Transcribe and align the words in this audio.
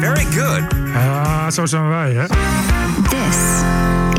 Very 0.00 0.24
good. 0.24 0.62
Ja, 0.94 1.50
zo 1.50 1.66
zijn 1.66 1.88
wij, 1.88 2.12
hè? 2.12 2.26
This 3.08 3.38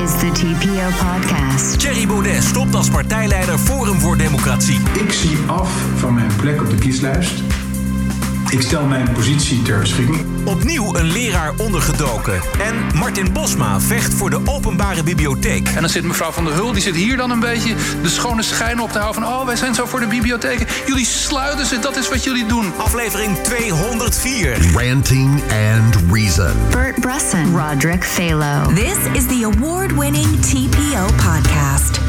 is 0.03 0.20
the 0.20 0.31
TPO 0.34 1.05
podcast. 1.05 1.80
Thierry 1.80 2.08
Baudet 2.08 2.44
stopt 2.44 2.76
als 2.76 2.89
partijleider 2.89 3.58
Forum 3.58 3.99
voor 3.99 4.17
Democratie. 4.17 4.80
Ik 4.99 5.12
zie 5.12 5.38
af 5.48 5.70
van 5.95 6.13
mijn 6.13 6.31
plek 6.36 6.62
op 6.62 6.70
de 6.70 6.75
kieslijst. 6.75 7.44
Ik 8.52 8.62
stel 8.62 8.86
mijn 8.86 9.12
positie 9.12 9.62
ter 9.62 9.80
beschikking. 9.80 10.26
Opnieuw 10.46 10.96
een 10.96 11.12
leraar 11.12 11.54
ondergedoken. 11.58 12.42
En 12.59 12.98
Martin 12.98 13.34
Bosma 13.34 13.80
vecht 13.80 14.14
voor 14.14 14.30
de 14.30 14.42
openbare 14.46 15.04
bibliotheek. 15.04 15.68
En 15.68 15.82
dan 15.82 15.90
zit 15.90 16.04
mevrouw 16.04 16.32
Van 16.32 16.46
der 16.46 16.54
Hul, 16.54 16.72
die 16.72 16.82
zit 16.82 16.95
hier 16.95 17.18
dan 17.18 17.32
een 17.32 17.40
beetje 17.40 17.76
de 18.02 18.09
schone 18.09 18.44
schijn 18.44 18.80
op 18.80 18.92
te 18.92 19.00
houden 19.00 19.23
van... 19.23 19.34
oh, 19.34 19.45
wij 19.45 19.56
zijn 19.56 19.76
zo 19.76 19.86
voor 19.86 20.00
de 20.00 20.08
bibliotheken. 20.08 20.68
Jullie 20.88 21.06
sluiten 21.06 21.66
ze, 21.66 21.80
dat 21.80 21.98
is 21.98 22.09
wat 22.09 22.23
jullie 22.23 22.45
doen. 22.45 22.73
Aflevering 22.78 23.38
204. 23.38 24.72
Ranting 24.73 25.42
and 25.42 25.95
Reason. 26.12 26.52
Bert 26.70 27.00
Bresson. 27.00 27.58
Roderick 27.58 28.04
Phalo. 28.04 28.73
This 28.73 28.98
is 29.14 29.26
the 29.26 29.52
award-winning 29.56 30.42
TPO 30.42 31.06
podcast. 31.06 32.00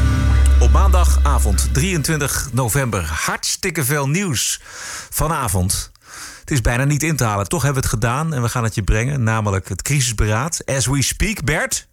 Op 0.59 0.71
maandagavond 0.71 1.69
23 1.71 2.49
november. 2.51 3.05
Hartstikke 3.25 3.85
veel 3.85 4.07
nieuws 4.07 4.61
vanavond. 5.09 5.91
Het 6.43 6.51
is 6.51 6.61
bijna 6.61 6.83
niet 6.83 7.03
in 7.03 7.15
te 7.15 7.23
halen. 7.23 7.47
Toch 7.47 7.63
hebben 7.63 7.81
we 7.81 7.87
het 7.87 7.99
gedaan 7.99 8.33
en 8.33 8.41
we 8.41 8.49
gaan 8.49 8.63
het 8.63 8.75
je 8.75 8.83
brengen. 8.83 9.23
Namelijk 9.23 9.69
het 9.69 9.81
crisisberaad. 9.81 10.61
As 10.65 10.85
we 10.85 11.01
speak. 11.01 11.43
Bert? 11.43 11.87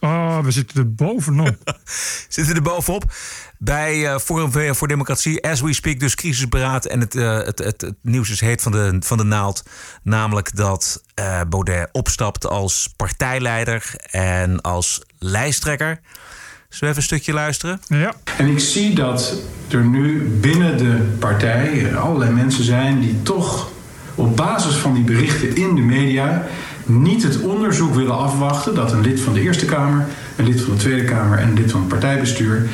Oh, 0.00 0.38
we 0.38 0.50
zitten 0.50 0.78
er 0.78 0.94
bovenop. 0.94 1.56
Zitten 2.28 2.54
er 2.54 2.62
bovenop. 2.62 3.12
Bij 3.58 4.06
eh, 4.06 4.18
Forum 4.18 4.74
voor 4.74 4.88
Democratie, 4.88 5.48
as 5.48 5.60
we 5.60 5.72
speak, 5.72 6.00
dus 6.00 6.14
crisisberaad. 6.14 6.86
En 6.86 7.00
het, 7.00 7.14
uh, 7.14 7.36
het, 7.36 7.58
het, 7.58 7.80
het, 7.80 7.94
nieuws 8.02 8.30
is 8.30 8.40
heet 8.40 8.62
van 8.62 8.72
de, 8.72 8.96
van 9.00 9.18
de 9.18 9.24
naald. 9.24 9.62
Namelijk 10.02 10.56
dat 10.56 11.02
uh, 11.20 11.40
Baudet 11.48 11.88
opstapt 11.92 12.46
als 12.46 12.92
partijleider 12.96 13.94
en 14.10 14.60
als 14.60 15.02
lijsttrekker. 15.18 16.00
Zullen 16.68 16.78
we 16.78 16.86
even 16.86 16.96
een 16.96 17.02
stukje 17.02 17.32
luisteren? 17.32 17.80
Ja. 17.88 18.14
En 18.38 18.48
ik 18.48 18.58
zie 18.58 18.94
dat 18.94 19.34
er 19.68 19.84
nu 19.84 20.28
binnen 20.40 20.78
de 20.78 21.16
partij 21.18 21.96
allerlei 21.96 22.32
mensen 22.32 22.64
zijn 22.64 23.00
die 23.00 23.22
toch 23.22 23.72
op 24.14 24.36
basis 24.36 24.74
van 24.74 24.94
die 24.94 25.04
berichten 25.04 25.56
in 25.56 25.74
de 25.74 25.80
media 25.80 26.46
niet 26.86 27.22
het 27.22 27.40
onderzoek 27.40 27.94
willen 27.94 28.18
afwachten 28.18 28.74
dat 28.74 28.92
een 28.92 29.00
lid 29.00 29.20
van 29.20 29.32
de 29.32 29.40
Eerste 29.40 29.64
Kamer, 29.64 30.06
een 30.36 30.44
lid 30.44 30.60
van 30.60 30.72
de 30.74 30.80
Tweede 30.80 31.04
Kamer 31.04 31.38
en 31.38 31.48
een 31.48 31.54
lid 31.54 31.70
van 31.70 31.80
het 31.80 31.88
partijbestuur 31.88 32.68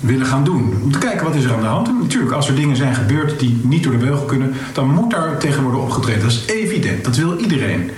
willen 0.00 0.26
gaan 0.26 0.44
doen. 0.44 0.74
Om 0.82 0.92
te 0.92 0.98
kijken 0.98 1.26
wat 1.26 1.34
is 1.34 1.44
er 1.44 1.52
aan 1.52 1.60
de 1.60 1.66
hand. 1.66 2.00
Natuurlijk, 2.00 2.32
als 2.32 2.48
er 2.48 2.54
dingen 2.54 2.76
zijn 2.76 2.94
gebeurd 2.94 3.38
die 3.38 3.60
niet 3.62 3.82
door 3.82 3.92
de 3.92 3.98
beugel 3.98 4.24
kunnen, 4.24 4.54
dan 4.72 4.94
moet 4.94 5.10
daar 5.10 5.38
tegen 5.38 5.62
worden 5.62 5.80
opgetreden. 5.80 6.22
Dat 6.22 6.30
is 6.30 6.44
evident. 6.46 7.04
Dat 7.04 7.16
wil 7.16 7.36
iedereen. 7.36 7.90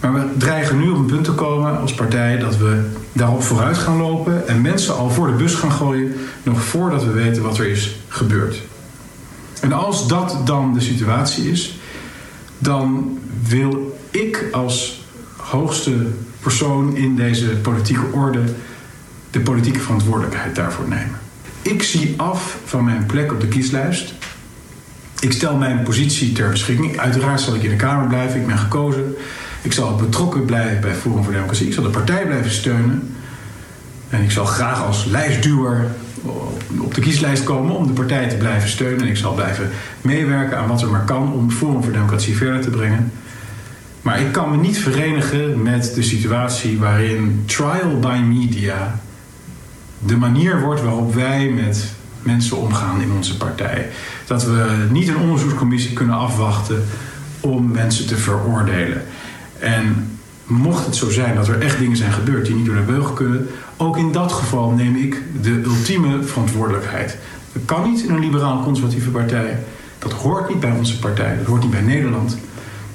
Maar 0.00 0.14
we 0.14 0.24
dreigen 0.36 0.78
nu 0.78 0.90
op 0.90 0.96
een 0.96 1.06
punt 1.06 1.24
te 1.24 1.32
komen 1.32 1.80
als 1.80 1.94
partij 1.94 2.38
dat 2.38 2.56
we 2.56 2.84
daarop 3.12 3.42
vooruit 3.42 3.78
gaan 3.78 3.96
lopen 3.96 4.48
en 4.48 4.60
mensen 4.60 4.96
al 4.96 5.10
voor 5.10 5.26
de 5.26 5.32
bus 5.32 5.54
gaan 5.54 5.72
gooien, 5.72 6.14
nog 6.42 6.62
voordat 6.62 7.04
we 7.04 7.10
weten 7.10 7.42
wat 7.42 7.58
er 7.58 7.66
is 7.66 7.96
gebeurd. 8.08 8.62
En 9.60 9.72
als 9.72 10.08
dat 10.08 10.36
dan 10.44 10.74
de 10.74 10.80
situatie 10.80 11.50
is, 11.50 11.79
dan 12.60 13.18
wil 13.42 13.98
ik 14.10 14.48
als 14.52 15.04
hoogste 15.36 16.06
persoon 16.40 16.96
in 16.96 17.16
deze 17.16 17.46
politieke 17.46 18.12
orde 18.12 18.42
de 19.30 19.40
politieke 19.40 19.80
verantwoordelijkheid 19.80 20.54
daarvoor 20.54 20.88
nemen. 20.88 21.18
Ik 21.62 21.82
zie 21.82 22.14
af 22.16 22.58
van 22.64 22.84
mijn 22.84 23.06
plek 23.06 23.32
op 23.32 23.40
de 23.40 23.48
kieslijst. 23.48 24.14
Ik 25.20 25.32
stel 25.32 25.56
mijn 25.56 25.82
positie 25.82 26.32
ter 26.32 26.50
beschikking. 26.50 26.98
Uiteraard 26.98 27.40
zal 27.40 27.54
ik 27.54 27.62
in 27.62 27.70
de 27.70 27.76
Kamer 27.76 28.08
blijven. 28.08 28.40
Ik 28.40 28.46
ben 28.46 28.58
gekozen. 28.58 29.14
Ik 29.62 29.72
zal 29.72 29.96
betrokken 29.96 30.44
blijven 30.44 30.80
bij 30.80 30.94
Forum 30.94 31.24
voor 31.24 31.32
Democratie. 31.32 31.66
Ik 31.66 31.72
zal 31.72 31.82
de 31.82 31.90
partij 31.90 32.26
blijven 32.26 32.50
steunen. 32.50 33.14
En 34.08 34.22
ik 34.22 34.30
zal 34.30 34.44
graag 34.44 34.84
als 34.84 35.04
lijstduwer 35.04 35.90
op 36.78 36.94
de 36.94 37.00
kieslijst 37.00 37.44
komen 37.44 37.76
om 37.76 37.86
de 37.86 37.92
partij 37.92 38.28
te 38.28 38.36
blijven 38.36 38.68
steunen. 38.68 39.00
En 39.00 39.08
ik 39.08 39.16
zal 39.16 39.34
blijven 39.34 39.70
meewerken 40.00 40.58
aan 40.58 40.68
wat 40.68 40.82
er 40.82 40.90
maar 40.90 41.04
kan 41.04 41.32
om 41.32 41.50
Forum 41.50 41.82
voor 41.82 41.92
Democratie 41.92 42.36
verder 42.36 42.60
te 42.60 42.70
brengen. 42.70 43.12
Maar 44.02 44.20
ik 44.20 44.32
kan 44.32 44.50
me 44.50 44.56
niet 44.56 44.78
verenigen 44.78 45.62
met 45.62 45.94
de 45.94 46.02
situatie 46.02 46.78
waarin 46.78 47.42
trial 47.46 47.98
by 48.00 48.20
media 48.24 49.00
de 49.98 50.16
manier 50.16 50.60
wordt 50.60 50.82
waarop 50.82 51.14
wij 51.14 51.48
met 51.48 51.92
mensen 52.22 52.56
omgaan 52.56 53.00
in 53.00 53.12
onze 53.12 53.36
partij. 53.36 53.88
Dat 54.26 54.44
we 54.44 54.86
niet 54.90 55.08
een 55.08 55.16
onderzoekscommissie 55.16 55.92
kunnen 55.92 56.16
afwachten 56.16 56.84
om 57.40 57.70
mensen 57.70 58.06
te 58.06 58.16
veroordelen. 58.16 59.02
En 59.58 60.18
mocht 60.50 60.86
het 60.86 60.96
zo 60.96 61.10
zijn 61.10 61.34
dat 61.34 61.48
er 61.48 61.60
echt 61.60 61.78
dingen 61.78 61.96
zijn 61.96 62.12
gebeurd 62.12 62.46
die 62.46 62.54
niet 62.54 62.66
door 62.66 62.74
de 62.74 62.80
beugel 62.80 63.12
kunnen, 63.12 63.48
ook 63.76 63.96
in 63.96 64.12
dat 64.12 64.32
geval 64.32 64.70
neem 64.70 64.96
ik 64.96 65.22
de 65.42 65.62
ultieme 65.64 66.22
verantwoordelijkheid. 66.22 67.18
Dat 67.52 67.62
kan 67.64 67.90
niet 67.90 68.02
in 68.02 68.10
een 68.10 68.20
liberaal-conservatieve 68.20 69.10
partij. 69.10 69.58
Dat 69.98 70.12
hoort 70.12 70.48
niet 70.48 70.60
bij 70.60 70.72
onze 70.78 70.98
partij. 70.98 71.36
Dat 71.36 71.46
hoort 71.46 71.62
niet 71.62 71.70
bij 71.70 71.80
Nederland. 71.80 72.36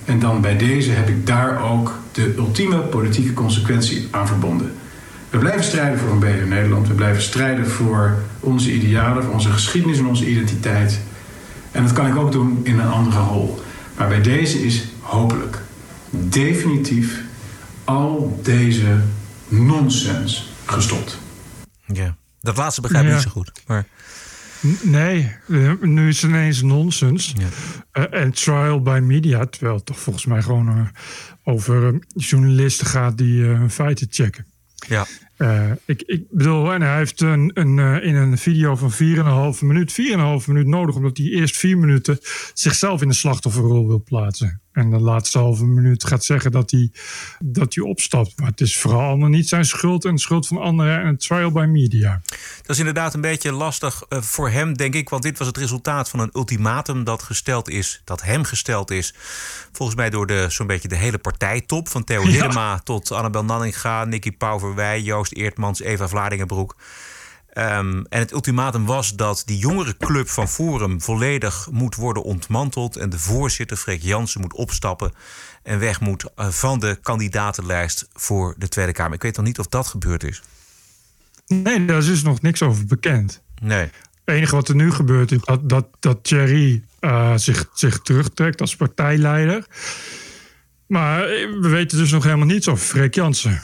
En 0.05 0.19
dan 0.19 0.41
bij 0.41 0.57
deze 0.57 0.91
heb 0.91 1.09
ik 1.09 1.27
daar 1.27 1.71
ook 1.71 1.99
de 2.11 2.33
ultieme 2.37 2.77
politieke 2.77 3.33
consequentie 3.33 4.07
aan 4.11 4.27
verbonden. 4.27 4.71
We 5.29 5.37
blijven 5.37 5.63
strijden 5.63 5.99
voor 5.99 6.11
een 6.11 6.19
beter 6.19 6.47
Nederland. 6.47 6.87
We 6.87 6.93
blijven 6.93 7.21
strijden 7.21 7.67
voor 7.67 8.17
onze 8.39 8.73
idealen, 8.73 9.23
voor 9.23 9.33
onze 9.33 9.49
geschiedenis 9.49 9.97
en 9.97 10.05
onze 10.05 10.29
identiteit. 10.29 10.99
En 11.71 11.83
dat 11.83 11.93
kan 11.93 12.07
ik 12.07 12.15
ook 12.15 12.31
doen 12.31 12.59
in 12.63 12.79
een 12.79 12.89
andere 12.89 13.19
rol. 13.19 13.59
Maar 13.97 14.07
bij 14.07 14.21
deze 14.21 14.65
is 14.65 14.87
hopelijk 14.99 15.61
definitief 16.09 17.23
al 17.85 18.39
deze 18.43 18.99
nonsens 19.47 20.49
gestopt. 20.65 21.19
Ja, 21.93 22.17
dat 22.41 22.57
laatste 22.57 22.81
begrijp 22.81 23.03
ik 23.03 23.09
Ja. 23.09 23.15
niet 23.15 23.23
zo 23.25 23.31
goed. 23.31 23.51
Maar 23.67 23.85
Nee, 24.83 25.31
nu 25.81 26.07
is 26.07 26.21
het 26.21 26.31
ineens 26.31 26.61
nonsens. 26.61 27.33
Ja. 27.37 27.47
Eh, 27.91 28.21
en 28.21 28.31
trial 28.31 28.81
by 28.81 28.99
media, 29.03 29.45
terwijl 29.45 29.75
het 29.75 29.85
toch 29.85 29.99
volgens 29.99 30.25
mij 30.25 30.41
gewoon 30.41 30.67
eh, 30.67 30.81
over 31.43 31.87
eh, 31.87 31.99
journalisten 32.15 32.87
gaat 32.87 33.17
die 33.17 33.43
eh, 33.43 33.57
hun 33.57 33.69
feiten 33.71 34.07
checken. 34.09 34.45
ja, 34.87 35.05
Eh, 35.37 35.71
ik, 35.85 36.01
ik 36.01 36.23
bedoel, 36.31 36.73
en 36.73 36.81
hij 36.81 36.97
heeft 36.97 37.21
een, 37.21 37.51
een, 37.53 37.79
eh, 37.79 38.07
in 38.07 38.15
een 38.15 38.37
video 38.37 38.75
van 38.75 38.91
4,5 38.91 39.61
minuut, 39.61 39.91
4,5 40.41 40.47
minuut 40.47 40.67
nodig, 40.67 40.95
omdat 40.95 41.17
hij 41.17 41.25
eerst 41.27 41.57
4 41.57 41.77
minuten 41.77 42.19
zichzelf 42.53 43.01
in 43.01 43.07
de 43.07 43.13
slachtofferrol 43.13 43.87
wil 43.87 44.03
plaatsen. 44.03 44.61
En 44.75 44.89
de 44.89 44.99
laatste 44.99 45.37
halve 45.37 45.65
minuut 45.65 46.07
gaat 46.07 46.23
zeggen 46.23 46.51
dat 46.51 46.71
hij, 46.71 46.91
dat 47.39 47.75
hij 47.75 47.83
opstapt. 47.83 48.39
Maar 48.39 48.49
het 48.49 48.61
is 48.61 48.77
vooral 48.77 49.01
allemaal 49.01 49.29
niet 49.29 49.49
zijn 49.49 49.65
schuld 49.65 50.05
en 50.05 50.15
de 50.15 50.21
schuld 50.21 50.47
van 50.47 50.57
anderen 50.57 50.99
en 50.99 51.07
het 51.07 51.19
trial 51.19 51.51
by 51.51 51.65
media. 51.65 52.21
dat 52.61 52.69
is 52.69 52.79
inderdaad 52.79 53.13
een 53.13 53.21
beetje 53.21 53.51
lastig 53.51 54.03
eh, 54.09 54.21
voor 54.21 54.49
hem, 54.49 54.73
denk 54.73 54.93
ik. 54.95 55.09
Want 55.09 55.23
dit 55.23 55.37
was 55.37 55.47
het 55.47 55.57
resultaat 55.57 56.09
van 56.09 56.19
een 56.19 56.29
ultimatum 56.33 57.03
dat 57.03 57.23
gesteld 57.23 57.69
is, 57.69 58.01
dat 58.03 58.21
hem 58.21 58.43
gesteld 58.43 58.91
is. 58.91 59.13
Volgens 59.71 59.97
mij 59.97 60.09
door 60.09 60.27
de, 60.27 60.45
zo'n 60.49 60.67
beetje 60.67 60.87
de 60.87 60.95
hele 60.95 61.17
partijtop. 61.17 61.89
Van 61.89 62.03
Theo 62.03 62.21
Ja. 62.21 62.27
Hiddema 62.27 62.79
tot 62.79 63.11
Annabel 63.11 63.45
Nanninga, 63.45 64.05
Nicky 64.05 64.31
Pauverwij, 64.31 65.01
Joost 65.01 65.31
Eertmans, 65.31 65.81
Eva 65.81 66.07
Vlaardingenbroek. 66.07 66.75
Ehm, 67.55 68.03
en 68.09 68.19
het 68.19 68.31
ultimatum 68.31 68.85
was 68.85 69.15
dat 69.15 69.43
die 69.45 69.57
jongere 69.57 69.97
club 69.97 70.29
van 70.29 70.47
Forum 70.47 71.01
volledig 71.01 71.67
moet 71.71 71.95
worden 71.95 72.23
ontmanteld. 72.23 72.95
En 72.95 73.09
de 73.09 73.19
voorzitter, 73.19 73.77
Freek 73.77 74.01
Jansen, 74.01 74.41
moet 74.41 74.53
opstappen 74.53 75.13
en 75.63 75.79
weg 75.79 75.99
moet 75.99 76.25
eh, 76.35 76.47
van 76.47 76.79
de 76.79 76.97
kandidatenlijst 77.01 78.07
voor 78.13 78.55
de 78.57 78.67
Tweede 78.67 78.91
Kamer. 78.91 79.13
Ik 79.13 79.21
weet 79.21 79.35
nog 79.35 79.45
niet 79.45 79.59
of 79.59 79.67
dat 79.67 79.87
gebeurd 79.87 80.23
is. 80.23 80.41
Nee, 81.47 81.85
daar 81.85 81.97
is 81.97 82.05
dus 82.05 82.23
nog 82.23 82.41
niks 82.41 82.61
over 82.61 82.85
bekend. 82.85 83.41
Nee. 83.61 83.89
Het 84.25 84.35
enige 84.35 84.55
wat 84.55 84.67
er 84.67 84.75
nu 84.75 84.91
gebeurt 84.91 85.31
is 85.31 85.41
dat, 85.41 85.69
dat, 85.69 85.87
dat 85.99 86.23
Thierry 86.23 86.83
eh, 86.99 87.33
zich, 87.35 87.69
zich 87.73 88.01
terugtrekt 88.01 88.61
als 88.61 88.75
partijleider. 88.75 89.65
Maar 90.87 91.23
eh, 91.23 91.49
we 91.61 91.69
weten 91.69 91.97
dus 91.97 92.11
nog 92.11 92.23
helemaal 92.23 92.45
niets 92.45 92.67
over 92.67 92.85
Freek 92.85 93.15
Jansen. 93.15 93.61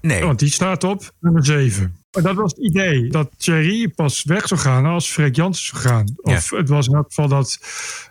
Nee. 0.00 0.24
Want 0.24 0.38
die 0.38 0.50
staat 0.50 0.84
op 0.84 1.12
nummer 1.20 1.44
7. 1.44 2.01
Maar 2.12 2.22
dat 2.22 2.34
was 2.34 2.52
het 2.52 2.64
idee. 2.64 3.08
Dat 3.08 3.30
Thierry 3.36 3.88
pas 3.88 4.22
weg 4.22 4.48
zou 4.48 4.60
gaan 4.60 4.86
als 4.86 5.10
Freek 5.10 5.36
Jansen 5.36 5.64
zou 5.66 5.82
gaan. 5.82 6.14
Of 6.16 6.50
het 6.50 6.68
was 6.68 6.86
in 6.86 6.94
elk 6.94 7.06
geval 7.06 7.28
dat 7.28 7.58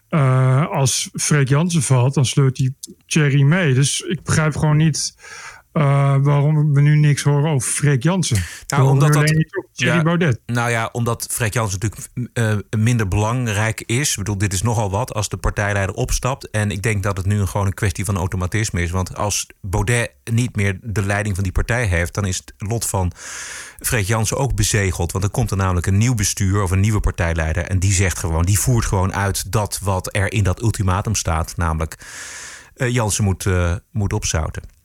uh, 0.10 0.68
als 0.68 1.10
Freek 1.14 1.50
Jansen 1.50 1.82
valt, 1.82 2.14
dan 2.14 2.26
sleurt 2.26 2.58
hij 2.58 2.74
Thierry 3.06 3.42
mee. 3.42 3.74
Dus 3.74 4.02
ik 4.02 4.24
begrijp 4.24 4.56
gewoon 4.56 4.78
niet 4.78 5.16
uh, 5.74 6.16
waarom 6.22 6.74
we 6.74 6.82
nu 6.82 6.98
niks 6.98 7.24
horen 7.24 7.52
over 7.52 7.72
Freek 7.72 8.04
Jansen. 8.04 8.44
Nou, 8.68 8.90
omdat 8.90 9.14
dat, 9.14 9.34
ja, 9.72 10.02
Baudet. 10.02 10.42
Nou 10.46 10.70
ja, 10.70 10.90
omdat 10.92 11.28
Freek 11.32 11.54
Jansen 11.54 11.80
natuurlijk 11.80 12.10
uh, 12.34 12.80
minder 12.80 13.08
belangrijk 13.08 13.84
is. 13.86 14.10
Ik 14.10 14.18
bedoel, 14.18 14.38
dit 14.38 14.54
is 14.54 14.62
nogal 14.62 14.92
wat 14.92 15.14
als 15.14 15.30
de 15.30 15.38
partijleider 15.38 15.96
opstapt. 15.96 16.50
En 16.50 16.72
ik 16.72 16.82
denk 16.82 17.04
dat 17.04 17.18
het 17.18 17.26
nu 17.26 17.46
gewoon 17.46 17.68
een 17.68 17.74
kwestie 17.74 18.06
van 18.06 18.18
automatisme 18.18 18.82
is. 18.82 18.92
Want 18.92 19.16
als 19.16 19.48
Baudet 19.62 20.12
niet 20.32 20.56
meer 20.56 20.80
de 20.82 21.06
leiding 21.06 21.36
van 21.36 21.44
die 21.44 21.54
partij 21.54 21.86
heeft, 21.86 22.14
dan 22.14 22.26
is 22.26 22.38
het 22.38 22.54
lot 22.58 22.86
van 22.86 23.12
Freek 23.80 24.06
Jansen 24.06 24.38
ook 24.38 24.56
bezegeld. 24.56 25.12
Want 25.12 25.24
dan 25.24 25.34
komt 25.34 25.52
er 25.52 25.58
namelijk 25.58 25.86
een 25.86 25.98
nieuw 25.98 26.16
bestuur 26.16 26.64
of 26.64 26.72
een 26.72 26.80
nieuwe 26.80 27.00
partijleider. 27.00 27.64
En 27.64 27.80
die 27.80 27.94
zegt 27.94 28.20
gewoon, 28.20 28.44
die 28.46 28.60
voert 28.60 28.86
gewoon 28.86 29.14
uit 29.14 29.52
dat 29.52 29.80
wat 29.84 30.16
er 30.16 30.32
in 30.32 30.44
dat 30.44 30.62
ultimatum 30.62 31.16
staat. 31.16 31.58
Namelijk, 31.58 31.98
uh, 32.76 32.90
Jansen 32.90 33.24
moet, 33.24 33.46
moet 33.92 34.14
opzouten. 34.14 34.80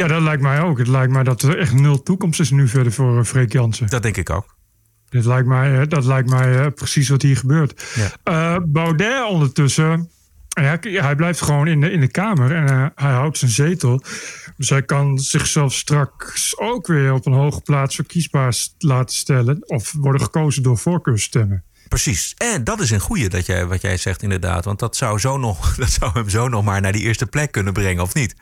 Ja, 0.00 0.06
dat 0.06 0.22
lijkt 0.22 0.42
mij 0.42 0.60
ook. 0.60 0.78
Het 0.78 0.88
lijkt 0.88 1.12
mij 1.12 1.22
dat 1.22 1.42
er 1.42 1.58
echt 1.58 1.74
nul 1.74 2.02
toekomst 2.02 2.40
is 2.40 2.50
nu 2.50 2.68
verder 2.68 2.92
voor 2.92 3.18
uh, 3.18 3.24
Freek 3.24 3.52
Jansen. 3.52 3.86
Dat 3.88 4.02
denk 4.02 4.16
ik 4.16 4.30
ook. 4.30 4.56
Dat 5.08 5.24
lijkt 5.24 5.46
mij, 5.46 5.86
dat 5.86 6.04
lijkt 6.04 6.30
mij 6.30 6.60
uh, 6.60 6.66
precies 6.74 7.08
wat 7.08 7.22
hier 7.22 7.36
gebeurt. 7.36 7.84
Ja. 7.94 8.56
Uh, 8.56 8.64
Baudet 8.64 9.28
ondertussen, 9.28 10.10
ja, 10.48 10.78
hij 10.80 11.14
blijft 11.16 11.42
gewoon 11.42 11.66
in 11.66 11.80
de, 11.80 11.90
in 11.90 12.00
de 12.00 12.08
Kamer 12.08 12.54
en 12.54 12.92
hij 12.94 13.12
houdt 13.12 13.38
zijn 13.38 13.50
zetel. 13.50 14.02
Dus 14.56 14.70
hij 14.70 14.82
kan 14.82 15.18
zichzelf 15.18 15.74
straks 15.74 16.58
ook 16.58 16.86
weer 16.86 17.12
op 17.12 17.26
een 17.26 17.32
hoge 17.32 17.60
plaats 17.60 17.94
verkiesbaar 17.94 18.56
laten 18.78 19.16
stellen. 19.16 19.68
Of 19.68 19.92
worden 19.92 20.20
gekozen 20.20 20.62
door 20.62 20.78
voorkeurstemmen. 20.78 21.64
Precies. 21.88 22.34
En 22.36 22.64
dat 22.64 22.80
is 22.80 22.90
een 22.90 23.00
goede 23.00 23.28
dat 23.28 23.46
jij, 23.46 23.66
wat 23.66 23.80
jij 23.80 23.96
zegt 23.96 24.22
inderdaad. 24.22 24.64
Want 24.64 24.78
dat 24.78 24.96
zou, 24.96 25.18
zo 25.18 25.38
nog, 25.38 25.74
dat 25.76 25.90
zou 25.90 26.12
hem 26.12 26.28
zo 26.28 26.48
nog 26.48 26.64
maar 26.64 26.80
naar 26.80 26.92
die 26.92 27.02
eerste 27.02 27.26
plek 27.26 27.52
kunnen 27.52 27.72
brengen, 27.72 28.02
of 28.02 28.14
niet? 28.14 28.34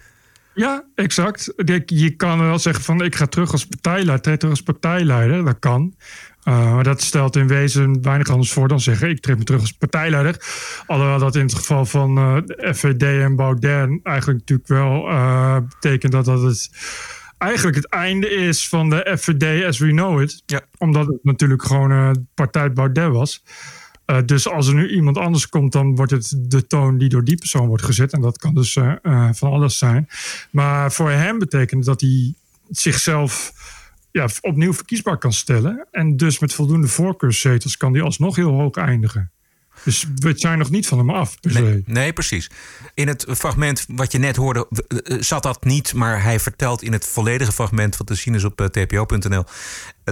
Ja, 0.58 0.84
exact. 0.94 1.52
Je 1.86 2.10
kan 2.10 2.38
wel 2.38 2.58
zeggen 2.58 2.84
van 2.84 3.04
ik 3.04 3.16
ga 3.16 3.26
terug 3.26 3.52
als 3.52 3.66
partijleider, 3.66 4.20
treed 4.20 4.38
terug 4.38 4.54
als 4.54 4.62
partijleider. 4.62 5.44
Dat 5.44 5.58
kan. 5.58 5.94
Uh, 6.44 6.74
maar 6.74 6.84
dat 6.84 7.02
stelt 7.02 7.36
in 7.36 7.48
wezen 7.48 8.02
weinig 8.02 8.28
anders 8.28 8.52
voor 8.52 8.68
dan 8.68 8.80
zeggen 8.80 9.08
ik 9.10 9.20
treed 9.20 9.38
me 9.38 9.44
terug 9.44 9.60
als 9.60 9.72
partijleider. 9.72 10.36
Alhoewel 10.86 11.18
dat 11.18 11.36
in 11.36 11.42
het 11.42 11.54
geval 11.54 11.84
van 11.84 12.18
uh, 12.18 12.36
FVD 12.74 13.02
en 13.02 13.36
Baudet 13.36 14.00
eigenlijk 14.02 14.38
natuurlijk 14.38 14.68
wel 14.68 15.08
uh, 15.08 15.56
betekent 15.68 16.12
dat 16.12 16.24
dat 16.24 16.42
het 16.42 16.70
eigenlijk 17.38 17.76
het 17.76 17.88
einde 17.88 18.30
is 18.30 18.68
van 18.68 18.90
de 18.90 19.16
FVD 19.18 19.64
as 19.64 19.78
we 19.78 19.90
know 19.90 20.20
it. 20.20 20.42
Ja. 20.46 20.60
Omdat 20.78 21.06
het 21.06 21.24
natuurlijk 21.24 21.62
gewoon 21.62 22.26
partij 22.34 22.72
Baudet 22.72 23.12
was. 23.12 23.42
Uh, 24.10 24.18
dus 24.24 24.48
als 24.48 24.66
er 24.66 24.74
nu 24.74 24.90
iemand 24.90 25.18
anders 25.18 25.48
komt, 25.48 25.72
dan 25.72 25.96
wordt 25.96 26.12
het 26.12 26.34
de 26.38 26.66
toon 26.66 26.98
die 26.98 27.08
door 27.08 27.24
die 27.24 27.36
persoon 27.36 27.66
wordt 27.66 27.84
gezet. 27.84 28.12
En 28.12 28.20
dat 28.20 28.38
kan 28.38 28.54
dus 28.54 28.76
uh, 28.76 28.92
uh, 29.02 29.28
van 29.32 29.50
alles 29.50 29.78
zijn. 29.78 30.08
Maar 30.50 30.92
voor 30.92 31.10
hem 31.10 31.38
betekent 31.38 31.84
dat 31.84 32.00
hij 32.00 32.34
zichzelf 32.70 33.52
ja, 34.10 34.28
opnieuw 34.40 34.72
verkiesbaar 34.72 35.18
kan 35.18 35.32
stellen. 35.32 35.86
En 35.90 36.16
dus 36.16 36.38
met 36.38 36.52
voldoende 36.52 36.86
voorkeurszetels 36.88 37.76
kan 37.76 37.92
hij 37.92 38.02
alsnog 38.02 38.36
heel 38.36 38.50
hoog 38.50 38.76
eindigen. 38.76 39.30
Dus 39.84 40.06
we 40.14 40.32
zijn 40.36 40.58
nog 40.58 40.70
niet 40.70 40.86
van 40.86 40.98
hem 40.98 41.10
af. 41.10 41.36
Nee, 41.40 41.82
nee, 41.86 42.12
precies. 42.12 42.50
In 42.94 43.08
het 43.08 43.26
fragment 43.28 43.84
wat 43.88 44.12
je 44.12 44.18
net 44.18 44.36
hoorde, 44.36 44.66
zat 45.20 45.42
dat 45.42 45.64
niet. 45.64 45.94
Maar 45.94 46.22
hij 46.22 46.40
vertelt 46.40 46.82
in 46.82 46.92
het 46.92 47.06
volledige 47.06 47.52
fragment, 47.52 47.96
wat 47.96 48.06
te 48.06 48.14
zien 48.14 48.34
is 48.34 48.44
op 48.44 48.56
tpo.nl, 48.56 49.44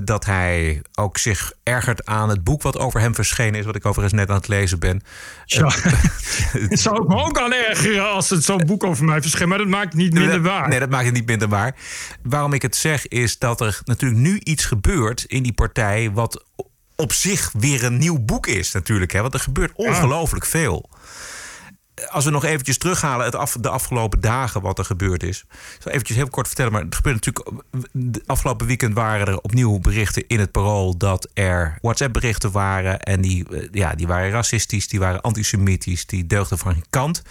dat 0.05 0.25
hij 0.25 0.83
ook 0.95 1.19
zich 1.19 1.53
ergert 1.63 2.07
aan 2.07 2.29
het 2.29 2.45
boek 2.45 2.63
wat 2.63 2.79
over 2.79 3.01
hem 3.01 3.15
verschenen 3.15 3.61
is, 3.61 3.67
wat 3.67 3.77
ik 3.77 3.87
overigens 3.87 4.21
net 4.21 4.29
aan 4.29 4.37
het 4.37 4.49
lezen 4.49 4.79
ben. 4.79 5.03
Ja, 5.45 5.71
het 6.69 6.81
zou 6.81 7.03
ik 7.03 7.09
me 7.09 7.17
ook 7.17 7.39
aan 7.39 7.53
ergeren 7.53 8.11
als 8.11 8.31
het 8.31 8.45
zo'n 8.45 8.67
boek 8.67 8.85
over 8.85 9.05
mij 9.05 9.23
verscheen, 9.23 9.49
maar 9.49 9.59
dat 9.59 9.67
maakt 9.67 9.93
het 9.93 9.95
niet 10.03 10.13
minder 10.13 10.43
waar. 10.43 10.69
Nee, 10.69 10.79
dat 10.79 10.91
maakt 10.91 11.05
het 11.05 11.15
niet 11.15 11.27
minder 11.27 11.49
waar. 11.49 11.77
Waarom 12.23 12.53
ik 12.53 12.63
het 12.63 12.77
zeg 12.77 13.09
is 13.09 13.39
dat 13.39 13.61
er 13.61 13.81
natuurlijk 13.85 14.21
nu 14.21 14.39
iets 14.39 14.65
gebeurt 14.65 15.25
in 15.25 15.43
die 15.43 15.53
partij 15.53 16.11
wat 16.13 16.45
op 16.97 17.13
zich 17.13 17.53
weer 17.59 17.85
een 17.85 17.99
nieuw 17.99 18.19
boek 18.19 18.47
is 18.47 18.73
natuurlijk. 18.73 19.13
Hè? 19.13 19.21
Want 19.21 19.35
er 19.35 19.41
gebeurt 19.41 19.73
ongelooflijk 19.75 20.47
veel. 20.47 20.89
Als 22.09 22.25
we 22.25 22.31
nog 22.31 22.45
eventjes 22.45 22.79
terughalen 22.79 23.27
het 23.27 23.35
af, 23.35 23.57
de 23.61 23.69
afgelopen 23.69 24.21
dagen 24.21 24.61
wat 24.61 24.79
er 24.79 24.85
gebeurd 24.85 25.23
is. 25.23 25.45
Ik 25.49 25.83
zal 25.83 25.93
eventjes 25.93 26.17
heel 26.17 26.29
kort 26.29 26.47
vertellen. 26.47 26.73
Maar 26.73 26.83
het 26.83 26.95
gebeurde 26.95 27.21
natuurlijk... 27.25 27.65
De 27.93 28.23
afgelopen 28.27 28.67
weekend 28.67 28.95
waren 28.95 29.27
er 29.27 29.41
opnieuw 29.41 29.79
berichten 29.79 30.27
in 30.27 30.41
het 30.41 30.51
parool... 30.51 30.97
dat 30.97 31.29
er 31.35 31.79
WhatsApp-berichten 31.81 32.51
waren. 32.51 33.01
En 33.01 33.21
die, 33.21 33.49
eh, 33.49 33.69
ja, 33.73 33.95
die 33.95 34.07
waren 34.07 34.31
racistisch, 34.31 34.89
die 34.89 34.99
waren 34.99 35.21
antisemitisch. 35.21 36.07
Die 36.07 36.27
deugden 36.27 36.59
van 36.59 36.73
geen 36.73 36.85
kant. 36.91 37.23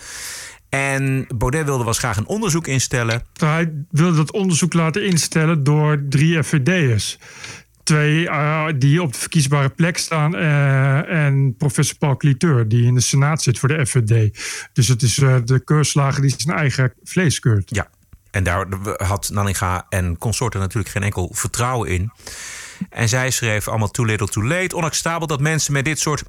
En 0.70 1.26
Baudet 1.36 1.66
wilde 1.66 1.84
was 1.84 1.98
graag 1.98 2.18
een 2.18 2.28
onderzoek 2.28 2.68
instellen. 2.68 3.24
Hij 3.34 3.74
wilde 3.90 4.18
dat 4.18 4.32
onderzoek 4.32 4.74
laten 4.74 5.06
instellen 5.06 5.64
door 5.64 6.04
drie 6.10 6.44
FVD'ers 6.44 7.18
twee 7.86 8.24
uh, 8.24 8.66
die 8.76 9.02
op 9.02 9.14
de 9.14 9.20
verkiesbare 9.20 9.70
plek 9.70 9.98
staan. 9.98 10.36
Uh, 10.36 11.26
en 11.26 11.56
professor 11.58 11.98
Paul 11.98 12.18
Cliteur, 12.18 12.68
die 12.68 12.86
in 12.86 12.94
de 12.94 13.02
Senaat 13.02 13.42
zit 13.42 13.60
voor 13.60 13.70
de 13.70 13.86
FVD. 13.86 14.38
Dus 14.74 14.88
het 14.88 15.02
is 15.02 15.18
uh, 15.18 15.36
de 15.44 15.64
keurslager 15.64 16.22
die 16.22 16.34
zijn 16.38 16.58
eigen 16.58 16.94
vlees 17.04 17.40
keurt. 17.40 17.76
Ja, 17.76 17.88
en 18.32 18.44
daar 18.44 18.68
had 18.98 19.30
Nanninga 19.34 19.86
en 19.90 20.18
consorten 20.18 20.60
natuurlijk 20.60 20.90
geen 20.90 21.04
enkel 21.04 21.30
vertrouwen 21.34 21.90
in. 21.90 22.12
En 22.90 23.10
zij 23.10 23.32
schreef 23.32 23.68
allemaal 23.68 23.92
too 23.92 24.06
little 24.06 24.28
too 24.28 24.44
late. 24.44 24.76
Onacceptabel 24.76 25.28
dat 25.28 25.40
mensen 25.40 25.74
met 25.74 25.86
dit 25.86 26.00
soort 26.00 26.24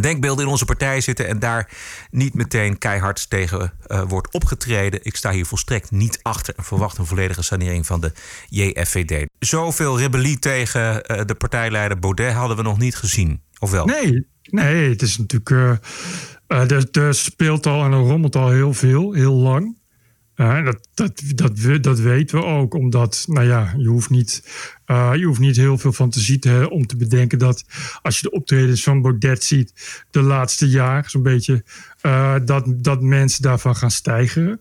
denkbeelden 0.00 0.44
in 0.44 0.50
onze 0.50 0.64
partij 0.64 1.00
zitten 1.00 1.28
en 1.28 1.38
daar 1.38 1.70
niet 2.10 2.34
meteen 2.34 2.78
keihard 2.78 3.30
tegen 3.30 3.72
uh, 3.86 4.02
wordt 4.02 4.32
opgetreden. 4.32 5.00
Ik 5.02 5.16
sta 5.16 5.30
hier 5.30 5.46
volstrekt 5.46 5.90
niet 5.90 6.18
achter 6.22 6.54
en 6.56 6.64
verwacht 6.64 6.98
een 6.98 7.06
volledige 7.06 7.42
sanering 7.42 7.86
van 7.86 8.00
de 8.00 8.12
JFVD. 8.48 9.26
Zoveel 9.38 9.98
rebellie 9.98 10.38
tegen 10.38 11.02
uh, 11.10 11.20
de 11.26 11.34
partijleider 11.34 11.98
Baudet 11.98 12.32
hadden 12.32 12.56
we 12.56 12.62
nog 12.62 12.78
niet 12.78 12.96
gezien, 12.96 13.42
of 13.58 13.70
wel? 13.70 13.84
Nee, 13.86 14.26
nee 14.42 14.90
het 14.90 15.02
is 15.02 15.18
natuurlijk. 15.18 15.50
Uh, 15.50 16.70
er, 16.70 16.88
er 16.90 17.14
speelt 17.14 17.66
al 17.66 17.84
en 17.84 17.92
er 17.92 17.98
rommelt 17.98 18.36
al 18.36 18.50
heel 18.50 18.74
veel, 18.74 19.12
heel 19.12 19.34
lang. 19.34 19.77
Dat, 20.38 20.88
dat, 20.94 21.22
dat, 21.80 21.98
weten 21.98 22.38
we 22.38 22.44
ook, 22.44 22.74
omdat 22.74 23.24
nou 23.28 23.46
ja, 23.46 23.74
je, 23.76 23.88
hoeft 23.88 24.10
niet, 24.10 24.42
uh, 24.86 25.10
je 25.14 25.24
hoeft 25.24 25.40
niet 25.40 25.56
heel 25.56 25.78
veel 25.78 25.92
fantasie 25.92 26.38
te 26.38 26.48
hebben 26.48 26.70
om 26.70 26.86
te 26.86 26.96
bedenken 26.96 27.38
dat 27.38 27.64
als 28.02 28.16
je 28.16 28.22
de 28.22 28.30
optredens 28.30 28.82
van 28.82 29.02
Baudet 29.02 29.44
ziet 29.44 29.72
de 30.10 30.22
laatste 30.22 30.68
jaar, 30.68 31.10
zo'n 31.10 31.22
beetje, 31.22 31.64
uh, 32.02 32.34
dat, 32.44 32.64
dat 32.76 33.02
mensen 33.02 33.42
daarvan 33.42 33.76
gaan 33.76 33.90
stijgen. 33.90 34.60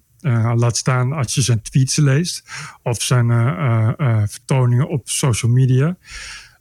laat 0.56 0.78
staan 0.78 1.14
als 1.14 1.34
je 1.34 1.42
zijn 1.42 1.62
tweets 1.62 1.96
leest 1.96 2.44
of 2.84 3.02
zijn 3.02 3.28
vertoningen 4.28 4.88
op 4.88 5.10
social 5.10 5.52
media. 5.52 5.98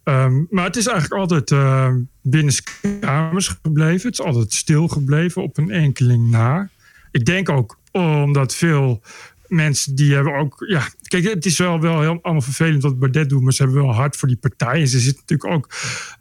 Um, 0.08 0.46
maar 0.50 0.64
het 0.64 0.76
is 0.76 0.86
eigenlijk 0.86 1.20
altijd 1.20 1.50
uh, 1.50 1.94
binnen 2.22 2.54
kamers 3.00 3.48
gebleven. 3.48 4.08
Het 4.08 4.18
is 4.18 4.24
altijd 4.24 4.52
stil 4.52 4.88
gebleven 4.88 5.42
op 5.42 5.58
een 5.58 5.70
enkeling 5.70 6.30
na. 6.30 6.68
Ik 7.10 7.24
denk 7.24 7.48
ook 7.48 7.78
omdat 7.96 8.54
veel 8.54 9.02
mensen 9.48 9.94
die 9.94 10.14
hebben 10.14 10.34
ook. 10.34 10.64
Ja, 10.68 10.88
kijk, 11.08 11.24
het 11.24 11.46
is 11.46 11.58
wel, 11.58 11.80
wel 11.80 12.00
heel 12.00 12.18
allemaal 12.22 12.42
vervelend 12.42 12.82
wat 12.82 12.98
Baudet 12.98 13.28
doet, 13.28 13.42
maar 13.42 13.52
ze 13.52 13.62
hebben 13.62 13.82
wel 13.82 13.94
hard 13.94 14.16
voor 14.16 14.28
die 14.28 14.36
partij. 14.36 14.80
En 14.80 14.88
ze 14.88 15.00
zitten 15.00 15.22
natuurlijk 15.26 15.50
ook 15.58 15.68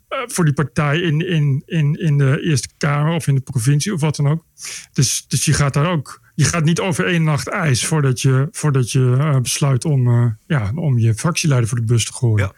uh, 0.09 0.19
voor 0.27 0.45
die 0.45 0.53
partij 0.53 0.99
in, 0.99 1.27
in, 1.27 1.63
in, 1.65 1.93
in 1.93 2.17
de 2.17 2.41
Eerste 2.41 2.69
Kamer 2.77 3.13
of 3.13 3.27
in 3.27 3.35
de 3.35 3.41
provincie 3.41 3.93
of 3.93 4.01
wat 4.01 4.15
dan 4.15 4.27
ook. 4.27 4.45
Dus, 4.93 5.25
dus 5.27 5.45
je 5.45 5.53
gaat 5.53 5.73
daar 5.73 5.91
ook. 5.91 6.21
Je 6.35 6.45
gaat 6.45 6.63
niet 6.63 6.79
over 6.79 7.05
één 7.05 7.23
nacht 7.23 7.47
ijs 7.47 7.85
voordat 7.85 8.21
je, 8.21 8.47
voordat 8.51 8.91
je 8.91 8.99
uh, 8.99 9.39
besluit 9.39 9.85
om, 9.85 10.07
uh, 10.07 10.25
ja, 10.47 10.71
om 10.75 10.99
je 10.99 11.13
fractieleider 11.13 11.69
voor 11.69 11.79
de 11.79 11.85
bus 11.85 12.05
te 12.05 12.13
gooien. 12.13 12.45
Ja. 12.45 12.53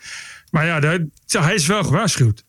Maar 0.50 0.66
ja, 0.66 0.80
daar, 0.80 1.00
hij 1.28 1.54
is 1.54 1.68
wel 1.68 1.84
gewaarschuwd. 1.84 2.46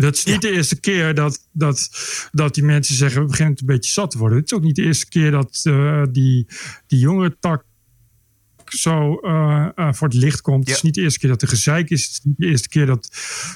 Dat 0.00 0.14
is 0.14 0.24
niet 0.24 0.42
ja. 0.42 0.48
de 0.48 0.50
eerste 0.50 0.80
keer 0.80 1.14
dat, 1.14 1.46
dat, 1.52 1.90
dat 2.32 2.54
die 2.54 2.64
mensen 2.64 2.94
zeggen: 2.94 3.20
we 3.20 3.26
beginnen 3.26 3.52
het 3.52 3.60
een 3.60 3.66
beetje 3.66 3.92
zat 3.92 4.10
te 4.10 4.18
worden. 4.18 4.38
Het 4.38 4.46
is 4.50 4.56
ook 4.56 4.62
niet 4.62 4.76
de 4.76 4.82
eerste 4.82 5.08
keer 5.08 5.30
dat 5.30 5.60
uh, 5.64 6.02
die, 6.10 6.46
die 6.86 6.98
jongere 6.98 7.36
tak 7.40 7.64
zo 8.64 9.20
uh, 9.22 9.68
uh, 9.76 9.92
voor 9.92 10.08
het 10.08 10.16
licht 10.16 10.40
komt. 10.40 10.66
Ja. 10.66 10.68
Het 10.68 10.76
is 10.76 10.82
niet 10.82 10.94
de 10.94 11.00
eerste 11.00 11.18
keer 11.18 11.28
dat 11.28 11.42
er 11.42 11.48
gezeik 11.48 11.90
is. 11.90 12.02
Het 12.04 12.12
is 12.12 12.20
niet 12.22 12.38
de 12.38 12.46
eerste 12.46 12.68
keer 12.68 12.86
dat, 12.86 13.10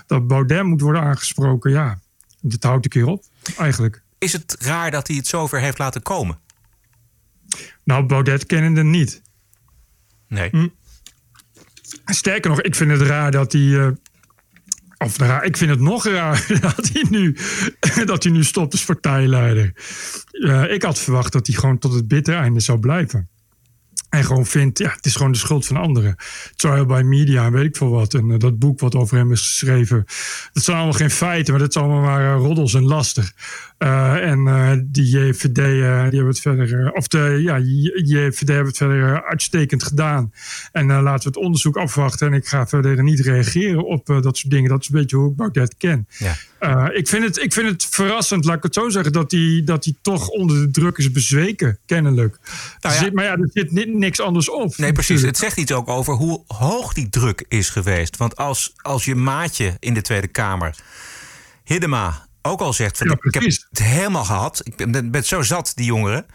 dat 0.07 0.27
Baudet 0.27 0.65
moet 0.65 0.81
worden 0.81 1.03
aangesproken. 1.03 1.71
Ja, 1.71 2.01
dit 2.41 2.65
houdt 2.65 2.85
een 2.85 2.91
keer 2.91 3.07
op, 3.07 3.25
eigenlijk. 3.59 4.03
Is 4.19 4.33
het 4.33 4.57
raar 4.59 4.91
dat 4.91 5.07
hij 5.07 5.17
het 5.17 5.27
zover 5.27 5.61
heeft 5.61 5.79
laten 5.79 6.03
komen? 6.03 6.39
Nou, 7.85 8.07
Baudet 8.07 8.47
kennende 8.47 8.85
niet. 8.85 9.23
Nee. 10.29 10.49
Hm. 10.51 10.69
Sterker 12.05 12.51
nog, 12.51 12.61
ik 12.61 12.75
vind 12.75 12.91
het 12.91 13.01
raar 13.01 13.31
dat 13.31 13.53
hij 13.53 13.97
of 15.05 15.17
raar, 15.17 15.45
ik 15.45 15.57
vind 15.57 15.71
het 15.71 15.81
nog 15.81 16.07
raar 16.07 16.47
dat 16.61 16.91
hij 16.93 17.05
nu, 17.11 17.37
dat 18.05 18.23
hij 18.23 18.33
nu 18.33 18.45
stopt 18.45 18.73
als 18.73 18.85
partijleider. 18.85 19.73
Uh, 20.33 20.73
ik 20.73 20.83
had 20.83 20.99
verwacht 20.99 21.33
dat 21.33 21.47
hij 21.47 21.57
gewoon 21.57 21.79
tot 21.79 21.95
het 21.95 22.09
bitter 22.09 22.35
einde 22.35 22.61
zou 22.61 22.79
blijven. 22.79 23.29
En 24.15 24.25
gewoon 24.25 24.47
vindt, 24.47 24.79
ja, 24.79 24.91
het 24.91 25.07
is 25.07 25.17
gewoon 25.17 25.33
de 25.33 25.39
schuld 25.39 25.67
van 25.67 25.77
anderen. 25.77 26.17
Trial 26.57 26.87
by 26.87 27.03
media, 27.05 27.51
weet 27.51 27.65
ik 27.65 27.77
veel 27.77 27.91
wat. 27.91 28.15
En 28.15 28.29
uh, 28.29 28.39
dat 28.39 28.59
boek 28.59 28.81
wat 28.81 28.95
over 28.95 29.17
hem 29.17 29.33
is 29.33 29.41
geschreven. 29.41 30.05
Dat 30.53 30.65
zijn 30.65 30.77
allemaal 30.77 30.95
geen 30.95 31.11
feiten, 31.11 31.53
maar 31.53 31.63
dat 31.63 31.73
zijn 31.73 31.85
allemaal 31.85 32.03
maar 32.03 32.37
uh, 32.37 32.37
roddels 32.37 32.75
en 32.75 32.85
laster. 32.85 33.33
Uh, 33.79 34.31
en 34.31 34.89
die 34.91 35.19
JVD, 35.19 35.55
die 35.55 35.83
hebben 35.83 36.27
het 36.27 36.41
verder, 36.41 36.93
of 36.93 37.09
de 37.09 37.41
ja, 37.43 37.59
JVD 37.59 38.49
hebben 38.49 38.67
het 38.67 38.77
verder 38.77 39.25
uitstekend 39.25 39.83
gedaan. 39.83 40.33
En 40.73 40.87
laten 40.87 41.23
we 41.23 41.29
het 41.29 41.45
onderzoek 41.45 41.77
afwachten. 41.77 42.27
En 42.27 42.33
ik 42.33 42.47
ga 42.47 42.67
verder 42.67 43.03
niet 43.03 43.21
reageren 43.21 43.85
op 43.85 44.07
dat 44.07 44.37
soort 44.37 44.51
dingen. 44.51 44.71
Dat 44.71 44.81
is 44.81 44.89
een 44.89 44.95
beetje 44.95 45.17
hoe 45.17 45.31
ik 45.31 45.37
Baudet 45.37 45.77
ken. 45.77 46.09
Ja. 46.19 46.91
ik, 46.91 47.09
vind 47.09 47.25
het, 47.25 47.43
ik 47.43 47.53
vind 47.53 47.69
het 47.69 47.87
verrassend, 47.87 48.45
laat 48.45 48.57
ik 48.57 48.63
het 48.63 48.75
zo 48.75 48.89
zeggen, 48.89 49.13
dat 49.13 49.31
hij 49.31 49.63
dat 49.65 49.93
toch 50.03 50.29
onder 50.29 50.61
de 50.61 50.71
druk 50.71 50.99
is 50.99 51.11
bezweken, 51.11 51.79
kennelijk. 51.87 52.39
Nou 52.81 52.95
ja. 52.95 53.01
Zit, 53.01 53.13
maar 53.13 53.25
ja, 53.25 53.37
er 53.37 53.51
zit 53.53 53.73
niks 53.95 54.21
anders 54.21 54.51
op. 54.51 54.77
Nee, 54.77 54.93
precies. 54.93 55.23
Het 55.23 55.37
zegt 55.37 55.57
iets 55.57 55.73
ook 55.73 55.89
over 55.89 56.15
hoe 56.15 56.43
hoog 56.47 56.93
die 56.93 57.09
druk 57.09 57.45
is 57.49 57.69
geweest. 57.69 58.17
Want 58.17 58.37
als, 58.37 58.73
als 58.77 59.05
je 59.05 59.15
maatje 59.15 59.77
in 59.79 59.95
de 59.95 60.03
Tweede 60.03 60.29
Kamer, 60.29 60.77
Hiddema, 61.65 62.27
ook 62.45 62.61
al 62.61 62.73
zegt: 62.73 62.99
van, 62.99 63.11
Ik 63.11 63.35
heb 63.35 63.43
het 63.43 63.79
helemaal 63.79 64.25
gehad. 64.25 64.61
Ik 64.65 64.91
ben, 64.91 65.11
ben 65.11 65.25
zo 65.25 65.43
zat, 65.43 65.73
die 65.75 65.85
jongeren. 65.87 66.27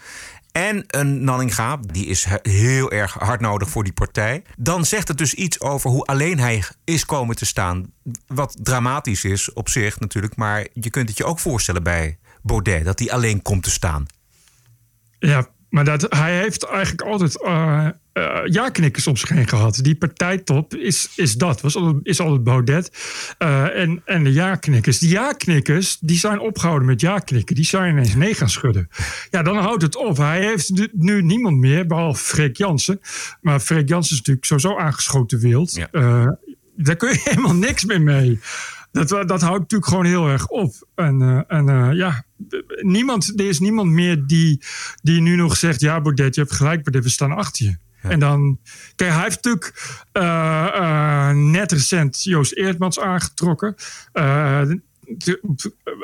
En 0.51 0.84
een 0.88 1.24
Nanninga, 1.24 1.78
die 1.82 2.06
is 2.06 2.28
heel 2.42 2.92
erg 2.92 3.13
hard 3.13 3.42
nodig 3.42 3.70
voor 3.70 3.84
die 3.84 3.94
partij. 3.94 4.44
Dan 4.58 4.86
zegt 4.86 5.08
het 5.08 5.18
dus 5.18 5.34
iets 5.34 5.60
over 5.62 5.89
hoe 5.89 6.06
alleen 6.06 6.39
hij 6.39 6.63
is 6.84 7.06
komen 7.06 7.36
te 7.36 7.46
staan. 7.46 7.94
Wat 8.28 8.58
dramatisch 8.62 9.24
is 9.24 9.54
op 9.54 9.70
zich 9.70 10.00
natuurlijk. 10.00 10.36
Maar 10.36 10.68
je 10.74 10.89
kunt 10.89 11.10
het 11.10 11.18
je 11.18 11.25
ook 11.25 11.39
voorstellen 11.39 11.84
bij 11.84 12.18
Baudet, 12.42 12.86
dat 12.86 13.00
hij 13.00 13.12
alleen 13.12 13.42
komt 13.42 13.63
te 13.63 13.70
staan. 13.70 14.06
Ja, 15.20 15.48
maar 15.70 15.86
dat, 15.86 16.06
hij 16.10 16.38
heeft 16.38 16.63
eigenlijk 16.63 17.01
altijd 17.01 17.42
uh, 17.44 17.88
uh, 18.20 18.40
ja-knikkers 18.44 19.08
om 19.08 19.18
zich 19.18 19.30
heen 19.30 19.48
gehad. 19.48 19.80
Die 19.82 19.96
partijtop 19.96 20.76
is, 20.76 21.10
is 21.16 21.34
dat, 21.34 21.62
was 21.62 21.78
is 22.04 22.20
altijd 22.20 22.44
Baudet. 22.44 22.92
Uh, 23.40 23.76
en, 23.76 24.02
en 24.06 24.24
de 24.24 24.34
ja-knikkers. 24.34 25.00
Die 25.00 25.10
ja-knikkers 25.10 25.98
die 26.00 26.18
zijn 26.18 26.40
opgehouden 26.40 26.88
met 26.88 27.02
ja-knikken. 27.02 27.56
Die 27.56 27.66
zijn 27.66 27.92
ineens 27.92 28.16
nee 28.16 28.34
gaan 28.34 28.50
schudden. 28.50 28.90
Ja, 29.32 29.44
dan 29.44 29.58
houdt 29.58 29.82
het 29.82 29.96
op. 29.96 30.18
Hij 30.18 30.46
heeft 30.46 30.72
nu 30.94 31.22
niemand 31.22 31.58
meer, 31.58 31.86
behalve 31.86 32.24
Freek 32.24 32.58
Jansen. 32.58 33.00
Maar 33.42 33.60
Freek 33.60 33.90
Jansen 33.90 34.12
is 34.12 34.18
natuurlijk 34.18 34.46
sowieso 34.46 34.78
aangeschoten 34.78 35.40
wild. 35.40 35.76
Ja. 35.76 36.38
daar 36.76 36.96
kun 36.96 37.10
je 37.10 37.22
helemaal 37.30 37.56
niks 37.56 37.86
meer 37.86 38.02
mee 38.02 38.40
dat, 38.92 39.10
dat 39.10 39.42
houdt 39.42 39.60
natuurlijk 39.60 39.90
gewoon 39.90 40.06
heel 40.06 40.28
erg 40.28 40.48
op. 40.48 40.74
En, 40.96 41.46
en 41.48 41.96
ja, 41.96 42.24
niemand, 42.82 43.40
er 43.40 43.48
is 43.48 43.60
niemand 43.60 43.92
meer 43.92 44.26
die, 44.26 44.62
die 45.02 45.22
nu 45.22 45.36
nog 45.36 45.58
zegt: 45.58 45.82
Ja, 45.82 46.02
Baudet, 46.02 46.36
je 46.36 46.42
hebt 46.42 46.54
gelijk, 46.54 46.84
Baudet, 46.84 47.04
we 47.04 47.10
staan 47.10 47.32
achter 47.32 47.66
je. 47.66 47.78
Ja. 48.03 48.10
En 48.10 48.20
dan, 48.20 48.60
kijk, 48.96 49.12
hij 49.12 49.24
heeft 49.24 49.44
natuurlijk 49.44 50.00
uh, 50.13 51.29
net 51.29 51.72
recent 51.72 52.24
Joost 52.24 52.53
Eertmans 52.53 53.00
aangetrokken. 53.00 53.75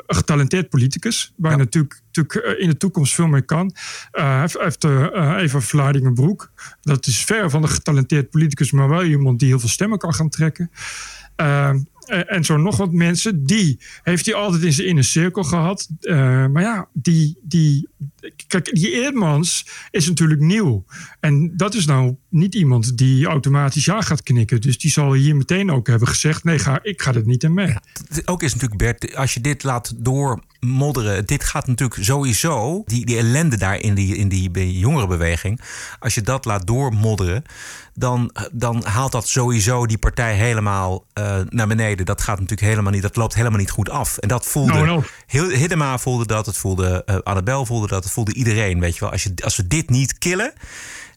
getalenteerd 0.06 0.68
politicus, 0.68 1.32
waar 1.36 1.50
ja. 1.50 1.56
natuurlijk, 1.56 2.02
natuurlijk 2.12 2.58
in 2.58 2.68
de 2.68 2.76
toekomst 2.76 3.14
veel 3.14 3.26
mee 3.26 3.42
kan. 3.42 3.74
hij 4.10 4.40
heeft, 4.40 4.58
heeft 4.58 4.84
Eva 5.14 5.60
Vlaardingenbroek. 5.60 6.50
Dat 6.80 7.06
is 7.06 7.24
ver 7.24 7.50
van 7.50 7.62
de 7.62 7.68
getalenteerd 7.68 8.30
politicus, 8.30 8.70
maar 8.70 8.88
wel 8.88 9.04
iemand 9.04 9.38
die 9.38 9.48
heel 9.48 9.58
veel 9.58 9.68
stemmen 9.68 9.98
kan 9.98 10.14
gaan 10.14 10.28
trekken. 10.28 10.70
Eh, 12.06 12.36
en 12.36 12.44
zo 12.44 12.56
nog 12.56 12.76
wat 12.76 12.92
mensen. 12.92 13.44
Die 13.44 13.80
heeft 14.02 14.26
hij 14.26 14.34
altijd 14.34 14.62
in 14.62 14.72
zijn 14.72 14.86
inner 14.86 15.04
cirkel 15.04 15.42
gehad. 15.42 15.88
Uh, 16.00 16.16
maar 16.46 16.62
ja, 16.62 16.88
die, 16.92 17.38
die, 17.42 17.88
kijk, 18.46 18.74
die 18.74 18.90
Eerdmans 18.90 19.66
is 19.90 20.08
natuurlijk 20.08 20.40
nieuw. 20.40 20.84
En 21.20 21.56
dat 21.56 21.74
is 21.74 21.86
nou 21.86 22.16
niet 22.28 22.54
iemand 22.54 22.98
die 22.98 23.26
automatisch 23.26 23.84
ja 23.84 24.00
gaat 24.00 24.22
knikken. 24.22 24.60
Dus 24.60 24.78
die 24.78 24.90
zal 24.90 25.12
hier 25.12 25.36
meteen 25.36 25.70
ook 25.70 25.86
hebben 25.86 26.08
gezegd: 26.08 26.44
nee, 26.44 26.58
ga, 26.58 26.78
ik 26.82 27.02
ga 27.02 27.14
er 27.14 27.26
niet 27.26 27.42
in 27.42 27.54
mee. 27.54 27.74
Ook 28.24 28.42
is 28.42 28.52
natuurlijk, 28.52 28.80
Bert, 28.80 29.16
als 29.16 29.34
je 29.34 29.40
dit 29.40 29.62
laat 29.62 29.94
doormodderen. 29.96 31.26
Dit 31.26 31.44
gaat 31.44 31.66
natuurlijk 31.66 32.04
sowieso, 32.04 32.82
die, 32.86 33.06
die 33.06 33.16
ellende 33.16 33.56
daar 33.56 33.80
in 33.80 33.94
die, 33.94 34.16
in 34.16 34.28
die 34.28 34.78
jongerenbeweging. 34.78 35.60
Als 35.98 36.14
je 36.14 36.22
dat 36.22 36.44
laat 36.44 36.66
doormodderen 36.66 37.44
dan, 37.96 38.30
dan 38.52 38.84
haalt 38.84 39.12
dat 39.12 39.28
sowieso 39.28 39.86
die 39.86 39.98
partij 39.98 40.34
helemaal 40.34 41.04
uh, 41.18 41.38
naar 41.48 41.66
beneden. 41.66 41.95
Dat 42.04 42.22
gaat 42.22 42.40
natuurlijk 42.40 42.68
helemaal 42.68 42.92
niet, 42.92 43.02
dat 43.02 43.16
loopt 43.16 43.34
helemaal 43.34 43.58
niet 43.58 43.70
goed 43.70 43.90
af. 43.90 44.18
En 44.18 44.28
dat 44.28 44.46
voelde, 44.46 44.84
no, 44.84 45.02
Hiddema 45.30 45.98
voelde 45.98 46.26
dat, 46.26 46.46
het 46.46 46.56
voelde 46.56 47.02
uh, 47.06 47.16
Annabel 47.22 47.66
voelde 47.66 47.86
dat, 47.86 48.04
het 48.04 48.12
voelde 48.12 48.34
iedereen. 48.34 48.80
Weet 48.80 48.94
je 48.94 49.00
wel, 49.00 49.10
als, 49.10 49.22
je, 49.22 49.32
als 49.44 49.56
we 49.56 49.66
dit 49.66 49.90
niet 49.90 50.18
killen, 50.18 50.52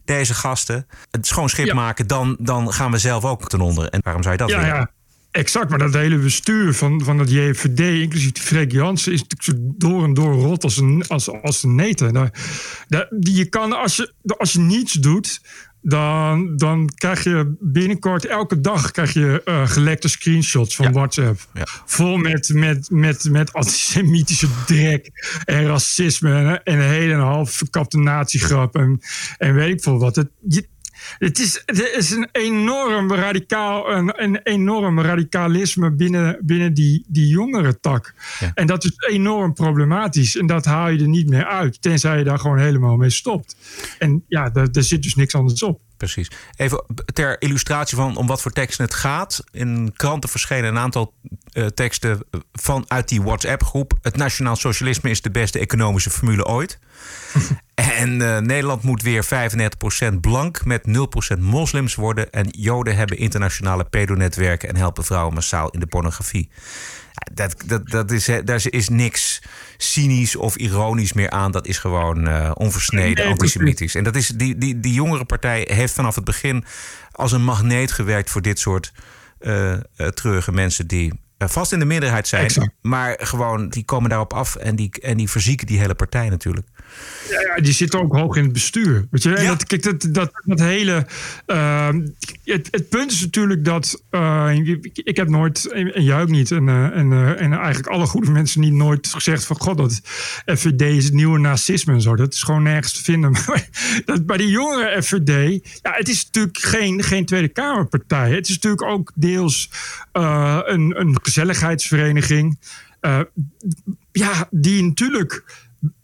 deze 0.05 0.33
gasten, 0.33 0.87
het 1.11 1.27
schoon 1.27 1.49
schip 1.49 1.65
ja. 1.65 1.73
maken, 1.73 2.07
dan, 2.07 2.37
dan 2.39 2.73
gaan 2.73 2.91
we 2.91 2.97
zelf 2.97 3.25
ook 3.25 3.49
ten 3.49 3.61
onder. 3.61 3.89
En 3.89 3.99
waarom 4.03 4.23
zou 4.23 4.35
je 4.35 4.41
dat 4.41 4.49
ja, 4.49 4.59
willen? 4.59 4.75
Ja. 4.75 4.91
Exact, 5.31 5.69
maar 5.69 5.79
dat 5.79 5.93
hele 5.93 6.17
bestuur 6.17 6.73
van, 6.73 7.03
van 7.03 7.19
het 7.19 7.29
JVD, 7.29 7.79
inclusief 7.79 8.31
Freek 8.33 8.71
Jansen, 8.71 9.13
is 9.13 9.23
natuurlijk 9.27 9.79
door 9.79 10.03
en 10.03 10.13
door 10.13 10.33
rot 10.33 10.63
als 10.63 10.77
een, 10.77 11.03
als, 11.07 11.29
als 11.29 11.63
een 11.63 11.75
neten. 11.75 12.13
Daar, 12.13 12.31
daar, 12.87 13.07
je 13.19 13.45
kan, 13.45 13.73
als 13.73 13.95
je, 13.95 14.13
als 14.37 14.51
je 14.51 14.59
niets 14.59 14.93
doet, 14.93 15.41
dan, 15.81 16.57
dan 16.57 16.89
krijg 16.95 17.23
je 17.23 17.55
binnenkort 17.59 18.25
elke 18.25 18.61
dag 18.61 18.91
krijg 18.91 19.13
je 19.13 19.41
uh, 19.45 19.67
gelekte 19.67 20.07
screenshots 20.07 20.75
van 20.75 20.85
ja. 20.85 20.91
WhatsApp. 20.91 21.47
Ja. 21.53 21.67
Vol 21.85 22.17
met, 22.17 22.49
met, 22.53 22.89
met, 22.89 23.29
met 23.31 23.53
antisemitische 23.53 24.47
drek 24.65 25.09
en 25.45 25.65
racisme 25.65 26.33
en, 26.33 26.63
en 26.63 26.79
een 26.79 26.89
hele 26.89 27.13
en 27.13 27.19
half 27.19 27.51
verkapte 27.51 27.97
natiegrap 27.97 28.75
en, 28.75 28.99
en 29.37 29.53
weet 29.53 29.73
ik 29.73 29.81
veel 29.81 29.99
wat. 29.99 30.15
Het, 30.15 30.29
je, 30.47 30.67
het 31.17 31.39
is, 31.39 31.61
het 31.65 31.95
is 31.97 32.11
een 32.11 32.29
enorm 32.31 33.13
radicaal, 33.13 33.91
een, 33.91 34.23
een 34.23 34.39
enorm 34.43 34.99
radicalisme 34.99 35.91
binnen, 35.91 36.39
binnen 36.41 36.73
die, 36.73 37.05
die 37.07 37.27
jongere 37.27 37.79
tak. 37.79 38.13
Ja. 38.39 38.51
En 38.53 38.67
dat 38.67 38.83
is 38.83 38.91
enorm 39.09 39.53
problematisch. 39.53 40.37
En 40.37 40.47
dat 40.47 40.65
haal 40.65 40.89
je 40.89 40.99
er 40.99 41.07
niet 41.07 41.29
meer 41.29 41.45
uit, 41.45 41.81
tenzij 41.81 42.17
je 42.17 42.23
daar 42.23 42.39
gewoon 42.39 42.59
helemaal 42.59 42.95
mee 42.95 43.09
stopt. 43.09 43.55
En 43.99 44.23
ja, 44.27 44.49
daar, 44.49 44.71
daar 44.71 44.83
zit 44.83 45.03
dus 45.03 45.15
niks 45.15 45.35
anders 45.35 45.63
op. 45.63 45.81
Precies. 45.99 46.31
Even 46.55 46.83
ter 47.13 47.41
illustratie 47.41 47.97
van 47.97 48.15
om 48.15 48.27
wat 48.27 48.41
voor 48.41 48.51
teksten 48.51 48.85
het 48.85 48.93
gaat. 48.93 49.43
In 49.51 49.93
kranten 49.95 50.29
verschenen 50.29 50.69
een 50.69 50.77
aantal 50.77 51.13
uh, 51.53 51.65
teksten 51.65 52.19
vanuit 52.51 53.09
die 53.09 53.21
WhatsApp-groep. 53.21 53.93
Het 54.01 54.15
nationaal 54.15 54.55
socialisme 54.55 55.09
is 55.09 55.21
de 55.21 55.31
beste 55.31 55.59
economische 55.59 56.09
formule 56.09 56.45
ooit. 56.45 56.79
En 57.79 58.19
uh, 58.19 58.37
Nederland 58.37 58.83
moet 58.83 59.01
weer 59.01 59.25
35% 59.25 59.27
blank 60.21 60.65
met 60.65 60.81
0% 61.35 61.39
moslims 61.39 61.95
worden. 61.95 62.31
En 62.31 62.47
Joden 62.51 62.95
hebben 62.95 63.17
internationale 63.17 63.83
pedonetwerken 63.83 64.69
en 64.69 64.75
helpen 64.75 65.03
vrouwen 65.03 65.33
massaal 65.33 65.69
in 65.69 65.79
de 65.79 65.85
pornografie. 65.85 66.49
Dat, 67.33 67.55
dat, 67.65 67.89
dat 67.89 68.11
is, 68.11 68.29
daar 68.45 68.61
is 68.69 68.89
niks 68.89 69.41
cynisch 69.77 70.35
of 70.35 70.55
ironisch 70.55 71.13
meer 71.13 71.29
aan. 71.29 71.51
Dat 71.51 71.67
is 71.67 71.77
gewoon 71.77 72.27
uh, 72.27 72.51
onversneden 72.53 73.23
nee, 73.23 73.33
antisemitisch. 73.33 73.95
En 73.95 74.03
dat 74.03 74.15
is, 74.15 74.27
die, 74.27 74.57
die, 74.57 74.79
die 74.79 74.93
jongere 74.93 75.25
partij 75.25 75.67
heeft 75.71 75.93
vanaf 75.93 76.15
het 76.15 76.23
begin 76.23 76.65
als 77.11 77.31
een 77.31 77.43
magneet 77.43 77.91
gewerkt 77.91 78.29
voor 78.29 78.41
dit 78.41 78.59
soort 78.59 78.91
uh, 79.39 79.73
treurige 80.13 80.51
mensen 80.51 80.87
die 80.87 81.13
vast 81.37 81.71
in 81.71 81.79
de 81.79 81.85
meerderheid 81.85 82.27
zijn. 82.27 82.43
Exact. 82.43 82.73
Maar 82.81 83.15
gewoon, 83.21 83.69
die 83.69 83.85
komen 83.85 84.09
daarop 84.09 84.33
af 84.33 84.55
en 84.55 84.75
die, 84.75 84.91
en 85.01 85.17
die 85.17 85.29
verzieken 85.29 85.67
die 85.67 85.79
hele 85.79 85.95
partij 85.95 86.29
natuurlijk. 86.29 86.67
Ja, 87.29 87.39
ja, 87.41 87.61
die 87.61 87.73
zitten 87.73 87.99
ook 87.99 88.15
hoog 88.15 88.35
in 88.35 88.43
het 88.43 88.53
bestuur. 88.53 89.07
Weet 89.11 89.23
je? 89.23 89.29
Ja. 89.29 89.47
Dat, 89.47 89.65
kijk, 89.65 89.83
dat, 89.83 90.07
dat, 90.11 90.31
dat 90.45 90.59
hele. 90.59 91.05
Uh, 91.47 91.87
het, 92.43 92.67
het, 92.71 92.89
punt 92.89 93.11
is 93.11 93.21
natuurlijk 93.21 93.65
dat. 93.65 94.03
Uh, 94.11 94.51
ik 94.93 95.15
heb 95.17 95.29
nooit, 95.29 95.71
en 95.71 96.03
jij 96.03 96.21
ook 96.21 96.29
niet, 96.29 96.51
en, 96.51 96.67
uh, 96.67 96.83
en, 96.83 97.37
en 97.37 97.53
eigenlijk 97.53 97.87
alle 97.87 98.05
goede 98.05 98.31
mensen 98.31 98.61
niet 98.61 98.73
nooit 98.73 99.07
gezegd 99.07 99.45
van. 99.45 99.59
God, 99.59 99.77
dat 99.77 100.01
FVD 100.45 100.81
is 100.81 101.03
het 101.03 101.13
nieuwe 101.13 101.39
nazisme 101.39 101.93
en 101.93 102.01
zo. 102.01 102.15
Dat 102.15 102.33
is 102.33 102.43
gewoon 102.43 102.63
nergens 102.63 102.93
te 102.93 103.03
vinden. 103.03 103.31
Maar 103.47 103.67
dat, 104.05 104.25
bij 104.25 104.37
die 104.37 104.49
jongere 104.49 105.03
FVD. 105.03 105.59
Ja, 105.81 105.91
het 105.93 106.09
is 106.09 106.25
natuurlijk 106.25 106.57
geen, 106.57 107.03
geen 107.03 107.25
Tweede 107.25 107.47
Kamerpartij. 107.47 108.31
Het 108.31 108.47
is 108.47 108.53
natuurlijk 108.53 108.83
ook 108.83 109.11
deels 109.15 109.69
een, 110.11 110.99
een 110.99 111.19
gezelligheidsvereniging. 111.21 112.59
ja, 114.11 114.47
die 114.51 114.83
natuurlijk 114.83 115.43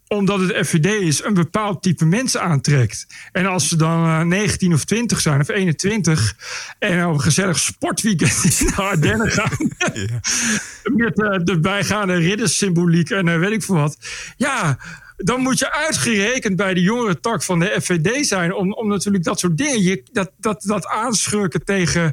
omdat 0.08 0.40
het 0.40 0.66
FVD 0.66 0.86
is, 0.86 1.24
een 1.24 1.34
bepaald 1.34 1.82
type 1.82 2.04
mensen 2.04 2.42
aantrekt. 2.42 3.06
En 3.32 3.46
als 3.46 3.68
ze 3.68 3.76
dan 3.76 4.06
uh, 4.06 4.20
19 4.20 4.72
of 4.72 4.84
20 4.84 5.20
zijn, 5.20 5.40
of 5.40 5.48
21, 5.48 6.36
en 6.78 7.06
op 7.06 7.14
een 7.14 7.20
gezellig 7.20 7.58
sportweekend 7.58 8.44
in 8.60 8.66
de 8.66 8.74
Ardennen 8.76 9.30
gaan. 9.30 9.50
ja. 9.78 10.20
met 10.82 11.18
uh, 11.18 11.38
de 11.44 11.58
bijgaande 11.60 12.14
riddersymboliek 12.14 13.10
en 13.10 13.26
uh, 13.26 13.38
weet 13.38 13.52
ik 13.52 13.62
veel 13.62 13.74
wat. 13.74 13.98
Ja, 14.36 14.78
dan 15.16 15.40
moet 15.40 15.58
je 15.58 15.72
uitgerekend 15.72 16.56
bij 16.56 16.74
de 16.74 16.80
jongere 16.80 17.20
tak 17.20 17.42
van 17.42 17.58
de 17.58 17.78
FVD 17.80 18.26
zijn. 18.26 18.54
Om, 18.54 18.72
om 18.72 18.88
natuurlijk 18.88 19.24
dat 19.24 19.38
soort 19.38 19.56
dingen, 19.56 19.82
je, 19.82 20.02
dat, 20.12 20.30
dat, 20.38 20.62
dat 20.62 20.86
aanschurken 20.86 21.64
tegen, 21.64 22.12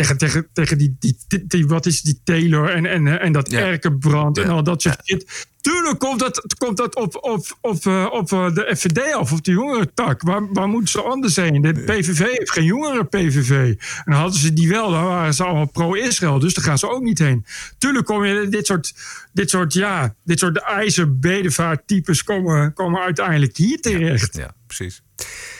tegen, 0.00 0.18
tegen, 0.18 0.48
tegen 0.52 0.78
die, 0.78 0.96
die, 0.98 1.16
die, 1.28 1.44
die- 1.46 1.66
wat 1.66 1.86
is 1.86 2.00
die 2.02 2.20
Taylor 2.24 2.68
en, 2.70 2.86
en, 2.86 3.20
en 3.20 3.32
dat 3.32 3.50
Ja. 3.50 3.60
Erkenbrand 3.60 4.38
en 4.38 4.48
al 4.48 4.62
dat 4.62 4.82
soort 4.82 5.00
shit. 5.04 5.48
Tuurlijk 5.60 5.98
komt 5.98 6.18
dat, 6.18 6.54
komt 6.58 6.76
dat 6.76 6.96
op, 6.96 7.16
op, 7.20 7.58
op, 7.60 7.86
eh, 7.86 8.06
op 8.10 8.32
eh, 8.32 8.54
de 8.54 8.74
FVD 8.76 9.12
af, 9.14 9.32
op 9.32 9.44
de 9.44 9.50
jongerentak. 9.50 10.22
Waar, 10.22 10.52
waar 10.52 10.68
moeten 10.68 10.88
ze 10.88 11.02
anders 11.02 11.36
heen? 11.36 11.62
De 11.62 11.72
PVV 11.72 12.18
heeft 12.18 12.50
geen 12.52 12.64
jongeren 12.64 13.08
PVV. 13.08 13.74
En 14.04 14.12
hadden 14.12 14.40
ze 14.40 14.52
die 14.52 14.68
wel, 14.68 14.90
dan 14.90 15.04
waren 15.04 15.34
ze 15.34 15.44
allemaal 15.44 15.70
pro-Israël. 15.70 16.38
Dus 16.38 16.54
daar 16.54 16.64
gaan 16.64 16.78
ze 16.78 16.90
ook 16.90 17.02
niet 17.02 17.18
heen. 17.18 17.44
Tuurlijk 17.78 18.06
kom 18.06 18.24
je 18.24 18.48
dit 18.48 18.66
soort, 18.66 18.94
dit 19.32 19.50
soort, 19.50 19.72
ja, 19.72 20.14
dit 20.24 20.38
soort 20.38 20.56
ijzer-bedevaart-types 20.58 22.24
komen, 22.24 22.72
komen 22.72 23.00
uiteindelijk 23.00 23.56
hier 23.56 23.80
terecht. 23.80 24.36
Ja, 24.36 24.54
precies. 24.66 25.02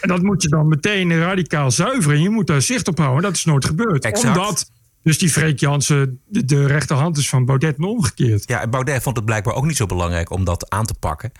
En 0.01 0.09
dat 0.09 0.23
moet 0.23 0.43
je 0.43 0.49
dan 0.49 0.69
meteen 0.69 1.19
radicaal 1.19 1.71
zuiveren. 1.71 2.17
En 2.17 2.23
je 2.23 2.31
moet 2.31 2.47
daar 2.47 2.63
zicht 2.63 2.89
op 2.89 2.99
houden. 2.99 3.23
Dat 3.23 3.35
is 3.35 3.45
nooit 3.45 3.65
gebeurd. 3.65 4.05
Exact. 4.05 4.37
Omdat 4.37 4.71
dus 5.03 5.19
die 5.19 5.29
Freek 5.29 5.61
Jansen 5.61 6.21
de, 6.27 6.45
de 6.45 6.67
rechterhand 6.67 7.17
is 7.17 7.29
van 7.29 7.45
Baudet 7.45 7.77
en 7.77 7.85
omgekeerd. 7.85 8.49
Ja, 8.49 8.61
en 8.61 8.71
Baudet 8.71 9.03
vond 9.03 9.17
het 9.17 9.25
blijkbaar 9.25 9.55
ook 9.55 9.67
niet 9.67 9.77
zo 9.77 9.87
belangrijk 9.87 10.31
om 10.31 10.45
dat 10.45 10.71
aan 10.71 10.87
te 10.87 10.95
pakken. 10.95 11.33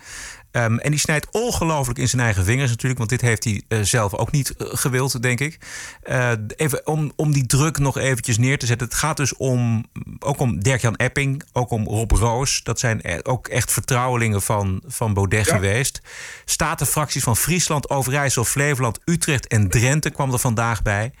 Ehm, 0.51 0.77
en 0.77 0.91
die 0.91 0.99
snijdt 0.99 1.27
ongelooflijk 1.31 1.99
in 1.99 2.09
zijn 2.09 2.21
eigen 2.21 2.43
vingers 2.43 2.69
natuurlijk. 2.69 2.97
Want 2.97 3.09
dit 3.09 3.21
heeft 3.21 3.43
hij 3.43 3.61
eh, 3.67 3.79
zelf 3.81 4.13
ook 4.13 4.31
niet 4.31 4.55
eh, 4.55 4.67
gewild, 4.71 5.21
denk 5.21 5.39
ik. 5.39 5.59
Eh, 6.03 6.31
even 6.55 6.87
om, 6.87 7.11
om 7.15 7.31
die 7.31 7.45
druk 7.45 7.77
nog 7.77 7.97
eventjes 7.97 8.37
neer 8.37 8.57
te 8.57 8.65
zetten. 8.65 8.87
Het 8.87 8.95
gaat 8.95 9.17
dus 9.17 9.35
om, 9.35 9.85
ook 10.19 10.39
om 10.39 10.59
Dirk-Jan 10.59 10.95
Epping. 10.95 11.43
Ook 11.53 11.69
om 11.69 11.85
Rob 11.85 12.11
Roos. 12.11 12.63
Dat 12.63 12.79
zijn 12.79 12.99
e- 13.01 13.19
ook 13.23 13.47
echt 13.47 13.71
vertrouwelingen 13.71 14.41
van, 14.41 14.81
van 14.87 15.13
Baudet 15.13 15.47
geweest. 15.49 16.01
Statenfracties 16.45 17.23
van 17.23 17.37
Friesland, 17.37 17.89
Overijssel, 17.89 18.45
Flevoland, 18.45 18.99
Utrecht 19.05 19.47
en 19.47 19.69
Drenthe 19.69 20.09
kwam 20.09 20.33
er 20.33 20.39
vandaag 20.39 20.81
bij. 20.81 21.11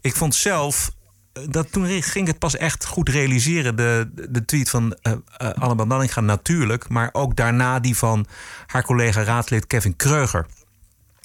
Ik 0.00 0.16
vond 0.16 0.34
zelf 0.34 0.90
dat 1.48 1.72
toen 1.72 2.02
ging 2.02 2.26
het 2.26 2.38
pas 2.38 2.56
echt 2.56 2.84
goed 2.84 3.08
realiseren. 3.08 3.76
De, 3.76 4.10
de 4.30 4.44
tweet 4.44 4.70
van 4.70 4.96
uh, 5.02 5.12
uh, 5.12 5.48
Annabel 5.52 5.86
Nanninga 5.86 6.20
natuurlijk. 6.20 6.88
Maar 6.88 7.08
ook 7.12 7.36
daarna 7.36 7.80
die 7.80 7.96
van 7.96 8.26
haar 8.66 8.84
collega 8.84 9.22
raadslid 9.22 9.66
Kevin 9.66 9.96
Kreuger. 9.96 10.46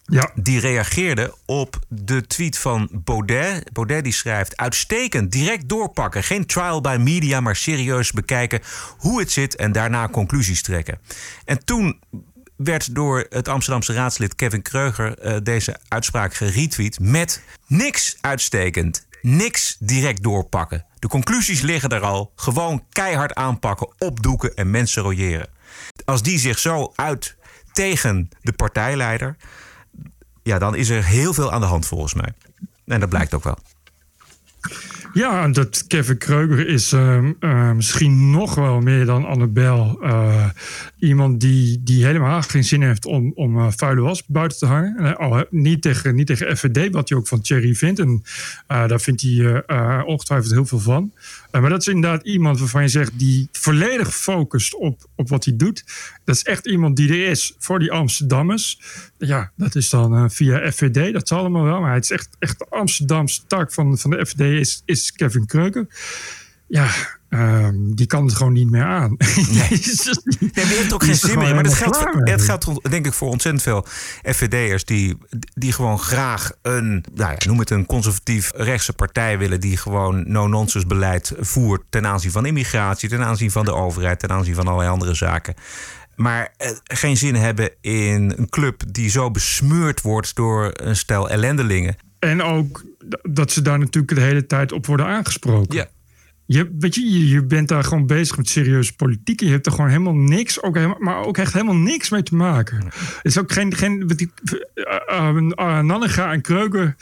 Ja. 0.05 0.31
Die 0.35 0.59
reageerde 0.59 1.35
op 1.45 1.79
de 1.87 2.27
tweet 2.27 2.57
van 2.57 2.89
Baudet. 2.91 3.73
Baudet 3.73 4.03
die 4.03 4.13
schrijft... 4.13 4.57
uitstekend, 4.57 5.31
direct 5.31 5.69
doorpakken. 5.69 6.23
Geen 6.23 6.45
trial 6.45 6.81
by 6.81 6.97
media, 6.99 7.39
maar 7.39 7.55
serieus 7.55 8.11
bekijken 8.11 8.61
hoe 8.97 9.19
het 9.19 9.31
zit... 9.31 9.55
en 9.55 9.71
daarna 9.71 10.07
conclusies 10.07 10.61
trekken. 10.61 10.99
En 11.45 11.65
toen 11.65 11.99
werd 12.55 12.95
door 12.95 13.25
het 13.29 13.47
Amsterdamse 13.47 13.93
raadslid 13.93 14.35
Kevin 14.35 14.61
Kreuger... 14.61 15.25
Uh, 15.25 15.37
deze 15.43 15.77
uitspraak 15.87 16.33
geretweet 16.33 16.99
met... 16.99 17.43
niks 17.67 18.17
uitstekend, 18.21 19.07
niks 19.23 19.75
direct 19.79 20.23
doorpakken. 20.23 20.85
De 20.99 21.07
conclusies 21.07 21.61
liggen 21.61 21.89
er 21.89 22.01
al. 22.01 22.31
Gewoon 22.35 22.85
keihard 22.89 23.33
aanpakken, 23.33 23.93
opdoeken 23.97 24.55
en 24.55 24.71
mensen 24.71 25.03
royeren. 25.03 25.49
Als 26.05 26.21
die 26.21 26.39
zich 26.39 26.59
zo 26.59 26.91
uit 26.95 27.35
tegen 27.71 28.29
de 28.41 28.51
partijleider... 28.51 29.35
ja, 30.43 30.59
dan 30.59 30.75
is 30.75 30.89
er 30.89 31.05
heel 31.05 31.33
veel 31.33 31.51
aan 31.51 31.61
de 31.61 31.67
hand 31.67 31.87
volgens 31.87 32.13
mij. 32.13 32.33
En 32.85 32.99
dat 32.99 33.09
blijkt 33.09 33.33
ook 33.33 33.43
wel. 33.43 33.57
Ja, 35.13 35.47
dat 35.47 35.87
Kevin 35.87 36.17
Kreuger 36.17 36.67
is 36.67 36.93
uh, 36.93 37.23
uh, 37.39 37.71
misschien 37.71 38.31
nog 38.31 38.55
wel 38.55 38.79
meer 38.79 39.05
dan 39.05 39.25
Annabel. 39.25 39.99
Uh, 40.01 40.49
iemand 40.99 41.39
die, 41.41 41.83
die 41.83 42.05
helemaal 42.05 42.41
geen 42.41 42.63
zin 42.63 42.81
heeft 42.81 43.05
om, 43.05 43.31
om 43.35 43.57
uh, 43.57 43.67
vuile 43.69 44.01
was 44.01 44.25
buiten 44.25 44.57
te 44.57 44.65
hangen. 44.65 45.19
Oh, 45.19 45.41
niet, 45.49 45.81
tegen, 45.81 46.15
niet 46.15 46.27
tegen 46.27 46.57
FVD, 46.57 46.93
wat 46.93 47.09
hij 47.09 47.17
ook 47.17 47.27
van 47.27 47.41
Thierry 47.41 47.73
vindt. 47.73 47.99
En 47.99 48.23
daar 48.67 49.01
vindt 49.01 49.21
hij 49.21 49.65
ongetwijfeld 50.05 50.53
heel 50.53 50.65
veel 50.65 50.79
van. 50.79 51.11
Uh, 51.53 51.61
maar 51.61 51.69
dat 51.69 51.81
is 51.81 51.87
inderdaad 51.87 52.25
iemand 52.25 52.59
waarvan 52.59 52.81
je 52.81 52.87
zegt 52.87 53.19
die 53.19 53.47
volledig 53.51 54.15
focust 54.15 54.75
op, 54.75 55.09
op 55.15 55.29
wat 55.29 55.45
hij 55.45 55.55
doet. 55.55 55.83
Dat 56.23 56.35
is 56.35 56.43
echt 56.43 56.67
iemand 56.67 56.95
die 56.95 57.09
er 57.09 57.29
is 57.29 57.55
voor 57.57 57.79
die 57.79 57.91
Amsterdammers. 57.91 58.81
Ja, 59.17 59.51
dat 59.55 59.75
is 59.75 59.89
dan 59.89 60.13
uh, 60.13 60.29
via 60.29 60.71
FVD, 60.71 61.13
dat 61.13 61.27
zal 61.27 61.39
allemaal 61.39 61.63
wel. 61.63 61.81
Maar 61.81 61.93
het 61.93 62.03
is 62.03 62.11
echt, 62.11 62.29
echt 62.39 62.59
de 62.59 62.65
Amsterdamse 62.69 63.45
tak 63.47 63.73
van, 63.73 63.97
van 63.97 64.09
de 64.09 64.25
FVD 64.25 64.59
is, 64.59 64.81
is 64.85 65.11
Kevin 65.11 65.45
Kreuker. 65.45 65.87
Ja, 66.67 66.89
um, 67.33 67.95
die 67.95 68.07
kan 68.07 68.25
het 68.25 68.35
gewoon 68.35 68.53
niet 68.53 68.69
meer 68.69 68.83
aan. 68.83 69.15
Nee, 69.17 69.45
nee 69.49 69.79
die 70.39 70.77
heeft 70.77 70.93
ook 70.93 71.03
geen 71.03 71.15
zin 71.15 71.39
meer. 71.39 71.53
Maar 71.53 71.63
dat 71.63 71.73
geldt, 71.73 71.97
voor, 71.97 72.21
het 72.23 72.41
geldt 72.41 72.89
denk 72.89 73.05
ik 73.05 73.13
voor 73.13 73.29
ontzettend 73.29 73.63
veel 73.63 73.85
FVD'ers 74.23 74.85
die, 74.85 75.17
die 75.53 75.71
gewoon 75.71 75.99
graag 75.99 76.51
een, 76.61 77.05
nou 77.13 77.31
ja, 77.31 77.37
noem 77.47 77.59
het 77.59 77.69
een 77.69 77.85
conservatief 77.85 78.51
rechtse 78.55 78.93
partij 78.93 79.37
willen. 79.37 79.59
Die 79.59 79.77
gewoon 79.77 80.23
no-nonsense 80.27 80.87
beleid 80.87 81.33
voert 81.39 81.81
ten 81.89 82.07
aanzien 82.07 82.31
van 82.31 82.45
immigratie, 82.45 83.09
ten 83.09 83.23
aanzien 83.23 83.51
van 83.51 83.65
de 83.65 83.73
overheid, 83.73 84.19
ten 84.19 84.31
aanzien 84.31 84.55
van 84.55 84.67
allerlei 84.67 84.89
andere 84.89 85.13
zaken. 85.13 85.53
Maar 86.15 86.53
eh, 86.57 86.69
geen 86.83 87.17
zin 87.17 87.35
hebben 87.35 87.69
in 87.81 88.33
een 88.37 88.49
club 88.49 88.83
die 88.87 89.09
zo 89.09 89.31
besmeurd 89.31 90.01
wordt 90.01 90.35
door 90.35 90.71
een 90.73 90.95
stel 90.95 91.29
ellendelingen. 91.29 91.95
En 92.19 92.41
ook 92.43 92.83
dat 93.21 93.51
ze 93.51 93.61
daar 93.61 93.79
natuurlijk 93.79 94.15
de 94.15 94.21
hele 94.21 94.45
tijd 94.45 94.71
op 94.71 94.85
worden 94.85 95.05
aangesproken. 95.05 95.75
Ja. 95.75 95.87
Je, 96.45 96.75
weet 96.79 96.95
je, 96.95 97.27
je 97.27 97.43
bent 97.43 97.67
daar 97.67 97.83
gewoon 97.83 98.05
bezig 98.05 98.37
met 98.37 98.49
serieuze 98.49 98.95
politiek. 98.95 99.39
Je 99.39 99.49
hebt 99.49 99.65
er 99.65 99.71
gewoon 99.71 99.89
helemaal 99.89 100.15
niks, 100.15 100.61
ook 100.61 100.75
helemaal, 100.75 100.99
maar 100.99 101.25
ook 101.25 101.37
echt 101.37 101.53
helemaal 101.53 101.75
niks 101.75 102.09
mee 102.09 102.23
te 102.23 102.35
maken. 102.35 102.85
Het 102.85 103.19
is 103.21 103.37
ook 103.37 103.51
geen. 103.51 103.75
geen 103.75 104.11
uh, 104.17 104.27
uh, 105.11 105.51
uh, 105.55 106.31
en 106.31 106.41
Kreuger 106.41 106.95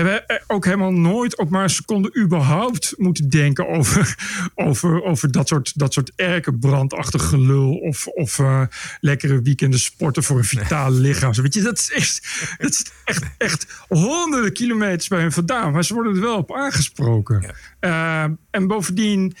hebben 0.00 0.42
ook 0.46 0.64
helemaal 0.64 0.92
nooit 0.92 1.38
ook 1.38 1.48
maar 1.48 1.62
een 1.62 1.70
seconde 1.70 2.16
überhaupt 2.16 2.94
moeten 2.96 3.28
denken 3.28 3.68
over, 3.68 4.16
over, 4.54 5.02
over 5.02 5.30
dat 5.32 5.48
soort, 5.48 5.78
dat 5.78 5.92
soort 5.92 6.12
erkenbrandachtig 6.16 7.28
gelul. 7.28 7.74
Of, 7.74 8.06
of 8.06 8.38
uh, 8.38 8.62
lekkere 9.00 9.42
weekenden 9.42 9.80
sporten 9.80 10.22
voor 10.22 10.38
een 10.38 10.44
vitaal 10.44 10.92
lichaam. 10.92 11.32
Weet 11.32 11.54
je, 11.54 11.62
dat 11.62 11.78
is 11.78 11.92
echt, 11.92 12.22
dat 12.58 12.70
is 12.70 12.86
echt, 13.04 13.24
echt 13.38 13.66
honderden 13.88 14.52
kilometers 14.52 15.08
bij 15.08 15.20
hen 15.20 15.32
vandaan. 15.32 15.72
Maar 15.72 15.84
ze 15.84 15.94
worden 15.94 16.14
er 16.14 16.20
wel 16.20 16.36
op 16.36 16.54
aangesproken. 16.54 17.54
Ja. 17.80 18.24
Uh, 18.24 18.32
en 18.50 18.66
bovendien. 18.66 19.36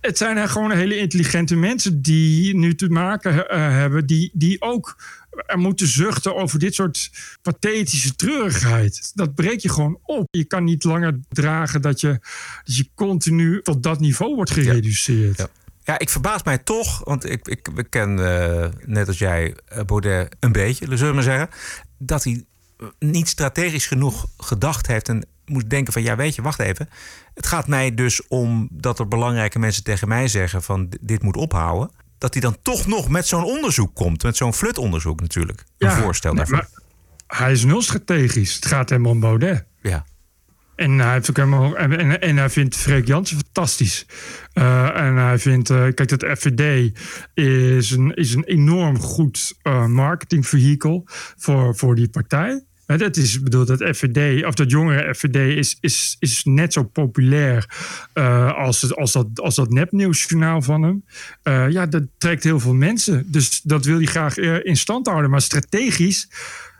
Het 0.00 0.18
zijn 0.18 0.48
gewoon 0.48 0.70
hele 0.70 0.96
intelligente 0.96 1.56
mensen 1.56 2.02
die 2.02 2.56
nu 2.56 2.74
te 2.74 2.88
maken 2.88 3.34
uh, 3.34 3.44
hebben, 3.50 4.06
die, 4.06 4.30
die 4.32 4.62
ook 4.62 4.96
er 5.46 5.58
moeten 5.58 5.86
zuchten 5.86 6.36
over 6.36 6.58
dit 6.58 6.74
soort 6.74 7.10
pathetische 7.42 8.16
treurigheid. 8.16 9.10
Dat 9.14 9.34
breek 9.34 9.60
je 9.60 9.68
gewoon 9.68 9.98
op. 10.02 10.26
Je 10.30 10.44
kan 10.44 10.64
niet 10.64 10.84
langer 10.84 11.20
dragen 11.28 11.82
dat 11.82 12.00
je, 12.00 12.18
dat 12.64 12.76
je 12.76 12.88
continu 12.94 13.62
tot 13.62 13.82
dat 13.82 14.00
niveau 14.00 14.34
wordt 14.34 14.50
gereduceerd. 14.50 15.38
Ja. 15.38 15.44
Ja. 15.44 15.64
Ja, 15.84 15.98
ik 15.98 16.10
verbaas 16.10 16.42
mij 16.42 16.58
toch, 16.58 17.04
want 17.04 17.30
ik, 17.30 17.48
ik, 17.48 17.68
ik 17.76 17.90
ken 17.90 18.18
uh, 18.18 18.66
net 18.84 19.08
als 19.08 19.18
jij 19.18 19.56
Baudet 19.86 20.36
een 20.40 20.52
beetje, 20.52 20.86
zullen 20.86 21.08
we 21.08 21.12
maar 21.12 21.22
zeggen, 21.22 21.48
dat 21.98 22.24
hij 22.24 22.44
niet 22.98 23.28
strategisch 23.28 23.86
genoeg 23.86 24.26
gedacht 24.36 24.86
heeft 24.86 25.08
en 25.08 25.26
moet 25.46 25.70
denken 25.70 25.92
van 25.92 26.02
ja, 26.02 26.16
weet 26.16 26.34
je, 26.34 26.42
wacht 26.42 26.58
even. 26.58 26.88
Het 27.34 27.46
gaat 27.46 27.66
mij 27.66 27.94
dus 27.94 28.28
om 28.28 28.68
dat 28.72 28.98
er 28.98 29.08
belangrijke 29.08 29.58
mensen 29.58 29.84
tegen 29.84 30.08
mij 30.08 30.28
zeggen 30.28 30.62
van 30.62 30.88
dit 31.00 31.22
moet 31.22 31.36
ophouden 31.36 31.90
dat 32.18 32.32
hij 32.32 32.42
dan 32.42 32.56
toch 32.62 32.86
nog 32.86 33.08
met 33.08 33.26
zo'n 33.26 33.44
onderzoek 33.44 33.94
komt. 33.94 34.22
Met 34.22 34.36
zo'n 34.36 34.54
flutonderzoek 34.54 35.20
natuurlijk. 35.20 35.64
Een 35.78 35.88
ja, 35.88 35.96
voorstel 35.96 36.34
daarvan. 36.34 36.58
Nee, 36.58 36.84
hij 37.26 37.52
is 37.52 37.64
nul 37.64 37.82
strategisch. 37.82 38.54
Het 38.54 38.66
gaat 38.66 38.90
helemaal 38.90 39.12
om 39.12 39.20
Baudet. 39.20 39.64
Ja. 39.80 40.04
En 40.76 40.98
hij, 40.98 41.12
heeft 41.12 41.30
ook 41.30 41.36
helemaal, 41.36 41.76
en, 41.76 41.98
en, 41.98 42.20
en 42.20 42.36
hij 42.36 42.50
vindt 42.50 42.76
Freek 42.76 43.06
Jansen 43.06 43.36
fantastisch. 43.36 44.06
Uh, 44.54 45.00
en 45.00 45.16
hij 45.16 45.38
vindt, 45.38 45.70
uh, 45.70 45.76
kijk, 45.94 46.10
het 46.10 46.26
FVD 46.38 46.92
is 47.34 47.90
een, 47.90 48.14
is 48.14 48.34
een 48.34 48.44
enorm 48.44 48.98
goed 48.98 49.54
uh, 49.62 49.86
marketingvehikel 49.86 51.02
voor, 51.36 51.76
voor 51.76 51.94
die 51.94 52.08
partij. 52.08 52.64
Dat 52.86 53.16
is, 53.16 53.42
bedoel, 53.42 53.64
dat 53.64 53.96
FVD, 53.96 54.44
of 54.44 54.54
dat 54.54 54.70
jongere 54.70 55.14
FVD 55.14 55.56
is, 55.56 55.76
is, 55.80 56.16
is 56.18 56.44
net 56.44 56.72
zo 56.72 56.82
populair 56.82 57.68
uh, 58.14 58.52
als, 58.52 58.94
als, 58.94 59.12
dat, 59.12 59.26
als 59.34 59.54
dat 59.54 59.70
nepnieuwsjournaal 59.70 60.62
van 60.62 60.82
hem. 60.82 61.04
Uh, 61.44 61.70
ja, 61.70 61.86
dat 61.86 62.02
trekt 62.18 62.44
heel 62.44 62.60
veel 62.60 62.74
mensen. 62.74 63.24
Dus 63.26 63.60
dat 63.62 63.84
wil 63.84 63.96
hij 63.96 64.06
graag 64.06 64.36
uh, 64.36 64.64
in 64.64 64.76
stand 64.76 65.06
houden. 65.06 65.30
Maar 65.30 65.40
strategisch, 65.40 66.28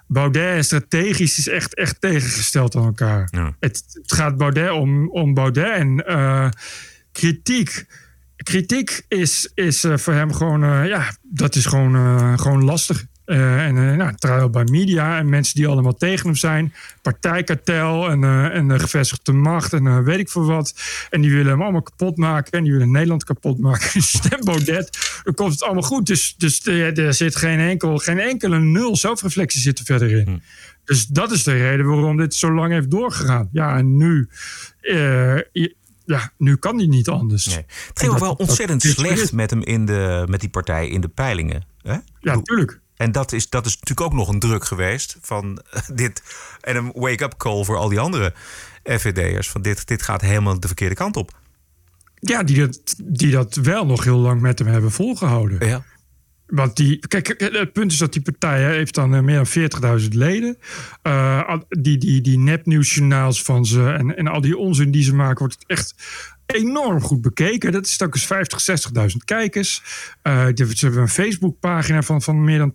Baudet 0.07 0.64
strategisch 0.64 1.38
is 1.38 1.49
echt, 1.49 1.75
echt 1.75 2.01
tegengesteld 2.01 2.77
aan 2.77 2.85
elkaar. 2.85 3.29
Ja. 3.31 3.57
Het, 3.61 3.85
het, 3.92 4.12
gaat 4.12 4.37
Baudet 4.37 4.71
om, 4.71 5.11
om 5.11 5.35
Baudet 5.35 5.73
en 5.73 6.05
kritiek. 7.12 7.87
Kritiek 8.37 9.05
is, 9.09 9.51
is 9.55 9.85
voor 9.95 10.12
hem 10.12 10.33
gewoon, 10.33 10.87
ja, 10.87 11.16
dat 11.23 11.55
is 11.55 11.66
gewoon, 11.66 12.38
gewoon 12.38 12.64
lastig. 12.64 13.07
Uh, 13.27 13.67
en 13.67 13.77
uh, 13.77 13.97
nou, 13.97 14.15
trial 14.15 14.51
by 14.51 14.65
media 14.71 15.19
en 15.19 15.29
mensen 15.29 15.55
die 15.55 15.67
allemaal 15.67 15.95
tegen 15.95 16.27
hem 16.27 16.37
zijn. 16.37 16.75
Partijkartel 17.03 18.11
en, 18.11 18.23
uh, 18.23 18.55
en 18.55 18.69
de 18.69 18.79
gevestigde 18.79 19.33
macht 19.33 19.73
en 19.73 20.05
weet 20.05 20.19
ik 20.19 20.31
veel 20.31 20.45
wat. 20.45 20.75
En 21.11 21.21
die 21.21 21.31
willen 21.31 21.53
hem 21.53 21.62
allemaal 21.62 21.83
kapot 21.83 22.17
maken. 22.17 22.53
En 22.53 22.62
die 22.62 22.73
willen 22.73 22.91
Nederland 22.91 23.25
kapot 23.25 23.59
maken. 23.59 24.03
Stem 24.19 24.45
Baudet, 24.45 25.21
dan 25.25 25.35
komt 25.35 25.53
het 25.53 25.62
allemaal 25.62 25.83
goed. 25.83 26.07
Dus, 26.07 26.35
dus 26.37 26.67
er 26.67 27.15
zit 27.15 27.37
geen, 27.37 27.59
enkel, 27.59 27.99
geen 27.99 28.19
enkele 28.19 28.59
nul 28.59 28.97
zelfreflectie 28.97 29.61
zit 29.61 29.79
er 29.79 29.85
verder 29.85 30.11
in. 30.11 30.25
Hm. 30.25 30.39
Dus 30.85 31.07
dat 31.07 31.31
is 31.31 31.43
de 31.43 31.53
reden 31.53 31.87
waarom 31.87 32.17
dit 32.17 32.35
zo 32.35 32.55
lang 32.55 32.73
heeft 32.73 32.91
doorgegaan. 32.91 33.49
Ja, 33.53 33.77
en 33.77 33.97
nu 33.97 34.29
ja, 36.07 36.33
nu 36.39 36.57
kan 36.57 36.77
hij 36.77 36.87
niet 36.87 37.09
anders. 37.09 37.47
Nee. 37.47 37.57
Het 37.89 37.99
ging 37.99 38.12
ook 38.12 38.19
wel 38.19 38.33
ontzettend 38.33 38.83
slecht 38.83 39.33
met 39.33 39.51
hem 39.51 39.62
in 39.62 39.87
de, 39.87 40.25
met 40.29 40.41
die 40.41 40.49
partij 40.49 40.89
in 40.89 41.01
de 41.01 41.09
peilingen. 41.09 41.65
Hè? 41.83 41.93
Ja, 42.21 42.35
natuurlijk. 42.35 42.81
En 42.97 43.13
dat 43.13 43.33
is, 43.33 43.49
dat 43.49 43.67
is 43.67 43.73
natuurlijk 43.73 44.07
ook 44.07 44.19
nog 44.19 44.29
een 44.29 44.39
druk 44.39 44.65
geweest 44.65 45.17
van 45.21 45.63
dit. 45.95 46.23
En 46.61 46.77
een 46.77 46.93
wake-up 46.95 47.37
call 47.37 47.65
voor 47.65 47.77
al 47.77 47.89
die 47.89 48.01
andere 48.01 48.35
FVD'ers. 48.85 49.51
Van 49.51 49.63
dit, 49.63 49.87
dit 49.87 50.03
gaat 50.03 50.21
helemaal 50.21 50.61
de 50.61 50.67
verkeerde 50.67 50.95
kant 50.95 51.17
op. 51.17 51.39
Ja, 52.15 52.43
die 52.43 52.59
dat, 52.59 52.95
die 53.05 53.31
dat 53.31 53.55
wel 53.55 53.87
nog 53.87 54.05
heel 54.05 54.19
lang 54.19 54.41
met 54.41 54.59
hem 54.59 54.69
hebben 54.69 54.91
volgehouden. 54.91 55.69
Ja. 55.69 55.85
Want 56.47 56.77
die, 56.77 56.99
kijk, 57.09 57.35
het 57.39 57.73
punt 57.73 57.93
is 57.93 57.99
dat 57.99 58.13
die 58.13 58.23
partij 58.23 58.63
hè, 58.63 58.71
heeft 58.71 58.95
dan 58.95 59.15
eh, 59.15 59.21
meer 59.21 59.71
dan 59.81 60.01
40.000 60.01 60.09
leden. 60.09 60.59
Uh, 61.03 61.55
die, 61.69 61.99
die, 61.99 62.21
die 62.21 62.39
nepnieuwsjournaals 62.39 63.43
van 63.43 63.67
ze 63.67 63.91
en, 63.91 64.17
en 64.17 64.27
al 64.27 64.41
die 64.41 64.57
onzin 64.57 64.91
die 64.91 65.03
ze 65.03 65.15
maken, 65.15 65.39
wordt 65.39 65.65
echt 65.67 65.95
enorm 66.47 67.01
goed 67.01 67.21
bekeken. 67.21 67.73
Dat 67.73 67.87
is 67.87 68.01
eens 68.01 68.27
50, 68.27 68.91
60.000 69.01 69.07
kijkers. 69.25 69.83
Uh, 70.23 70.47
ze 70.55 70.85
hebben 70.85 71.01
een 71.01 71.09
Facebookpagina 71.09 72.03
van, 72.03 72.23
van 72.23 72.45
meer 72.45 72.59
dan 72.59 72.73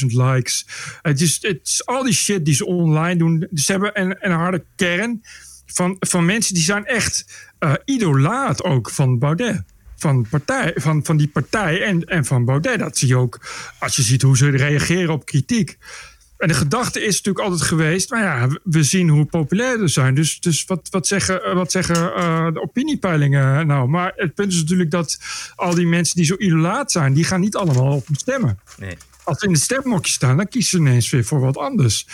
200.000 0.00 0.06
likes. 0.06 0.66
Het 1.02 1.20
is, 1.20 1.38
het 1.40 1.60
is 1.62 1.86
al 1.86 2.02
die 2.02 2.14
shit 2.14 2.44
die 2.44 2.54
ze 2.54 2.66
online 2.66 3.16
doen. 3.16 3.48
Ze 3.54 3.72
hebben 3.72 4.00
een, 4.00 4.16
een 4.18 4.32
harde 4.32 4.64
kern 4.76 5.20
van, 5.66 5.96
van 6.00 6.24
mensen 6.24 6.54
die 6.54 6.62
zijn 6.62 6.86
echt 6.86 7.24
uh, 7.60 7.72
idolaat 7.84 8.64
ook 8.64 8.90
van 8.90 9.18
Baudet 9.18 9.64
van, 10.02 10.26
partij, 10.30 10.72
van, 10.74 11.04
van 11.04 11.16
die 11.16 11.28
partij 11.28 11.82
en, 11.82 12.04
en 12.04 12.24
van 12.24 12.44
Baudet. 12.44 12.78
Dat 12.78 12.98
zie 12.98 13.08
je 13.08 13.16
ook 13.16 13.40
als 13.78 13.96
je 13.96 14.02
ziet 14.02 14.22
hoe 14.22 14.36
ze 14.36 14.50
reageren 14.50 15.12
op 15.12 15.24
kritiek. 15.24 15.78
En 16.42 16.48
de 16.48 16.54
gedachte 16.54 17.00
is 17.00 17.16
natuurlijk 17.16 17.44
altijd 17.44 17.68
geweest, 17.68 18.10
maar 18.10 18.22
ja, 18.22 18.48
we 18.62 18.82
zien 18.82 19.08
hoe 19.08 19.24
populair 19.24 19.78
ze 19.78 19.88
zijn. 19.88 20.14
Dus, 20.14 20.40
dus 20.40 20.64
wat, 20.64 20.88
wat 20.90 21.06
zeggen, 21.06 21.54
wat 21.54 21.70
zeggen 21.70 21.96
uh, 21.96 22.52
de 22.52 22.62
opiniepeilingen 22.62 23.66
nou? 23.66 23.88
Maar 23.88 24.12
het 24.16 24.34
punt 24.34 24.52
is 24.52 24.60
natuurlijk 24.60 24.90
dat 24.90 25.18
al 25.54 25.74
die 25.74 25.86
mensen 25.86 26.16
die 26.16 26.24
zo 26.24 26.34
idolaat 26.38 26.92
zijn, 26.92 27.12
die 27.12 27.24
gaan 27.24 27.40
niet 27.40 27.56
allemaal 27.56 27.92
op 27.92 28.06
hem 28.06 28.16
stemmen. 28.16 28.58
Nee. 28.78 28.96
Als 29.24 29.38
ze 29.38 29.46
in 29.46 29.52
de 29.52 29.58
stemmokje 29.58 30.12
staan, 30.12 30.36
dan 30.36 30.48
kiezen 30.48 30.70
ze 30.70 30.76
ineens 30.86 31.10
weer 31.10 31.24
voor 31.24 31.40
wat 31.40 31.56
anders. 31.56 32.06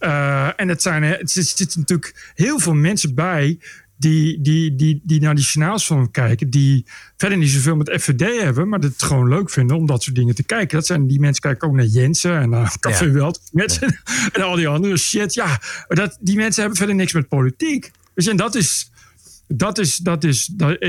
Uh, 0.00 0.60
en 0.60 0.68
het 0.68 0.82
zijn, 0.82 1.02
er 1.02 1.18
zitten 1.24 1.80
natuurlijk 1.80 2.32
heel 2.34 2.58
veel 2.58 2.74
mensen 2.74 3.14
bij 3.14 3.58
die, 3.96 4.40
die, 4.40 4.74
die, 4.74 5.00
die 5.04 5.20
naar 5.20 5.34
die 5.34 5.44
journaals 5.44 5.86
van 5.86 6.10
kijken, 6.10 6.50
die 6.50 6.86
verder 7.16 7.38
niet 7.38 7.50
zoveel 7.50 7.76
met 7.76 7.96
FVD 8.00 8.40
hebben, 8.42 8.68
maar 8.68 8.78
het 8.78 9.02
gewoon 9.02 9.28
leuk 9.28 9.50
vinden 9.50 9.76
om 9.76 9.86
dat 9.86 10.02
soort 10.02 10.16
dingen 10.16 10.34
te 10.34 10.44
kijken. 10.44 10.76
Dat 10.76 10.86
zijn 10.86 11.06
die 11.06 11.20
mensen 11.20 11.42
kijken 11.42 11.68
ook 11.68 11.74
naar 11.74 11.84
Jensen 11.84 12.38
en 12.40 12.50
naar 12.50 12.76
Café 12.80 13.04
ja. 13.04 13.10
Welt 13.10 13.40
mensen, 13.52 14.00
en 14.32 14.42
al 14.42 14.56
die 14.56 14.68
andere 14.68 14.96
shit. 14.96 15.34
Ja, 15.34 15.60
dat, 15.88 16.18
die 16.20 16.36
mensen 16.36 16.60
hebben 16.60 16.78
verder 16.78 16.96
niks 16.96 17.12
met 17.12 17.28
politiek. 17.28 17.90
Dus 18.14 18.26
en 18.26 18.36
dat 18.36 18.54
is, 18.54 18.90
dat 19.56 19.78
is, 19.78 19.96
dat 19.96 20.24
is 20.24 20.46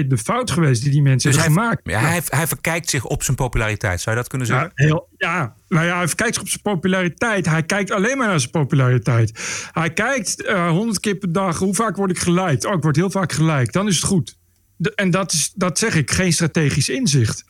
de 0.07 0.17
fout 0.23 0.51
geweest 0.51 0.81
die 0.81 0.91
die 0.91 1.01
mensen 1.01 1.31
dus 1.31 1.41
hebben 1.41 1.61
gemaakt. 1.61 1.81
Ja, 1.83 1.99
hij, 1.99 2.21
hij 2.25 2.47
verkijkt 2.47 2.89
zich 2.89 3.05
op 3.05 3.23
zijn 3.23 3.37
populariteit. 3.37 4.01
Zou 4.01 4.15
je 4.15 4.21
dat 4.21 4.29
kunnen 4.29 4.47
zeggen? 4.47 4.71
Ja, 4.75 4.85
heel, 4.85 5.07
ja, 5.17 5.55
nou 5.67 5.85
ja, 5.85 5.97
hij 5.97 6.07
verkijkt 6.07 6.33
zich 6.33 6.43
op 6.43 6.49
zijn 6.49 6.61
populariteit. 6.61 7.45
Hij 7.45 7.63
kijkt 7.63 7.91
alleen 7.91 8.17
maar 8.17 8.27
naar 8.27 8.39
zijn 8.39 8.51
populariteit. 8.51 9.39
Hij 9.71 9.93
kijkt 9.93 10.43
eh, 10.43 10.69
honderd 10.69 10.99
keer 10.99 11.15
per 11.15 11.31
dag. 11.31 11.57
Hoe 11.57 11.73
vaak 11.73 11.95
word 11.95 12.11
ik 12.11 12.19
gelijk? 12.19 12.65
Oh, 12.65 12.73
ik 12.73 12.83
word 12.83 12.95
heel 12.95 13.11
vaak 13.11 13.31
gelijk. 13.31 13.71
Dan 13.71 13.87
is 13.87 13.95
het 13.95 14.05
goed. 14.05 14.37
en 14.95 15.11
dat, 15.11 15.31
is, 15.31 15.51
dat 15.55 15.79
zeg 15.79 15.95
ik, 15.95 16.11
geen 16.11 16.33
strategisch 16.33 16.89
inzicht. 16.89 17.45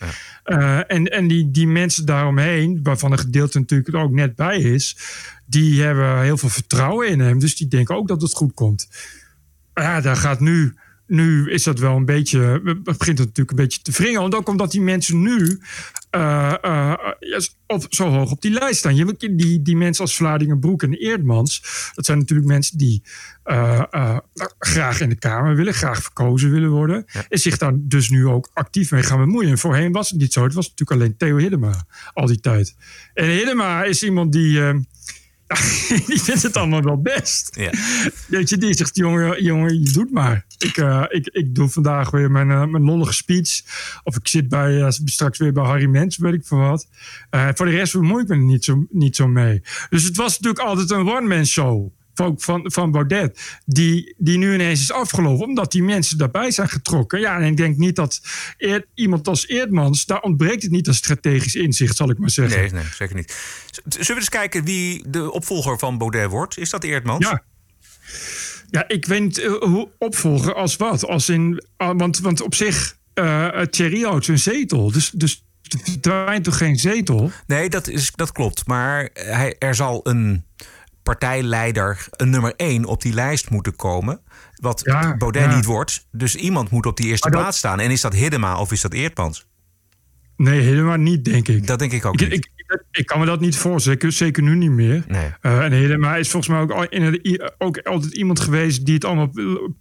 Uh, 0.45 0.91
en 0.91 1.05
en 1.05 1.27
die, 1.27 1.51
die 1.51 1.67
mensen 1.67 2.05
daaromheen, 2.05 2.79
waarvan 2.83 3.11
een 3.11 3.19
gedeelte 3.19 3.59
natuurlijk 3.59 3.95
ook 3.95 4.11
net 4.11 4.35
bij 4.35 4.59
is, 4.59 4.97
die 5.45 5.81
hebben 5.81 6.21
heel 6.21 6.37
veel 6.37 6.49
vertrouwen 6.49 7.07
in 7.07 7.19
hem. 7.19 7.39
Dus 7.39 7.55
die 7.55 7.67
denken 7.67 7.95
ook 7.95 8.07
dat 8.07 8.21
het 8.21 8.33
goed 8.33 8.53
komt. 8.53 8.87
Ja, 9.73 10.01
daar 10.01 10.15
gaat 10.15 10.39
nu 10.39 10.75
nu 11.07 11.51
is 11.51 11.63
dat 11.63 11.79
wel 11.79 11.95
een 11.95 12.05
beetje, 12.05 12.61
begint 12.83 13.17
het 13.17 13.27
natuurlijk 13.27 13.49
een 13.49 13.63
beetje 13.63 13.81
te 13.81 13.91
wringen. 13.91 14.21
Want 14.21 14.35
ook 14.35 14.49
omdat 14.49 14.71
die 14.71 14.81
mensen 14.81 15.21
nu 15.21 15.59
uh, 16.15 16.53
uh, 16.65 16.93
op, 17.67 17.85
zo 17.89 18.09
hoog 18.09 18.31
op 18.31 18.41
die 18.41 18.51
lijst 18.51 18.79
staan. 18.79 18.95
Je, 18.95 19.15
die, 19.35 19.61
die 19.61 19.75
mensen 19.75 20.03
als 20.03 20.15
Vladingenbroek 20.15 20.83
en 20.83 20.93
Eerdmans, 20.93 21.61
dat 21.95 22.05
zijn 22.05 22.17
natuurlijk 22.17 22.47
mensen 22.47 22.77
die 22.77 23.03
uh, 23.45 24.17
graag 24.59 25.01
in 25.01 25.09
de 25.09 25.15
Kamer 25.15 25.55
willen, 25.55 25.73
graag 25.73 26.01
verkozen 26.01 26.51
willen 26.51 26.69
worden. 26.69 27.05
En 27.29 27.39
zich 27.39 27.57
daar 27.57 27.73
dus 27.75 28.09
nu 28.09 28.27
ook 28.27 28.49
actief 28.53 28.91
mee 28.91 29.03
gaan 29.03 29.19
bemoeien. 29.19 29.49
En 29.49 29.57
voorheen 29.57 29.91
was 29.91 30.09
het 30.09 30.19
niet 30.19 30.33
zo. 30.33 30.43
Het 30.43 30.53
was 30.53 30.69
natuurlijk 30.69 31.01
alleen 31.01 31.17
Theo 31.17 31.37
Hiddema 31.37 31.85
al 32.13 32.25
die 32.25 32.39
tijd. 32.39 32.75
En 33.13 33.29
Hiddema 33.29 33.83
is 33.83 34.03
iemand 34.03 34.31
die 34.31 34.59
die 36.07 36.21
vindt 36.21 36.43
het 36.43 36.57
allemaal 36.57 36.81
wel 36.81 37.01
best. 37.01 37.55
Ja. 37.55 37.71
Weet 38.27 38.49
je, 38.49 38.57
die 38.57 38.73
zegt, 38.73 38.95
jongen, 38.95 39.43
jongen 39.43 39.79
je 39.79 39.91
doet 39.91 40.11
maar. 40.11 40.45
Ik, 40.57 40.77
uh, 40.77 41.03
ik, 41.09 41.27
ik 41.27 41.55
doe 41.55 41.69
vandaag 41.69 42.11
weer 42.11 42.31
mijn, 42.31 42.49
uh, 42.49 42.65
mijn 42.65 42.83
lollige 42.83 43.13
speech. 43.13 43.61
Of 44.03 44.15
ik 44.15 44.27
zit 44.27 44.49
bij, 44.49 44.71
uh, 44.71 44.89
straks 44.89 45.37
weer 45.37 45.53
bij 45.53 45.63
Harry 45.63 45.85
Mens, 45.85 46.17
weet 46.17 46.33
ik 46.33 46.45
veel 46.45 46.57
wat. 46.57 46.87
voor 47.29 47.65
de 47.65 47.71
rest 47.71 47.93
bemoei 47.93 48.21
ik 48.21 48.27
me 48.27 48.35
er 48.35 48.41
niet 48.41 48.63
zo, 48.63 48.85
niet 48.89 49.15
zo 49.15 49.27
mee. 49.27 49.61
Dus 49.89 50.03
het 50.03 50.17
was 50.17 50.39
natuurlijk 50.39 50.67
altijd 50.67 50.91
een 50.91 51.09
one-man 51.09 51.45
show 51.45 51.91
van, 52.15 52.33
van, 52.37 52.71
van 52.71 52.91
Baudet, 52.91 53.59
die, 53.65 54.15
die 54.17 54.37
nu 54.37 54.53
ineens 54.53 54.81
is 54.81 54.91
afgelopen, 54.91 55.45
omdat 55.45 55.71
die 55.71 55.83
mensen 55.83 56.17
daarbij 56.17 56.51
zijn 56.51 56.69
getrokken. 56.69 57.19
Ja, 57.19 57.39
en 57.39 57.43
ik 57.43 57.57
denk 57.57 57.77
niet 57.77 57.95
dat 57.95 58.21
iemand 58.93 59.27
als 59.27 59.47
Eerdmans, 59.47 60.05
daar 60.05 60.21
ontbreekt 60.21 60.63
het 60.63 60.71
niet 60.71 60.87
aan 60.87 60.93
strategisch 60.93 61.55
inzicht, 61.55 61.95
zal 61.95 62.09
ik 62.09 62.17
maar 62.17 62.29
zeggen. 62.29 62.59
Nee, 62.59 62.71
nee 62.71 62.83
zeker 62.93 63.15
niet. 63.15 63.35
Zullen 63.87 64.07
we 64.07 64.15
eens 64.15 64.29
kijken 64.29 64.63
wie 64.63 65.09
de 65.09 65.31
opvolger 65.31 65.79
van 65.79 65.97
Baudet 65.97 66.29
wordt? 66.29 66.57
Is 66.57 66.69
dat 66.69 66.83
Eerdmans? 66.83 67.27
Ja. 67.27 67.43
Ja, 68.69 68.87
ik 68.87 69.05
weet 69.05 69.21
niet 69.21 69.39
uh, 69.39 69.53
hoe 69.61 69.89
opvolger 69.97 70.53
als 70.53 70.75
wat. 70.75 71.05
Als 71.05 71.29
in, 71.29 71.63
uh, 71.77 71.91
want, 71.97 72.19
want 72.19 72.41
op 72.41 72.55
zich, 72.55 72.97
uh, 73.15 73.61
Thierry 73.61 74.01
houdt 74.01 74.25
zijn 74.25 74.39
zetel. 74.39 74.91
Dus, 74.91 75.09
dus 75.09 75.43
er 75.61 75.79
verdwijnt 75.83 76.43
toch 76.43 76.57
geen 76.57 76.77
zetel? 76.77 77.31
Nee, 77.47 77.69
dat, 77.69 77.87
is, 77.87 78.11
dat 78.11 78.31
klopt. 78.31 78.67
Maar 78.67 79.09
hij, 79.13 79.55
er 79.59 79.75
zal 79.75 79.99
een 80.03 80.45
partijleider, 81.05 82.07
een 82.11 82.29
nummer 82.29 82.53
één 82.55 82.85
op 82.85 83.01
die 83.01 83.13
lijst 83.13 83.49
moeten 83.49 83.75
komen. 83.75 84.19
Wat 84.55 84.83
Baudet 85.17 85.55
niet 85.55 85.65
wordt. 85.65 86.07
Dus 86.11 86.35
iemand 86.35 86.69
moet 86.69 86.85
op 86.85 86.97
die 86.97 87.05
eerste 87.05 87.29
plaats 87.29 87.57
staan. 87.57 87.79
En 87.79 87.91
is 87.91 88.01
dat 88.01 88.13
Hiddema 88.13 88.59
of 88.59 88.71
is 88.71 88.81
dat 88.81 88.93
Eerdmans? 88.93 89.45
Nee, 90.37 90.61
helemaal 90.61 90.97
niet, 90.97 91.25
denk 91.25 91.47
ik. 91.47 91.67
Dat 91.67 91.79
denk 91.79 91.91
ik 91.91 92.05
ook 92.05 92.21
ik, 92.21 92.29
niet. 92.29 92.33
Ik, 92.33 92.83
ik, 92.91 93.05
kan 93.05 93.19
me 93.19 93.25
dat 93.25 93.39
niet 93.39 93.57
voorstellen, 93.57 94.13
zeker 94.13 94.43
nu 94.43 94.55
niet 94.55 94.71
meer. 94.71 95.03
Nee. 95.07 95.29
Uh, 95.41 95.63
en 95.63 95.71
helemaal 95.71 96.15
is 96.15 96.29
volgens 96.29 96.51
mij 96.51 96.77
ook, 96.77 96.85
in, 96.85 97.51
ook 97.57 97.77
altijd 97.77 98.13
iemand 98.13 98.39
geweest 98.39 98.85
die 98.85 98.93
het 98.93 99.05
allemaal 99.05 99.31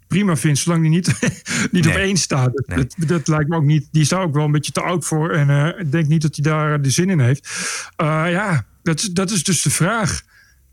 prima 0.06 0.36
vindt, 0.36 0.58
zolang 0.58 0.82
die 0.82 0.90
niet, 0.90 1.18
niet 1.70 1.86
op 1.86 1.94
één 1.94 2.16
staat. 2.16 2.62
Dat, 2.66 2.94
dat, 2.96 3.28
lijkt 3.28 3.48
me 3.48 3.56
ook 3.56 3.64
niet. 3.64 3.88
Die 3.90 4.02
is 4.02 4.08
daar 4.08 4.22
ook 4.22 4.34
wel 4.34 4.44
een 4.44 4.52
beetje 4.52 4.72
te 4.72 4.80
oud 4.80 5.04
voor. 5.04 5.30
En 5.30 5.48
uh, 5.48 5.80
ik 5.80 5.92
denk 5.92 6.06
niet 6.08 6.22
dat 6.22 6.36
hij 6.36 6.44
daar 6.44 6.82
de 6.82 6.90
zin 6.90 7.10
in 7.10 7.20
heeft. 7.20 7.48
Uh, 8.02 8.24
ja, 8.30 8.66
dat, 8.82 9.08
dat 9.12 9.30
is 9.30 9.44
dus 9.44 9.62
de 9.62 9.70
vraag. 9.70 10.22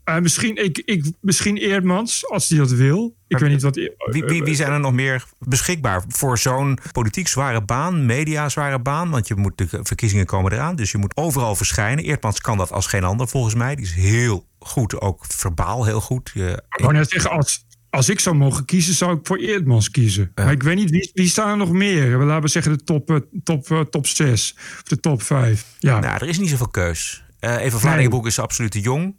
Uh, 0.04 0.18
misschien, 0.18 0.64
ik, 0.64 0.82
ik, 0.84 1.04
misschien 1.20 1.56
Eerdmans, 1.56 2.28
als 2.28 2.48
hij 2.48 2.58
dat 2.58 2.70
wil. 2.70 3.16
Ik 3.28 3.38
weet 3.38 3.50
niet 3.50 3.62
wat. 3.62 3.74
Wie, 3.74 4.24
wie, 4.24 4.42
wie, 4.42 4.54
zijn 4.54 4.72
er 4.72 4.80
nog 4.80 4.92
meer 4.92 5.24
beschikbaar 5.38 6.04
voor 6.08 6.38
zo'n 6.38 6.78
politiek 6.92 7.28
zware 7.28 7.64
baan, 7.64 8.06
media 8.06 8.48
zware 8.48 8.78
baan? 8.78 9.10
Want 9.10 9.28
je 9.28 9.34
moet, 9.34 9.58
de 9.58 9.66
verkiezingen 9.82 10.26
komen 10.26 10.52
eraan, 10.52 10.76
dus 10.76 10.90
je 10.90 10.98
moet 10.98 11.16
overal 11.16 11.54
verschijnen. 11.54 12.04
Eerdmans 12.04 12.40
kan 12.40 12.58
dat 12.58 12.72
als 12.72 12.86
geen 12.86 13.04
ander 13.04 13.28
volgens 13.28 13.54
mij. 13.54 13.74
Die 13.74 13.84
is 13.84 13.92
heel 13.92 14.46
goed, 14.58 15.00
ook 15.00 15.24
verbaal 15.28 15.84
heel 15.84 16.00
goed. 16.00 16.30
Je, 16.34 16.62
ik 16.70 16.82
wou 16.82 16.92
net 16.92 17.10
zeggen, 17.10 17.30
als, 17.30 17.66
als 17.90 18.08
ik 18.08 18.20
zou 18.20 18.36
mogen 18.36 18.64
kiezen, 18.64 18.94
zou 18.94 19.16
ik 19.16 19.26
voor 19.26 19.38
Eerdmans 19.38 19.90
kiezen. 19.90 20.32
Maar 20.34 20.52
ik 20.52 20.62
weet 20.62 20.76
niet, 20.76 20.90
wie, 20.90 21.10
wie 21.14 21.28
staan 21.28 21.50
er 21.50 21.56
nog 21.56 21.72
meer? 21.72 22.16
Laten 22.16 22.42
we 22.42 22.48
zeggen 22.48 22.72
de 22.78 22.84
top, 22.84 23.10
uh, 23.10 23.16
top, 23.44 23.68
uh, 23.68 23.80
top 23.80 24.06
6 24.06 24.54
of 24.56 24.82
de 24.82 25.00
top 25.00 25.22
5. 25.22 25.64
Ja. 25.78 25.98
Nou, 25.98 26.14
er 26.14 26.28
is 26.28 26.38
niet 26.38 26.50
zoveel 26.50 26.68
keus. 26.68 27.24
Even 27.40 27.80
Vlaardingenbroek 27.80 28.22
nee. 28.22 28.30
is 28.30 28.38
absoluut 28.38 28.70
te 28.70 28.80
jong 28.80 29.14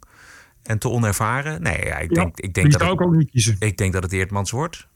en 0.64 0.78
te 0.78 0.88
onervaren? 0.88 1.62
Nee, 1.62 1.84
ja, 1.84 1.98
ik 1.98 2.14
denk, 2.14 2.40
ik 2.40 2.54
denk 2.54 2.72
dat 2.72 2.80
het, 2.80 2.90
ook, 2.90 3.00
ook 3.00 3.14
niet 3.14 3.30
kiezen. 3.30 3.56
Ik 3.58 3.76
denk 3.76 3.92
dat 3.92 4.02
het 4.02 4.12
Eertmans 4.12 4.50
wordt. 4.50 4.88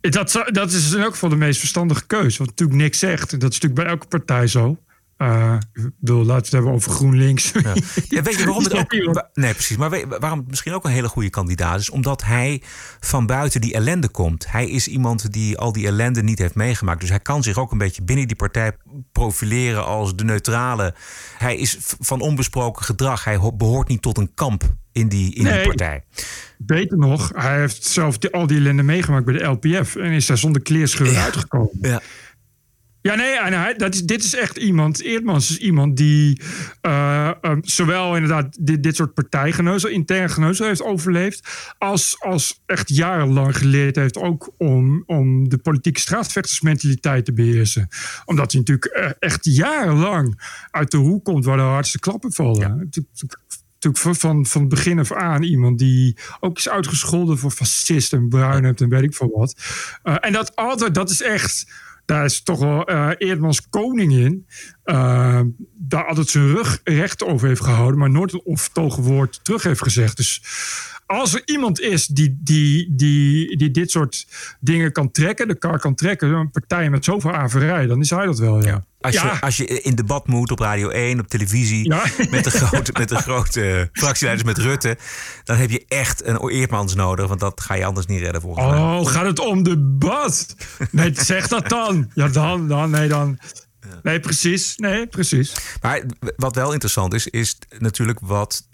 Dat, 0.00 0.44
dat 0.46 0.72
is 0.72 0.92
in 0.92 1.00
elk 1.00 1.12
geval 1.12 1.28
de 1.28 1.36
meest 1.36 1.58
verstandige 1.58 2.06
keuze. 2.06 2.38
Want 2.38 2.50
natuurlijk 2.50 2.78
niks 2.78 2.98
zegt. 2.98 3.32
En 3.32 3.38
dat 3.38 3.52
is 3.52 3.60
natuurlijk 3.60 3.82
bij 3.82 3.92
elke 3.92 4.06
partij 4.06 4.46
zo. 4.46 4.78
Uh, 5.18 5.54
ik 5.72 5.90
bedoel, 5.98 6.24
laten 6.24 6.34
we 6.34 6.42
het 6.42 6.50
hebben 6.50 6.72
over 6.72 6.90
GroenLinks. 6.90 7.52
Ja. 7.52 7.60
ja 8.08 8.22
weet 8.22 8.38
je 8.38 8.44
waarom 8.44 8.64
het 8.64 8.74
ook... 8.74 8.92
Nee, 9.34 9.52
precies. 9.52 9.76
Maar 9.76 9.90
weet, 9.90 10.04
waarom 10.18 10.38
het 10.38 10.48
misschien 10.48 10.72
ook 10.72 10.84
een 10.84 10.90
hele 10.90 11.08
goede 11.08 11.30
kandidaat 11.30 11.80
is? 11.80 11.90
Omdat 11.90 12.24
hij 12.24 12.62
van 13.00 13.26
buiten 13.26 13.60
die 13.60 13.74
ellende 13.74 14.08
komt. 14.08 14.50
Hij 14.50 14.68
is 14.68 14.88
iemand 14.88 15.32
die 15.32 15.58
al 15.58 15.72
die 15.72 15.86
ellende 15.86 16.22
niet 16.22 16.38
heeft 16.38 16.54
meegemaakt. 16.54 17.00
Dus 17.00 17.08
hij 17.08 17.20
kan 17.20 17.42
zich 17.42 17.58
ook 17.58 17.72
een 17.72 17.78
beetje 17.78 18.02
binnen 18.02 18.26
die 18.26 18.36
partij 18.36 18.72
profileren 19.12 19.86
als 19.86 20.16
de 20.16 20.24
neutrale. 20.24 20.94
Hij 21.38 21.56
is 21.56 21.76
van 21.80 22.20
onbesproken 22.20 22.84
gedrag. 22.84 23.24
Hij 23.24 23.38
behoort 23.54 23.88
niet 23.88 24.02
tot 24.02 24.18
een 24.18 24.34
kamp 24.34 24.74
in 24.92 25.08
die, 25.08 25.34
in 25.34 25.44
die 25.44 25.62
partij. 25.62 26.04
Beter 26.58 26.98
nog, 26.98 27.32
hij 27.34 27.58
heeft 27.58 27.84
zelf 27.84 28.18
al 28.30 28.46
die 28.46 28.58
ellende 28.58 28.82
meegemaakt 28.82 29.24
bij 29.24 29.34
de 29.34 29.44
LPF. 29.44 29.96
En 29.96 30.10
is 30.10 30.26
daar 30.26 30.38
zonder 30.38 30.62
kleerscheur 30.62 31.12
ja. 31.12 31.22
uitgekomen. 31.22 31.78
Ja. 31.80 32.00
Ja, 33.06 33.14
nee, 33.14 33.38
en 33.38 33.52
hij, 33.52 33.74
dat 33.74 33.94
is, 33.94 34.02
dit 34.02 34.24
is 34.24 34.34
echt 34.34 34.56
iemand. 34.56 35.02
Eerdmans 35.02 35.50
is 35.50 35.58
iemand 35.58 35.96
die 35.96 36.40
uh, 36.82 37.30
um, 37.42 37.60
zowel 37.64 38.14
inderdaad 38.14 38.56
dit, 38.60 38.82
dit 38.82 38.96
soort 38.96 39.14
partijgeneuzel, 39.14 39.88
intern 39.88 40.30
geneuzel 40.30 40.66
heeft 40.66 40.82
overleefd. 40.82 41.48
Als, 41.78 42.16
als 42.20 42.62
echt 42.66 42.88
jarenlang 42.88 43.56
geleerd 43.56 43.96
heeft 43.96 44.16
ook 44.18 44.52
om, 44.58 45.02
om 45.06 45.48
de 45.48 45.58
politieke 45.58 46.00
straatvechtersmentaliteit 46.00 47.24
te 47.24 47.32
beheersen. 47.32 47.88
Omdat 48.24 48.52
hij 48.52 48.60
natuurlijk 48.60 48.96
uh, 48.96 49.10
echt 49.18 49.44
jarenlang 49.44 50.42
uit 50.70 50.90
de 50.90 50.96
hoek 50.96 51.24
komt 51.24 51.44
waar 51.44 51.56
de 51.56 51.62
hardste 51.62 51.98
klappen 51.98 52.32
vallen. 52.32 52.60
Ja. 52.60 52.76
Natuurlijk 53.80 54.18
van, 54.18 54.46
van 54.46 54.68
begin 54.68 54.98
af 54.98 55.12
aan 55.12 55.42
iemand 55.42 55.78
die 55.78 56.16
ook 56.40 56.58
is 56.58 56.68
uitgescholden 56.68 57.38
voor 57.38 57.50
fascist 57.50 58.12
en 58.12 58.28
bruin 58.28 58.64
hebt 58.64 58.80
en 58.80 58.88
weet 58.88 59.02
ik 59.02 59.14
veel 59.14 59.30
wat. 59.34 59.54
Uh, 60.04 60.16
en 60.20 60.32
dat 60.32 60.56
altijd, 60.56 60.94
dat 60.94 61.10
is 61.10 61.22
echt 61.22 61.66
daar 62.06 62.24
is 62.24 62.42
toch 62.42 62.58
wel 62.58 62.90
uh, 62.90 63.10
Eerdmans 63.18 63.68
koningin. 63.68 64.46
Uh, 64.84 65.40
daar 65.74 66.06
altijd 66.06 66.28
zijn 66.28 66.46
rug 66.46 66.80
recht 66.84 67.24
over 67.24 67.48
heeft 67.48 67.62
gehouden, 67.62 67.98
maar 67.98 68.10
nooit 68.10 68.32
een 68.32 68.44
onvertogen 68.44 69.02
woord 69.02 69.40
terug 69.42 69.62
heeft 69.62 69.82
gezegd. 69.82 70.16
Dus 70.16 70.42
als 71.06 71.34
er 71.34 71.42
iemand 71.44 71.80
is 71.80 72.06
die, 72.06 72.38
die, 72.40 72.94
die, 72.96 73.56
die 73.56 73.70
dit 73.70 73.90
soort 73.90 74.26
dingen 74.60 74.92
kan 74.92 75.10
trekken, 75.10 75.48
de 75.48 75.58
kar 75.58 75.78
kan 75.78 75.94
trekken, 75.94 76.28
een 76.28 76.50
partij 76.50 76.90
met 76.90 77.04
zoveel 77.04 77.32
averij, 77.32 77.86
dan 77.86 78.00
is 78.00 78.10
hij 78.10 78.26
dat 78.26 78.38
wel. 78.38 78.62
Ja. 78.62 78.66
ja. 78.66 78.84
Als, 79.00 79.14
ja. 79.14 79.32
Je, 79.32 79.40
als 79.40 79.56
je 79.56 79.66
in 79.66 79.94
debat 79.94 80.26
moet 80.26 80.50
op 80.50 80.58
Radio 80.58 80.88
1, 80.88 81.20
op 81.20 81.28
televisie, 81.28 81.84
ja. 81.84 82.04
met, 82.30 82.44
de 82.44 82.50
grote, 82.50 82.92
met 82.98 83.08
de 83.08 83.16
grote 83.16 83.88
fractieleiders 83.92 84.48
met 84.48 84.58
Rutte, 84.58 84.96
dan 85.44 85.56
heb 85.56 85.70
je 85.70 85.84
echt 85.88 86.26
een 86.26 86.48
Eerdmans 86.48 86.94
nodig, 86.94 87.26
want 87.26 87.40
dat 87.40 87.60
ga 87.60 87.74
je 87.74 87.84
anders 87.84 88.06
niet 88.06 88.20
redden 88.20 88.40
volgens 88.40 88.64
oh, 88.64 88.70
mij. 88.70 88.80
Oh, 88.80 89.06
gaat 89.06 89.24
het 89.24 89.38
om 89.38 89.62
debat? 89.62 90.56
Nee, 90.90 91.10
zeg 91.14 91.48
dat 91.48 91.68
dan. 91.68 92.10
Ja, 92.14 92.28
dan, 92.28 92.68
dan, 92.68 92.90
nee, 92.90 93.08
dan. 93.08 93.38
Nee, 94.02 94.20
precies. 94.20 94.76
Nee, 94.76 95.06
precies. 95.06 95.54
Maar 95.82 96.02
wat 96.36 96.54
wel 96.54 96.72
interessant 96.72 97.14
is, 97.14 97.26
is 97.26 97.58
natuurlijk 97.78 98.18
wat, 98.22 98.68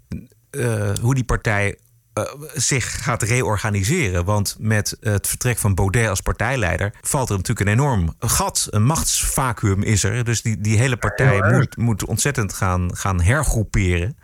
uh, 0.50 0.90
hoe 1.00 1.14
die 1.14 1.24
partij 1.24 1.78
uh, 2.14 2.25
zich 2.55 3.05
gaat 3.05 3.22
reorganiseren. 3.22 4.25
Want 4.25 4.57
met 4.59 4.96
het 5.01 5.29
vertrek 5.29 5.59
van 5.59 5.75
Baudet 5.75 6.09
als 6.09 6.20
partijleider 6.20 6.92
valt 7.01 7.31
er 7.31 7.37
natuurlijk 7.37 7.68
een 7.68 7.75
enorm 7.75 8.14
gat, 8.18 8.66
een 8.70 8.85
machtsvacuum 8.85 9.83
is 9.83 10.05
er. 10.05 10.25
Dus 10.25 10.42
die, 10.42 10.61
die 10.61 10.79
hele 10.79 10.96
partij 10.96 11.37
ja, 11.37 11.51
moet, 11.51 11.77
moet 11.77 12.05
ontzettend 12.05 12.53
gaan, 12.53 12.96
gaan 12.96 13.20
hergroeperen. 13.20 14.16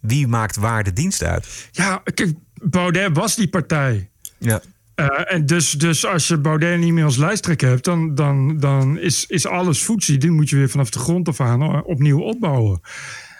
Wie 0.00 0.26
maakt 0.26 0.56
waar 0.56 0.84
de 0.84 0.92
dienst 0.92 1.22
uit? 1.22 1.68
Ja, 1.70 2.02
kijk, 2.14 2.34
Baudet 2.54 3.16
was 3.16 3.36
die 3.36 3.48
partij. 3.48 4.10
Ja. 4.38 4.60
Uh, 4.96 5.32
en 5.32 5.46
dus, 5.46 5.70
dus 5.70 6.06
als 6.06 6.28
je 6.28 6.38
Baudet 6.38 6.78
niet 6.78 6.92
meer 6.92 7.04
als 7.04 7.16
lijsttrekker 7.16 7.68
hebt, 7.68 7.84
dan, 7.84 8.14
dan, 8.14 8.58
dan 8.58 8.98
is, 8.98 9.26
is 9.26 9.46
alles 9.46 9.84
voetzie. 9.84 10.18
Die 10.18 10.30
moet 10.30 10.50
je 10.50 10.56
weer 10.56 10.68
vanaf 10.68 10.90
de 10.90 10.98
grond 10.98 11.28
af 11.28 11.40
aan 11.40 11.84
opnieuw 11.84 12.20
opbouwen. 12.20 12.80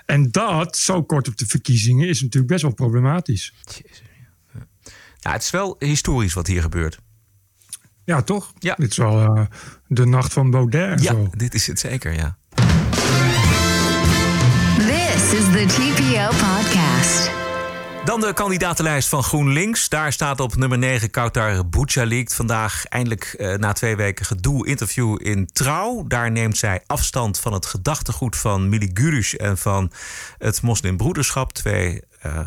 En 0.07 0.31
dat, 0.31 0.77
zo 0.77 1.03
kort 1.03 1.29
op 1.29 1.37
de 1.37 1.47
verkiezingen, 1.47 2.09
is 2.09 2.23
natuurlijk 2.23 2.53
best 2.53 2.63
wel 2.63 2.75
problematisch. 2.75 3.55
Ja, 5.19 5.33
het 5.33 5.43
is 5.43 5.51
wel 5.51 5.77
historisch 5.79 6.33
wat 6.33 6.47
hier 6.47 6.63
gebeurt. 6.63 6.99
Ja, 8.05 8.23
toch? 8.23 8.53
Ja. 8.59 8.75
Dit 8.75 8.91
is 8.91 8.97
wel 8.97 9.37
uh, 9.37 9.47
de 9.87 10.07
nacht 10.07 10.33
van 10.33 10.51
Baudet. 10.51 11.03
Ja, 11.03 11.13
zo. 11.13 11.29
dit 11.37 11.55
is 11.55 11.67
het 11.67 11.79
zeker, 11.79 12.13
ja. 12.13 12.39
This 14.77 15.33
is 15.33 15.45
the 15.45 15.65
TPO 15.67 16.27
podcast. 16.27 16.62
Dan 18.05 18.21
de 18.21 18.33
kandidatenlijst 18.35 19.09
van 19.09 19.23
GroenLinks. 19.23 19.89
Daar 19.89 20.13
staat 20.13 20.41
op 20.41 20.57
nummer 20.57 20.79
9 20.79 21.11
Kautar 21.11 21.69
Bouchalik. 21.69 22.31
Vandaag 22.31 22.85
eindelijk 22.85 23.35
uh, 23.39 23.55
na 23.55 23.73
twee 23.73 23.97
weken 23.97 24.27
gedoe 24.27 24.67
interview 24.67 25.17
in 25.21 25.47
Trouw. 25.47 26.05
Daar 26.07 26.31
neemt 26.31 26.59
zij 26.59 26.83
afstand 26.87 27.39
van 27.39 27.53
het 27.53 27.67
gedachtegoed 27.67 28.37
van 28.37 28.69
Mili 28.69 28.93
en 29.37 29.59
van 29.59 29.93
het 30.39 30.63
moslimbroederschap. 30.63 31.53
Twee 31.53 32.03
uh, 32.27 32.41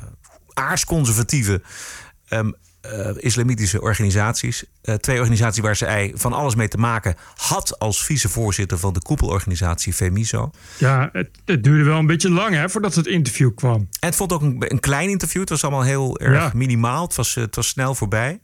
aarsconservatieve 0.53 1.61
um, 2.29 2.55
uh, 2.93 3.09
islamitische 3.15 3.81
organisaties. 3.81 4.63
Uh, 4.83 4.95
twee 4.95 5.17
organisaties 5.17 5.61
waar 5.61 5.75
zij 5.75 6.11
van 6.15 6.33
alles 6.33 6.55
mee 6.55 6.67
te 6.67 6.77
maken 6.77 7.15
had 7.35 7.79
als 7.79 8.05
vicevoorzitter 8.05 8.77
van 8.77 8.93
de 8.93 9.01
koepelorganisatie 9.01 9.93
Femiso. 9.93 10.51
Ja, 10.77 11.09
het, 11.11 11.29
het, 11.45 11.63
duurde 11.63 11.83
wel 11.83 11.99
een 11.99 12.05
beetje 12.05 12.29
lang 12.29 12.55
hè, 12.55 12.69
voordat 12.69 12.95
het 12.95 13.07
interview 13.07 13.55
kwam. 13.55 13.75
En 13.75 14.07
het 14.07 14.15
vond 14.15 14.33
ook 14.33 14.41
een, 14.41 14.55
een 14.67 14.79
klein 14.79 15.09
interview. 15.09 15.41
Het 15.41 15.49
was 15.49 15.63
allemaal 15.63 15.83
heel 15.83 16.19
erg 16.19 16.43
ja. 16.43 16.51
minimaal. 16.53 17.03
Het 17.03 17.15
was, 17.15 17.35
het 17.35 17.55
was 17.55 17.67
snel 17.67 17.95
voorbij. 17.95 18.39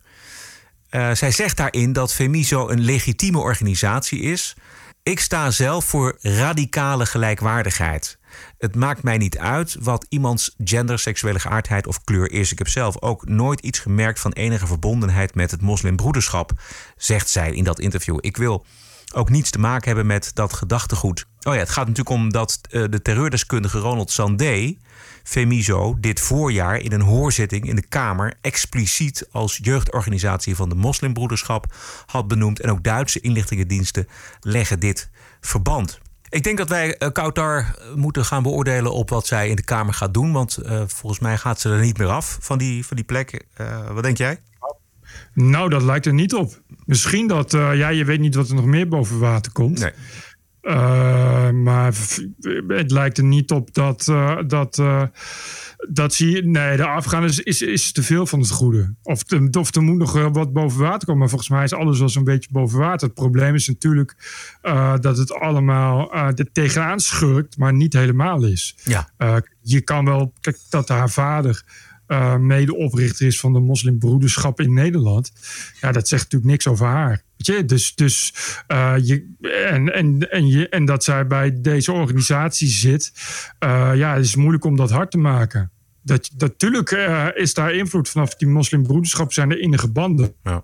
Uh, 0.92 1.14
zij 1.14 1.32
zegt 1.32 1.58
daarin 1.58 1.94
dat 1.94 2.14
Femiso 2.14 2.70
een 2.70 2.82
legitieme 2.82 3.38
organisatie 3.38 4.22
is. 4.22 4.56
Ik 5.04 5.20
sta 5.20 5.52
zelf 5.52 5.86
voor 5.86 6.18
radicale 6.22 7.06
gelijkwaardigheid. 7.06 8.18
Het 8.58 8.76
maakt 8.76 9.04
mij 9.04 9.18
niet 9.18 9.38
uit 9.38 9.76
wat 9.80 10.06
iemands 10.10 10.56
gender, 10.64 11.00
seksuele 11.00 11.40
geaardheid 11.40 11.88
of 11.88 12.04
kleur 12.04 12.32
is. 12.32 12.52
Ik 12.52 12.58
heb 12.58 12.68
zelf 12.68 13.02
ook 13.02 13.28
nooit 13.28 13.60
iets 13.60 13.80
gemerkt 13.80 14.20
van 14.20 14.32
enige 14.32 14.68
verbondenheid 14.68 15.36
met 15.36 15.52
het 15.52 15.62
moslimbroederschap, 15.62 16.52
zegt 16.98 17.30
zij 17.30 17.52
in 17.52 17.64
dat 17.64 17.80
interview. 17.80 18.18
Ik 18.20 18.38
wil 18.38 18.66
ook 19.14 19.30
niets 19.30 19.50
te 19.50 19.60
maken 19.60 19.88
hebben 19.88 20.06
met 20.06 20.32
dat 20.34 20.54
gedachtegoed. 20.54 21.26
Oh 21.44 21.54
ja, 21.54 21.60
het 21.60 21.70
gaat 21.70 21.88
natuurlijk 21.88 22.16
om 22.16 22.32
dat 22.32 22.60
uh, 22.70 22.84
de 22.90 23.02
terreurdeskundige 23.02 23.80
Ronald 23.80 24.12
Sandé 24.12 24.76
Femiso 25.24 25.98
dit 26.00 26.20
voorjaar 26.20 26.78
in 26.78 26.92
een 26.92 27.02
hoorzitting 27.02 27.68
in 27.68 27.76
de 27.76 27.88
Kamer 27.88 28.34
expliciet 28.42 29.28
als 29.32 29.60
jeugdorganisatie 29.62 30.56
van 30.56 30.70
de 30.70 30.76
moslimbroederschap 30.76 31.74
had 32.06 32.28
benoemd. 32.28 32.60
En 32.60 32.72
ook 32.72 32.84
Duitse 32.84 33.20
inlichtingendiensten 33.20 34.08
leggen 34.40 34.80
dit 34.80 35.10
verband. 35.42 36.00
Ik 36.32 36.44
denk 36.44 36.58
dat 36.58 36.70
wij 36.70 36.96
uh, 37.00 37.10
Kautar 37.10 37.76
moeten 37.96 38.26
gaan 38.26 38.44
beoordelen 38.44 38.94
op 38.94 39.10
wat 39.10 39.28
zij 39.28 39.50
in 39.50 39.56
de 39.56 39.64
Kamer 39.64 39.94
gaat 39.94 40.14
doen. 40.14 40.32
Want 40.32 40.60
uh, 40.64 40.84
volgens 40.88 41.22
mij 41.22 41.38
gaat 41.38 41.60
ze 41.60 41.70
er 41.70 41.82
niet 41.82 41.98
meer 41.98 42.08
af 42.08 42.38
van 42.42 42.58
die, 42.58 42.86
van 42.86 42.96
die 42.96 43.06
plek. 43.06 43.46
Uh, 43.62 43.90
wat 43.90 44.04
denk 44.04 44.18
jij? 44.18 44.40
Nou, 45.34 45.70
dat 45.70 45.82
lijkt 45.82 46.06
er 46.06 46.14
niet 46.14 46.34
op. 46.34 46.62
Misschien 46.86 47.28
dat, 47.28 47.52
ja, 47.52 47.90
je 47.90 48.06
weet 48.06 48.20
niet 48.20 48.36
wat 48.36 48.50
er 48.50 48.56
nog 48.56 48.66
meer 48.66 48.88
boven 48.88 49.20
water 49.20 49.52
komt. 49.52 49.80
Nee. 49.80 49.92
Uh, 50.62 51.50
maar 51.50 51.94
het 52.68 52.92
lijkt 52.92 53.18
er 53.18 53.24
niet 53.24 53.52
op 53.52 53.74
dat, 53.74 54.08
uh, 54.10 54.38
dat, 54.48 54.78
uh, 54.78 55.04
dat 55.90 56.14
zie 56.14 56.36
je. 56.36 56.44
Nee, 56.44 56.78
de 56.78 56.88
afgaan 56.88 57.24
is, 57.24 57.40
is, 57.40 57.62
is 57.62 57.92
te 57.92 58.04
veel 58.04 58.26
van 58.26 58.40
het 58.40 58.50
goede. 58.50 58.94
Of, 59.04 59.24
te, 59.24 59.48
of 59.52 59.76
er 59.76 59.82
moet 59.82 59.98
nog 59.98 60.30
wat 60.30 60.54
boven 60.54 60.82
water 60.82 61.06
komen. 61.06 61.20
Maar 61.20 61.30
volgens 61.30 61.50
mij 61.50 61.64
is 61.64 61.74
alles 61.74 62.00
wel 62.00 62.10
zo'n 62.10 62.24
beetje 62.24 62.50
boven 62.52 62.80
water. 62.80 63.08
Het 63.08 63.16
probleem 63.16 63.56
is 63.56 63.68
natuurlijk 63.68 64.16
dat 65.02 65.18
het 65.18 65.34
allemaal 65.34 66.14
er 66.14 66.52
tegenaan 66.52 67.00
schurkt, 67.00 67.58
maar 67.58 67.74
niet 67.74 67.94
helemaal 67.94 68.44
is. 68.44 68.76
Ja. 68.84 69.10
je 69.62 69.82
kan 69.82 70.06
wel, 70.06 70.34
kijk, 70.42 70.58
dat 70.70 70.88
haar 70.88 71.10
vader. 71.10 71.64
Uh, 72.12 72.36
medeoprichter 72.36 73.28
is 73.28 73.40
van 73.40 73.54
de 73.54 73.60
moslimbroederschap 73.60 74.60
in 74.60 74.74
Nederland. 74.74 75.32
Ja, 75.82 75.92
dat 75.92 76.08
zegt 76.08 76.24
natuurlijk 76.24 76.52
niks 76.52 76.68
over 76.68 76.86
haar. 76.86 77.24
Weet 77.38 77.46
je? 77.48 77.66
Dus, 77.66 77.96
dus 77.96 78.34
uh, 78.68 78.94
je, 78.98 79.34
en, 79.70 79.94
en, 79.94 80.32
en, 80.32 80.48
je, 80.48 80.70
en 80.70 80.86
dat 80.86 81.04
zij 81.04 81.28
bij 81.28 81.62
deze 81.62 81.92
organisatie 81.92 82.68
zit, 82.68 83.12
uh, 83.60 83.92
ja, 83.96 84.14
het 84.14 84.26
is 84.26 84.36
moeilijk 84.36 84.64
om 84.66 84.76
dat 84.76 84.92
hard 84.92 85.12
te 85.12 85.18
maken. 85.18 85.72
Dat, 86.02 86.30
natuurlijk 86.38 86.92
is 87.36 87.54
daar 87.54 87.74
invloed 87.74 88.10
vanaf 88.10 88.36
die 88.36 88.48
moslimbroederschap, 88.48 89.34
zijn 89.34 89.52
er 89.52 89.60
innige 89.60 89.88
banden. 89.88 90.34
Ja. 90.44 90.64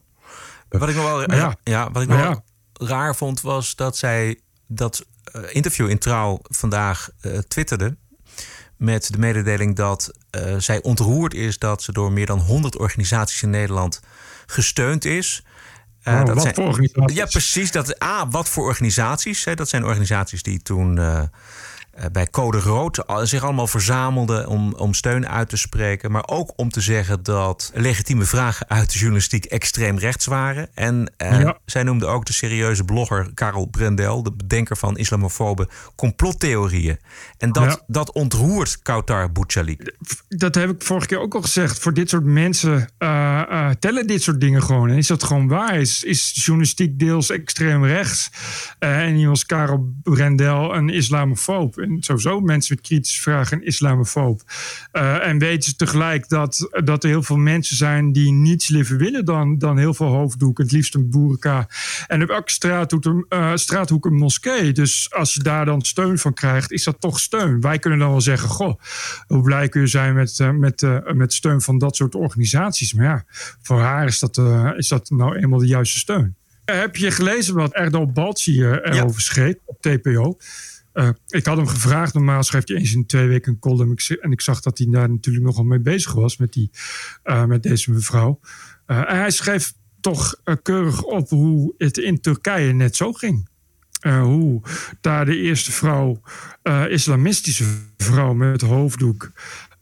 Wat 0.69 0.89
ik 0.89 0.95
nog 0.95 1.05
wel, 1.05 1.31
ja. 1.35 1.57
Ja, 1.63 1.91
wat 1.91 2.01
ik 2.01 2.07
nog 2.09 2.19
ja. 2.19 2.43
raar 2.73 3.15
vond, 3.15 3.41
was 3.41 3.75
dat 3.75 3.97
zij 3.97 4.39
dat 4.67 5.05
interview 5.51 5.89
in 5.89 5.97
Trouw 5.97 6.39
vandaag 6.41 7.09
twitterde 7.47 7.97
met 8.77 9.11
de 9.11 9.17
mededeling 9.17 9.75
dat 9.75 10.11
uh, 10.31 10.55
zij 10.57 10.81
ontroerd 10.81 11.33
is 11.33 11.57
dat 11.57 11.83
ze 11.83 11.91
door 11.91 12.11
meer 12.11 12.25
dan 12.25 12.39
100 12.39 12.77
organisaties 12.77 13.43
in 13.43 13.49
Nederland 13.49 14.01
gesteund 14.45 15.05
is. 15.05 15.43
Uh, 16.03 16.13
oh, 16.13 16.25
dat 16.25 16.35
wat 16.35 16.43
zijn, 16.43 16.55
voor 16.55 16.65
organisaties? 16.65 17.17
Ja, 17.17 17.25
precies. 17.25 17.71
Dat, 17.71 18.03
A, 18.03 18.29
wat 18.29 18.49
voor 18.49 18.65
organisaties? 18.65 19.45
Hè, 19.45 19.55
dat 19.55 19.69
zijn 19.69 19.85
organisaties 19.85 20.43
die 20.43 20.61
toen 20.61 20.97
eh, 20.97 21.21
bij 22.11 22.27
Code 22.27 22.59
Rood 22.59 23.03
zich 23.23 23.43
allemaal 23.43 23.67
verzamelden 23.67 24.47
om, 24.47 24.73
om 24.73 24.93
steun 24.93 25.27
uit 25.27 25.49
te 25.49 25.57
spreken. 25.57 26.11
Maar 26.11 26.27
ook 26.27 26.53
om 26.55 26.69
te 26.69 26.81
zeggen 26.81 27.23
dat 27.23 27.71
legitieme 27.73 28.23
vragen 28.25 28.69
uit 28.69 28.91
de 28.91 28.97
journalistiek 28.97 29.45
extreem 29.45 29.97
rechts 29.97 30.25
waren. 30.25 30.69
En 30.73 31.11
ja. 31.17 31.57
zij 31.65 31.83
noemde 31.83 32.05
ook 32.05 32.25
de 32.25 32.33
serieuze 32.33 32.83
blogger 32.83 33.31
Karel 33.33 33.65
Brendel, 33.65 34.23
de 34.23 34.31
bedenker 34.31 34.77
van 34.77 34.97
islamofobe 34.97 35.69
complottheorieën. 35.95 36.97
En 37.37 37.51
dat, 37.51 37.83
dat 37.87 38.11
ontroert 38.11 38.81
Kautar 38.81 39.31
Bouchalik. 39.31 39.95
Dat 40.27 40.55
heb 40.55 40.69
ik 40.69 40.83
vorige 40.83 41.07
keer 41.07 41.19
ook 41.19 41.35
al 41.35 41.41
gezegd. 41.41 41.79
Voor 41.79 41.93
dit 41.93 42.09
soort 42.09 42.25
mensen 42.25 42.89
uh, 42.99 43.69
tellen 43.79 44.07
dit 44.07 44.21
soort 44.23 44.41
dingen 44.41 44.63
gewoon. 44.63 44.89
En 44.89 44.97
is 44.97 45.07
dat 45.07 45.23
gewoon 45.23 45.47
waar? 45.47 45.79
Is, 45.79 46.03
is 46.03 46.31
journalistiek 46.45 46.99
deels 46.99 47.29
extreem 47.29 47.85
rechts? 47.85 48.29
en 48.79 49.13
hier 49.13 49.27
was 49.27 49.45
Karel 49.45 49.93
Brendel 50.03 50.75
een 50.75 50.89
islamofoob 50.89 51.77
en 51.87 51.97
sowieso 52.03 52.39
mensen 52.39 52.75
met 52.75 52.85
kritische 52.85 53.21
vragen 53.21 53.57
een 53.57 53.65
islamofoob. 53.65 54.41
Uh, 54.93 55.27
en 55.27 55.39
weten 55.39 55.69
ze 55.69 55.75
tegelijk 55.75 56.29
dat, 56.29 56.79
dat 56.83 57.03
er 57.03 57.09
heel 57.09 57.23
veel 57.23 57.37
mensen 57.37 57.75
zijn 57.75 58.11
die 58.11 58.31
niets 58.31 58.67
liever 58.67 58.97
willen 58.97 59.25
dan, 59.25 59.57
dan 59.57 59.77
heel 59.77 59.93
veel 59.93 60.07
hoofddoek. 60.07 60.57
Het 60.57 60.71
liefst 60.71 60.95
een 60.95 61.09
boerenka. 61.09 61.67
En 62.07 62.23
op 62.23 62.29
elke 62.29 62.51
straathoek, 62.51 63.05
uh, 63.05 63.51
straathoek 63.55 64.05
een 64.05 64.15
moskee. 64.15 64.71
Dus 64.71 65.13
als 65.13 65.33
je 65.33 65.43
daar 65.43 65.65
dan 65.65 65.81
steun 65.81 66.17
van 66.17 66.33
krijgt, 66.33 66.71
is 66.71 66.83
dat 66.83 67.01
toch 67.01 67.19
steun. 67.19 67.61
Wij 67.61 67.79
kunnen 67.79 67.99
dan 67.99 68.09
wel 68.09 68.21
zeggen, 68.21 68.49
goh, 68.49 68.79
hoe 69.27 69.41
blij 69.41 69.69
kun 69.69 69.81
je 69.81 69.87
zijn 69.87 70.13
met, 70.13 70.39
uh, 70.39 70.51
met, 70.51 70.85
met 71.13 71.33
steun 71.33 71.61
van 71.61 71.77
dat 71.77 71.95
soort 71.95 72.15
organisaties. 72.15 72.93
Maar 72.93 73.05
ja, 73.05 73.25
voor 73.61 73.79
haar 73.79 74.05
is 74.05 74.19
dat, 74.19 74.41
is 74.77 74.87
dat 74.87 75.09
nou 75.09 75.35
eenmaal 75.37 75.59
de 75.59 75.67
juiste 75.67 75.99
steun. 75.99 76.35
Heb 76.65 76.95
je 76.95 77.11
gelezen 77.11 77.55
wat 77.55 77.73
Erdal 77.73 78.11
Balci 78.11 78.63
erover 78.63 78.93
ja. 78.93 79.11
schreef 79.19 79.55
op 79.65 79.81
TPO? 79.81 80.37
Uh, 80.97 81.09
ik 81.27 81.45
had 81.45 81.57
hem 81.57 81.67
gevraagd, 81.67 82.13
normaal 82.13 82.43
schrijft 82.43 82.67
hij 82.67 82.77
eens 82.77 82.93
in 82.93 83.05
twee 83.05 83.27
weken 83.27 83.51
een 83.51 83.59
column. 83.59 83.95
En 84.21 84.31
ik 84.31 84.41
zag 84.41 84.61
dat 84.61 84.77
hij 84.77 84.87
daar 84.89 85.09
natuurlijk 85.09 85.45
nogal 85.45 85.63
mee 85.63 85.79
bezig 85.79 86.13
was 86.13 86.37
met, 86.37 86.53
die, 86.53 86.69
uh, 87.25 87.45
met 87.45 87.63
deze 87.63 87.91
mevrouw. 87.91 88.39
Uh, 88.87 88.97
en 88.97 89.17
hij 89.17 89.31
schreef 89.31 89.73
toch 90.01 90.35
keurig 90.61 91.03
op 91.03 91.29
hoe 91.29 91.73
het 91.77 91.97
in 91.97 92.21
Turkije 92.21 92.73
net 92.73 92.95
zo 92.95 93.13
ging. 93.13 93.49
hoe 94.01 94.61
daar 95.01 95.25
de 95.25 95.37
eerste 95.37 95.71
vrouw, 95.71 96.21
islamistische 96.89 97.65
vrouw 97.97 98.33
met 98.33 98.61
hoofddoek, 98.61 99.31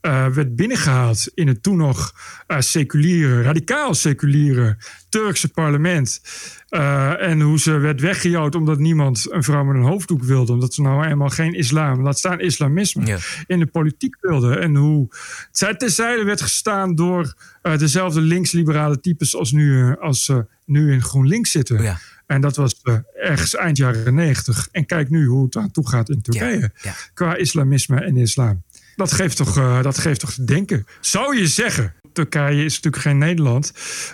uh, 0.05 0.27
werd 0.27 0.55
binnengehaald 0.55 1.31
in 1.33 1.47
het 1.47 1.63
toen 1.63 1.77
nog 1.77 2.13
uh, 2.47 2.59
seculiere, 2.59 3.41
radicaal 3.41 3.93
seculiere 3.93 4.77
Turkse 5.09 5.49
parlement. 5.49 6.21
Uh, 6.69 7.21
en 7.21 7.41
hoe 7.41 7.59
ze 7.59 7.77
werd 7.77 8.01
weggejouwd 8.01 8.55
omdat 8.55 8.79
niemand 8.79 9.31
een 9.31 9.43
vrouw 9.43 9.63
met 9.63 9.75
een 9.75 9.81
hoofddoek 9.81 10.23
wilde. 10.23 10.51
Omdat 10.51 10.73
ze 10.73 10.81
nou 10.81 11.05
eenmaal 11.05 11.29
geen 11.29 11.53
islam, 11.53 12.01
laat 12.01 12.17
staan 12.17 12.39
islamisme, 12.39 13.05
ja. 13.05 13.17
in 13.47 13.59
de 13.59 13.65
politiek 13.65 14.17
wilde. 14.21 14.55
En 14.57 14.75
hoe 14.75 15.07
zij 15.51 15.75
terzijde 15.75 16.23
werd 16.23 16.41
gestaan 16.41 16.95
door 16.95 17.33
dezelfde 17.61 18.21
linksliberale 18.21 18.99
types 18.99 19.35
als 19.35 19.51
nu, 19.51 19.95
als, 19.95 20.31
nu 20.65 20.91
in 20.93 21.01
GroenLinks 21.01 21.51
zitten. 21.51 21.81
Ja. 21.81 21.97
En 22.25 22.41
dat 22.41 22.55
was 22.55 22.81
ergens 23.13 23.55
eind 23.55 23.77
jaren 23.77 24.13
negentig. 24.13 24.67
En 24.71 24.85
kijk 24.85 25.09
nu 25.09 25.25
hoe 25.25 25.45
het 25.45 25.55
aan 25.55 25.71
toe 25.71 25.89
gaat 25.89 26.09
in 26.09 26.21
Turkije. 26.21 26.59
Ja, 26.59 26.69
ja. 26.81 26.93
Qua 27.13 27.35
islamisme 27.35 27.99
en 28.01 28.17
islam. 28.17 28.63
Dat 28.95 29.11
geeft 29.11 29.37
toch, 29.37 29.57
uh, 29.57 29.81
dat 29.81 29.97
geeft 29.97 30.19
toch 30.19 30.33
te 30.33 30.43
denken. 30.43 30.85
Zou 30.99 31.37
je 31.37 31.47
zeggen, 31.47 31.93
Turkije 32.13 32.63
is 32.63 32.75
natuurlijk 32.75 33.03
geen 33.03 33.17
Nederland. 33.17 33.73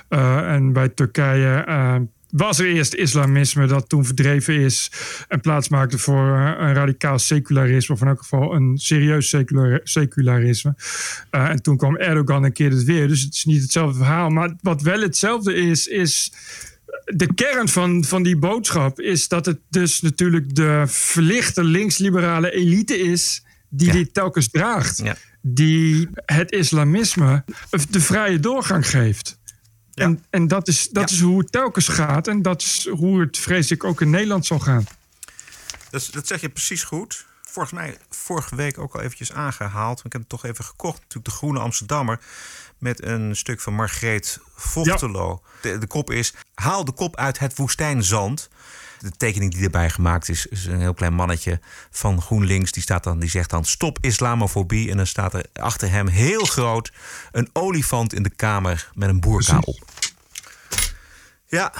Uh, 0.09 0.53
en 0.53 0.73
bij 0.73 0.89
Turkije 0.89 1.65
uh, 1.67 1.95
was 2.29 2.59
er 2.59 2.65
eerst 2.65 2.93
islamisme 2.93 3.67
dat 3.67 3.89
toen 3.89 4.05
verdreven 4.05 4.55
is 4.55 4.91
en 5.27 5.41
plaats 5.41 5.69
maakte 5.69 5.97
voor 5.97 6.37
een 6.37 6.73
radicaal 6.73 7.19
secularisme, 7.19 7.95
of 7.95 8.01
in 8.01 8.07
elk 8.07 8.19
geval 8.19 8.55
een 8.55 8.77
serieus 8.77 9.29
secular, 9.29 9.79
secularisme. 9.83 10.75
En 11.29 11.61
toen 11.61 11.77
kwam 11.77 11.95
Erdogan 11.95 12.45
en 12.45 12.53
keerde 12.53 12.75
het 12.75 12.85
weer. 12.85 13.07
Dus 13.07 13.21
het 13.21 13.33
is 13.33 13.45
niet 13.45 13.61
hetzelfde 13.61 13.97
verhaal. 13.97 14.29
Maar 14.29 14.53
wat 14.61 14.81
wel 14.81 15.01
hetzelfde 15.01 15.53
is, 15.53 15.87
is 15.87 16.33
de 17.05 17.33
kern 17.33 17.67
van, 17.67 18.03
van 18.03 18.23
die 18.23 18.37
boodschap 18.37 18.99
is 18.99 19.27
dat 19.27 19.45
het 19.45 19.59
dus 19.69 20.01
natuurlijk 20.01 20.55
de 20.55 20.83
verlichte 20.87 21.63
linksliberale 21.63 22.51
elite 22.51 22.99
is 22.99 23.43
die 23.71 23.87
ja. 23.87 23.93
dit 23.93 24.13
telkens 24.13 24.49
draagt. 24.49 24.97
Ja. 24.97 25.15
Die 25.41 26.09
het 26.25 26.51
islamisme 26.51 27.43
de 27.89 28.01
vrije 28.01 28.39
doorgang 28.39 28.89
geeft. 28.89 29.39
Ja. 29.91 30.03
En, 30.03 30.23
en 30.29 30.47
dat, 30.47 30.67
is, 30.67 30.89
dat 30.89 31.09
is 31.09 31.19
hoe 31.19 31.39
het 31.39 31.51
telkens 31.51 31.87
gaat. 31.87 32.27
En 32.27 32.41
dat 32.41 32.61
is 32.61 32.87
hoe 32.87 33.19
het, 33.19 33.37
vrees 33.37 33.71
ik, 33.71 33.83
ook 33.83 34.01
in 34.01 34.09
Nederland 34.09 34.45
zal 34.45 34.59
gaan. 34.59 34.85
Dat, 35.89 36.09
dat 36.11 36.27
zeg 36.27 36.41
je 36.41 36.49
precies 36.49 36.83
goed. 36.83 37.25
Volgens 37.41 37.73
mij 37.73 37.97
vorige 38.09 38.55
week 38.55 38.77
ook 38.77 38.93
al 38.93 39.01
eventjes 39.01 39.31
aangehaald. 39.31 40.01
Ik 40.05 40.11
heb 40.11 40.21
het 40.21 40.29
toch 40.29 40.45
even 40.45 40.65
gekocht. 40.65 40.99
Natuurlijk 40.99 41.25
de 41.25 41.31
Groene 41.31 41.59
Amsterdammer. 41.59 42.19
Met 42.77 43.03
een 43.03 43.35
stuk 43.35 43.59
van 43.59 43.73
Margreet 43.73 44.39
Vochtelo. 44.55 45.41
De, 45.61 45.77
de 45.77 45.87
kop 45.87 46.11
is... 46.11 46.33
Haal 46.53 46.85
de 46.85 46.91
kop 46.91 47.15
uit 47.15 47.39
het 47.39 47.57
woestijnzand 47.57 48.49
de 49.01 49.11
tekening 49.17 49.53
die 49.53 49.63
erbij 49.63 49.89
gemaakt 49.89 50.29
is, 50.29 50.45
is 50.45 50.65
een 50.65 50.79
heel 50.79 50.93
klein 50.93 51.13
mannetje 51.13 51.59
van 51.89 52.21
GroenLinks. 52.21 52.71
Die, 52.71 52.81
staat 52.83 53.03
dan, 53.03 53.19
die 53.19 53.29
zegt 53.29 53.49
dan 53.49 53.65
stop 53.65 53.97
islamofobie. 54.01 54.89
En 54.89 54.97
dan 54.97 55.07
staat 55.07 55.33
er 55.33 55.45
achter 55.53 55.91
hem 55.91 56.07
heel 56.07 56.45
groot 56.45 56.91
een 57.31 57.49
olifant 57.53 58.13
in 58.13 58.23
de 58.23 58.35
kamer 58.35 58.91
met 58.93 59.09
een 59.09 59.19
boerka 59.19 59.59
op. 59.59 59.79
Ja. 61.47 61.73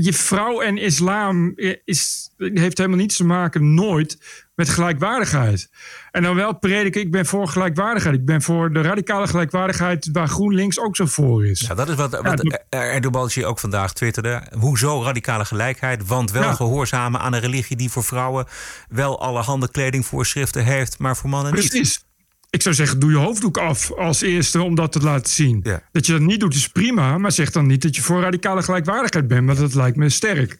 Je 0.00 0.12
vrouw 0.12 0.60
en 0.60 0.78
islam 0.78 1.52
is, 1.84 2.30
heeft 2.36 2.78
helemaal 2.78 2.98
niets 2.98 3.16
te 3.16 3.24
maken, 3.24 3.74
nooit, 3.74 4.18
met 4.54 4.68
gelijkwaardigheid. 4.68 5.70
En 6.10 6.22
dan 6.22 6.34
wel 6.34 6.58
prediken, 6.58 7.00
ik 7.00 7.10
ben 7.10 7.26
voor 7.26 7.48
gelijkwaardigheid. 7.48 8.14
Ik 8.14 8.24
ben 8.24 8.42
voor 8.42 8.72
de 8.72 8.80
radicale 8.80 9.26
gelijkwaardigheid 9.26 10.08
waar 10.12 10.28
GroenLinks 10.28 10.80
ook 10.80 10.96
zo 10.96 11.06
voor 11.06 11.46
is. 11.46 11.60
Ja, 11.60 11.74
dat 11.74 11.88
is 11.88 11.94
wat, 11.94 12.10
wat 12.10 12.40
ja, 12.42 12.82
Erdogan 12.82 13.44
ook 13.44 13.58
vandaag 13.58 13.92
twitterde. 13.92 14.42
Hoezo 14.58 15.02
radicale 15.02 15.44
gelijkheid? 15.44 16.06
Want 16.06 16.30
wel 16.30 16.42
ja. 16.42 16.54
gehoorzamen 16.54 17.20
aan 17.20 17.32
een 17.32 17.40
religie 17.40 17.76
die 17.76 17.90
voor 17.90 18.04
vrouwen 18.04 18.46
wel 18.88 19.20
allerhande 19.20 19.70
kledingvoorschriften 19.70 20.64
heeft, 20.64 20.98
maar 20.98 21.16
voor 21.16 21.30
mannen 21.30 21.54
niet. 21.54 21.68
Precies. 21.68 22.06
Ik 22.50 22.62
zou 22.62 22.74
zeggen, 22.74 22.98
doe 22.98 23.10
je 23.10 23.16
hoofddoek 23.16 23.58
af 23.58 23.92
als 23.92 24.20
eerste 24.20 24.62
om 24.62 24.74
dat 24.74 24.92
te 24.92 25.00
laten 25.00 25.32
zien. 25.32 25.60
Ja. 25.62 25.82
Dat 25.92 26.06
je 26.06 26.12
dat 26.12 26.20
niet 26.20 26.40
doet 26.40 26.54
is 26.54 26.68
prima, 26.68 27.18
maar 27.18 27.32
zeg 27.32 27.50
dan 27.50 27.66
niet 27.66 27.82
dat 27.82 27.96
je 27.96 28.02
voor 28.02 28.20
radicale 28.20 28.62
gelijkwaardigheid 28.62 29.28
bent. 29.28 29.46
Want 29.46 29.58
dat 29.58 29.74
lijkt 29.74 29.96
me 29.96 30.08
sterk. 30.08 30.58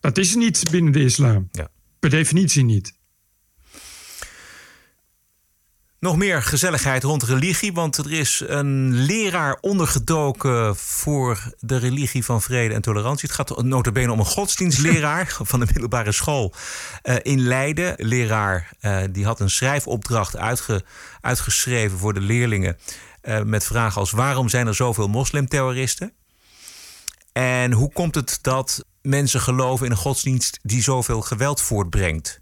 Dat 0.00 0.18
is 0.18 0.34
niet 0.34 0.62
binnen 0.70 0.92
de 0.92 1.04
islam. 1.04 1.48
Ja. 1.52 1.68
Per 1.98 2.10
definitie 2.10 2.64
niet. 2.64 2.97
Nog 6.00 6.16
meer 6.16 6.42
gezelligheid 6.42 7.02
rond 7.02 7.22
religie, 7.22 7.72
want 7.72 7.96
er 7.96 8.12
is 8.12 8.42
een 8.46 8.94
leraar 8.94 9.58
ondergedoken 9.60 10.76
voor 10.76 11.52
de 11.60 11.76
religie 11.76 12.24
van 12.24 12.42
vrede 12.42 12.74
en 12.74 12.82
tolerantie. 12.82 13.28
Het 13.28 13.36
gaat 13.36 13.62
notabene 13.62 14.12
om 14.12 14.18
een 14.18 14.24
godsdienstleraar 14.24 15.36
van 15.42 15.60
de 15.60 15.66
middelbare 15.66 16.12
school 16.12 16.54
uh, 17.02 17.16
in 17.22 17.40
Leiden. 17.40 17.94
Leraar 17.96 18.70
uh, 18.80 19.00
die 19.10 19.24
had 19.24 19.40
een 19.40 19.50
schrijfopdracht 19.50 20.36
uitge, 20.36 20.84
uitgeschreven 21.20 21.98
voor 21.98 22.14
de 22.14 22.20
leerlingen 22.20 22.78
uh, 23.22 23.42
met 23.42 23.64
vragen 23.64 24.00
als 24.00 24.10
waarom 24.10 24.48
zijn 24.48 24.66
er 24.66 24.74
zoveel 24.74 25.08
moslimterroristen? 25.08 26.12
En 27.32 27.72
hoe 27.72 27.92
komt 27.92 28.14
het 28.14 28.38
dat 28.42 28.84
mensen 29.02 29.40
geloven 29.40 29.86
in 29.86 29.92
een 29.92 29.98
godsdienst 29.98 30.58
die 30.62 30.82
zoveel 30.82 31.22
geweld 31.22 31.60
voortbrengt? 31.60 32.40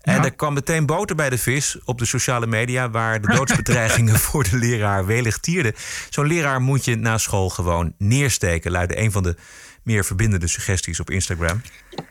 En 0.00 0.24
er 0.24 0.34
kwam 0.34 0.54
meteen 0.54 0.86
boter 0.86 1.16
bij 1.16 1.30
de 1.30 1.38
vis 1.38 1.78
op 1.84 1.98
de 1.98 2.04
sociale 2.04 2.46
media, 2.46 2.90
waar 2.90 3.20
de 3.20 3.34
doodsbedreigingen 3.34 4.18
voor 4.26 4.42
de 4.42 4.56
leraar 4.56 5.06
welig 5.06 5.38
tierden. 5.38 5.72
Zo'n 6.10 6.26
leraar 6.26 6.60
moet 6.60 6.84
je 6.84 6.96
na 6.96 7.18
school 7.18 7.48
gewoon 7.48 7.94
neersteken, 7.98 8.70
luidde 8.70 8.98
een 8.98 9.12
van 9.12 9.22
de 9.22 9.36
meer 9.82 10.04
verbindende 10.04 10.46
suggesties 10.46 11.00
op 11.00 11.10
Instagram. 11.10 11.60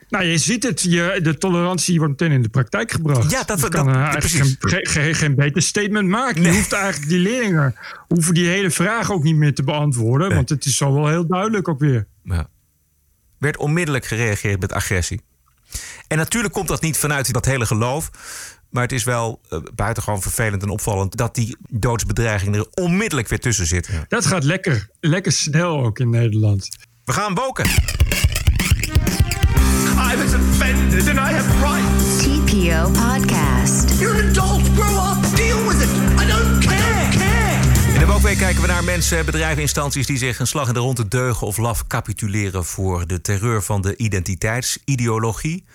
Nou, 0.10 0.26
je 0.26 0.38
ziet 0.38 0.64
het, 0.64 0.82
je, 0.82 1.20
de 1.24 1.38
tolerantie 1.38 2.00
wordt 2.00 2.20
meteen 2.20 2.36
in 2.36 2.42
de 2.42 2.50
praktijk 2.50 2.92
gebracht. 2.92 3.32
Ja, 3.32 3.44
dat, 3.44 3.60
je 3.62 3.70
kan 3.70 3.86
dat, 3.86 3.96
uh, 3.96 4.02
eigenlijk 4.02 4.58
geen, 4.60 4.88
geen, 4.88 5.16
geen, 5.16 5.36
beter 5.36 5.62
statement 5.62 6.08
maken. 6.08 6.42
Nee. 6.42 6.52
Je 6.52 6.58
hoeft 6.58 6.74
eigenlijk 6.74 7.10
die 7.10 7.20
leerlingen 7.20 7.76
hoeven 8.08 8.34
die 8.34 8.48
hele 8.48 8.72
vraag 8.72 9.12
ook 9.12 9.24
niet 9.24 9.36
meer 9.36 9.54
te 9.54 9.64
beantwoorden, 9.64 10.28
nee. 10.28 10.36
want 10.36 10.50
het 10.50 10.66
is 10.66 10.78
zo 10.78 10.94
wel 10.94 11.08
heel 11.08 11.28
duidelijk 11.28 11.68
ook 11.68 11.80
weer. 11.80 12.08
Ja. 12.24 12.48
Werd 13.38 13.58
onmiddellijk 13.58 14.06
gereageerd 14.06 14.60
met 14.60 14.72
agressie. 14.72 15.22
En 16.08 16.18
natuurlijk 16.18 16.54
komt 16.54 16.68
dat 16.68 16.82
niet 16.82 16.98
vanuit 16.98 17.34
dat 17.34 17.46
hele 17.46 17.66
geloof. 17.66 18.10
Maar 18.70 18.84
het 18.84 18.92
is 18.92 19.04
wel 19.04 19.42
uh, 19.50 19.60
buitengewoon 19.76 20.22
vervelend 20.22 20.62
en 20.64 20.70
opvallend 20.70 21.18
dat 21.18 21.36
die 21.36 21.58
doodsbedreigingen 21.70 22.60
er 22.60 22.84
onmiddellijk 22.84 23.28
weer 23.28 23.40
tussen 23.40 23.66
zitten. 23.66 24.06
Dat 24.08 24.26
gaat 24.26 24.44
lekker, 24.44 24.90
lekker 25.00 25.32
snel 25.32 25.84
ook 25.86 26.00
in 26.00 26.10
Nederland. 26.10 26.70
We 27.06 27.14
gaan 27.14 27.34
boken. 27.34 27.66
I 29.96 30.18
was 30.18 30.34
offended 30.34 31.08
and 31.10 31.18
I 31.18 31.34
have 31.34 31.50
rights. 31.60 32.18
TPO 32.18 32.92
Podcast. 32.92 34.00
You're 34.00 34.24
an 34.24 34.30
adult. 34.30 34.62
Grow 34.76 35.12
up. 35.12 35.13
De 38.08 38.36
kijken 38.38 38.62
we 38.62 38.68
naar 38.68 38.84
mensen, 38.84 39.26
bedrijven, 39.26 39.62
instanties 39.62 40.06
die 40.08 40.18
zich 40.18 40.40
een 40.40 40.48
slag 40.48 40.68
in 40.68 40.74
de 40.74 40.80
ronde 40.80 41.08
deugen 41.08 41.48
of 41.48 41.58
laf 41.58 41.88
capituleren 41.88 42.66
voor 42.66 43.08
de 43.08 43.22
terreur 43.22 43.64
van 43.64 43.82
de 43.82 43.96
identiteitsideologie. 43.96 45.66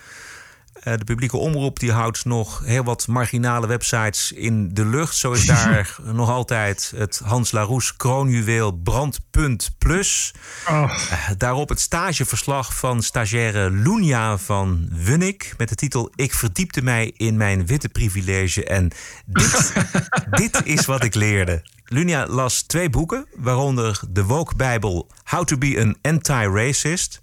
Eh, 0.73 0.93
de 0.97 1.03
publieke 1.03 1.37
omroep 1.37 1.79
die 1.79 1.91
houdt 1.91 2.25
nog 2.25 2.61
heel 2.65 2.83
wat 2.83 3.07
marginale 3.07 3.67
websites 3.67 4.31
in 4.31 4.73
de 4.73 4.85
lucht. 4.85 5.15
Zo 5.15 5.31
is 5.31 5.45
daar 5.45 5.95
nog 6.03 6.29
altijd 6.29 6.93
het 6.95 7.21
Hans 7.23 7.51
Laroes 7.51 7.95
kroonjuweel 7.95 8.71
Brandpunt 8.71 9.71
Plus. 9.77 10.33
Oh, 10.67 10.91
Eh, 11.11 11.29
Daarop 11.37 11.69
het 11.69 11.79
stageverslag 11.79 12.75
van 12.75 13.03
stagiaire 13.03 13.69
Lunia 13.71 14.37
van 14.37 14.89
Wunnik... 14.91 15.53
met 15.57 15.69
de 15.69 15.75
titel 15.75 16.11
Ik 16.15 16.33
verdiepte 16.33 16.81
mij 16.81 17.13
in 17.17 17.37
mijn 17.37 17.65
witte 17.65 17.89
privilege 17.89 18.65
en 18.65 18.91
dit, 19.25 19.73
dit 20.41 20.61
is 20.63 20.85
wat 20.85 21.03
ik 21.03 21.15
leerde. 21.15 21.63
Lunia 21.91 22.27
las 22.27 22.61
twee 22.61 22.89
boeken, 22.89 23.25
waaronder 23.35 23.99
de 24.09 24.23
Woke 24.23 24.55
Bijbel 24.55 25.07
How 25.23 25.43
to 25.43 25.57
be 25.57 25.79
an 25.79 25.97
Anti-Racist 26.01 27.19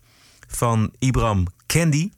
van 0.48 0.92
Ibram 0.98 1.46
Kendi. 1.66 2.12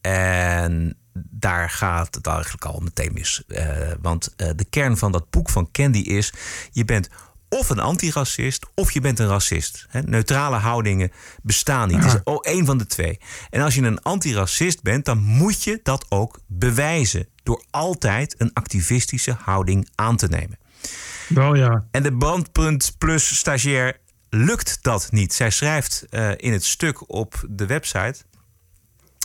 En 0.00 0.96
daar 1.12 1.70
gaat 1.70 2.14
het 2.14 2.26
eigenlijk 2.26 2.64
al 2.64 2.80
meteen 2.80 3.12
mis. 3.12 3.42
Eh, 3.46 3.66
want 4.00 4.34
eh, 4.36 4.50
de 4.56 4.64
kern 4.64 4.96
van 4.96 5.12
dat 5.12 5.30
boek 5.30 5.50
van 5.50 5.70
Candy 5.72 5.98
is: 5.98 6.32
je 6.70 6.84
bent 6.84 7.08
of 7.48 7.70
een 7.70 7.80
antiracist 7.80 8.66
of 8.74 8.90
je 8.90 9.00
bent 9.00 9.18
een 9.18 9.28
racist. 9.28 9.86
Neutrale 10.04 10.56
houdingen 10.56 11.12
bestaan 11.42 11.88
niet. 11.88 12.04
Het 12.04 12.14
is 12.14 12.20
oh, 12.24 12.38
één 12.42 12.66
van 12.66 12.78
de 12.78 12.86
twee. 12.86 13.20
En 13.50 13.60
als 13.60 13.74
je 13.74 13.82
een 13.82 14.02
antiracist 14.02 14.82
bent, 14.82 15.04
dan 15.04 15.18
moet 15.18 15.62
je 15.62 15.80
dat 15.82 16.06
ook 16.08 16.40
bewijzen. 16.46 17.28
Door 17.42 17.64
altijd 17.70 18.34
een 18.38 18.52
activistische 18.52 19.36
houding 19.40 19.88
aan 19.94 20.16
te 20.16 20.28
nemen. 20.28 20.58
Ja. 21.34 21.84
En 21.90 22.02
de 22.02 22.16
Brandpunt 22.16 22.94
Plus 22.98 23.36
stagiair 23.38 23.96
lukt 24.30 24.82
dat 24.82 25.08
niet. 25.10 25.32
Zij 25.32 25.50
schrijft 25.50 26.06
eh, 26.10 26.30
in 26.36 26.52
het 26.52 26.64
stuk 26.64 27.12
op 27.12 27.44
de 27.48 27.66
website. 27.66 28.14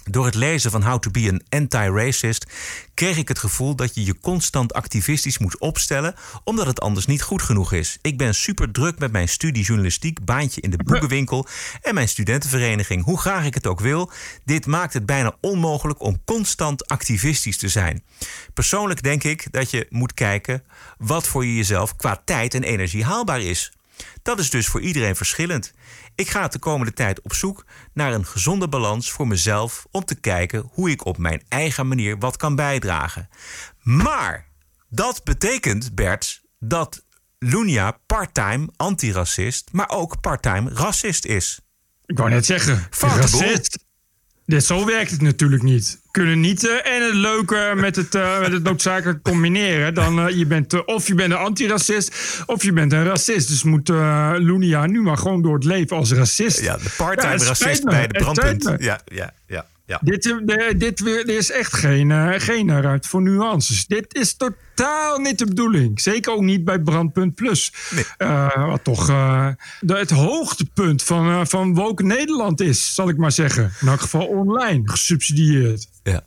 Door 0.10 0.26
het 0.26 0.36
lezen 0.36 0.72
van 0.72 0.84
How 0.84 1.00
to 1.00 1.12
be 1.12 1.30
an 1.32 1.42
Anti-Racist 1.50 2.46
kreeg 2.94 3.18
ik 3.18 3.28
het 3.28 3.40
gevoel 3.40 3.76
dat 3.76 3.96
je 3.96 4.06
je 4.06 4.20
constant 4.20 4.74
activistisch 4.74 5.38
moet 5.38 5.60
opstellen, 5.60 6.16
omdat 6.44 6.66
het 6.66 6.82
anders 6.82 7.06
niet 7.06 7.22
goed 7.22 7.42
genoeg 7.42 7.74
is. 7.74 7.98
Ik 8.02 8.18
ben 8.18 8.36
super 8.36 8.72
druk 8.72 9.00
met 9.00 9.12
mijn 9.12 9.30
studie 9.30 9.64
journalistiek, 9.64 10.26
baantje 10.26 10.62
in 10.62 10.70
de 10.70 10.84
boekenwinkel 10.84 11.48
en 11.82 11.94
mijn 11.94 12.10
studentenvereniging. 12.10 13.04
Hoe 13.04 13.20
graag 13.20 13.46
ik 13.46 13.54
het 13.54 13.68
ook 13.68 13.80
wil, 13.80 14.12
dit 14.44 14.66
maakt 14.66 14.94
het 14.94 15.06
bijna 15.06 15.36
onmogelijk 15.42 16.02
om 16.02 16.22
constant 16.26 16.88
activistisch 16.88 17.58
te 17.58 17.70
zijn. 17.70 18.04
Persoonlijk 18.54 19.04
denk 19.04 19.24
ik 19.24 19.52
dat 19.52 19.72
je 19.72 19.88
moet 19.90 20.14
kijken 20.14 20.64
wat 20.98 21.28
voor 21.28 21.46
je 21.46 21.56
jezelf 21.56 21.96
qua 21.96 22.22
tijd 22.26 22.54
en 22.54 22.64
energie 22.64 23.04
haalbaar 23.04 23.42
is. 23.42 23.72
Dat 24.22 24.40
is 24.40 24.50
dus 24.50 24.68
voor 24.68 24.82
iedereen 24.82 25.16
verschillend. 25.16 25.74
Ik 26.16 26.30
ga 26.30 26.48
de 26.48 26.60
komende 26.60 26.94
tijd 26.94 27.22
op 27.22 27.34
zoek 27.34 27.66
naar 27.94 28.14
een 28.14 28.26
gezonde 28.26 28.68
balans 28.68 29.12
voor 29.12 29.28
mezelf 29.28 29.86
om 29.92 30.06
te 30.06 30.16
kijken 30.16 30.70
hoe 30.72 30.90
ik 30.90 31.06
op 31.06 31.18
mijn 31.18 31.44
eigen 31.50 31.88
manier 31.88 32.18
wat 32.18 32.38
kan 32.38 32.56
bijdragen. 32.56 33.30
Maar 33.82 34.48
dat 34.90 35.24
betekent, 35.24 35.96
Bert, 35.96 36.42
dat 36.60 37.04
Lunia 37.40 38.00
part-time 38.06 38.70
antiracist, 38.76 39.70
maar 39.72 39.90
ook 39.90 40.22
part-time 40.22 40.70
racist 40.74 41.26
is. 41.26 41.60
Ik 42.06 42.18
wou 42.18 42.30
net 42.30 42.46
zeggen. 42.46 42.88
Foute 42.90 43.20
racist. 43.20 43.86
Dit, 44.46 44.64
zo 44.64 44.86
werkt 44.86 45.12
het 45.12 45.22
natuurlijk 45.22 45.64
niet. 45.64 46.00
Kunnen 46.12 46.40
niet 46.40 46.68
eh, 46.68 46.96
en 46.96 47.04
het 47.06 47.14
leuke 47.14 47.74
met 47.76 47.96
het, 47.96 48.16
eh, 48.16 48.40
met 48.40 48.52
het 48.52 48.64
noodzakelijk 48.64 49.24
combineren. 49.24 49.94
Dan, 49.94 50.20
eh, 50.20 50.38
je 50.38 50.46
bent, 50.46 50.86
of 50.86 51.08
je 51.08 51.16
bent 51.16 51.32
een 51.32 51.38
antiracist 51.38 52.16
of 52.46 52.64
je 52.64 52.74
bent 52.74 52.94
een 52.94 53.04
racist. 53.04 53.48
Dus 53.48 53.64
moet 53.64 53.90
Lunia 54.38 54.86
nu 54.86 55.02
maar 55.02 55.18
gewoon 55.18 55.42
door 55.42 55.54
het 55.54 55.64
leven 55.64 55.98
als 55.98 56.12
racist. 56.12 56.62
Ja, 56.62 56.78
de 56.78 56.94
part-time 56.98 57.44
racist 57.44 57.84
bij 57.84 58.08
de 58.08 58.20
brandpunt. 58.20 58.64
Ja, 58.78 59.02
ja, 59.06 59.34
ja, 59.48 59.66
ja. 59.86 60.00
Dit, 60.04 60.26
eh, 60.26 60.68
dit, 60.78 60.98
dit 61.06 61.28
is 61.28 61.52
echt 61.52 61.74
geen, 61.74 62.12
eh, 62.12 62.34
geen 62.38 62.82
ruimte 62.82 63.08
voor 63.08 63.22
nuances. 63.22 63.86
Dit 63.86 64.16
is 64.16 64.38
totaal 64.38 65.20
niet 65.20 65.40
de 65.40 65.46
bedoeling. 65.46 66.02
Zeker 66.02 66.34
ook 66.34 66.42
niet 66.42 66.66
bij 66.66 66.80
Brandpunt 66.80 67.36
Plus. 67.36 67.74
Nee. 67.92 68.06
Eh, 68.18 68.68
wat 68.68 68.84
toch 68.84 69.06
de, 69.06 69.98
het 69.98 70.10
hoogtepunt 70.10 71.04
van, 71.04 71.48
van 71.48 71.74
Woke 71.74 72.04
Nederland 72.04 72.62
is, 72.62 72.94
zal 72.94 73.10
ik 73.10 73.18
maar 73.18 73.32
zeggen. 73.32 73.72
In 73.82 73.88
elk 73.88 74.02
geval 74.02 74.26
online, 74.26 74.82
gesubsidieerd. 74.90 75.88
Ja. 76.04 76.22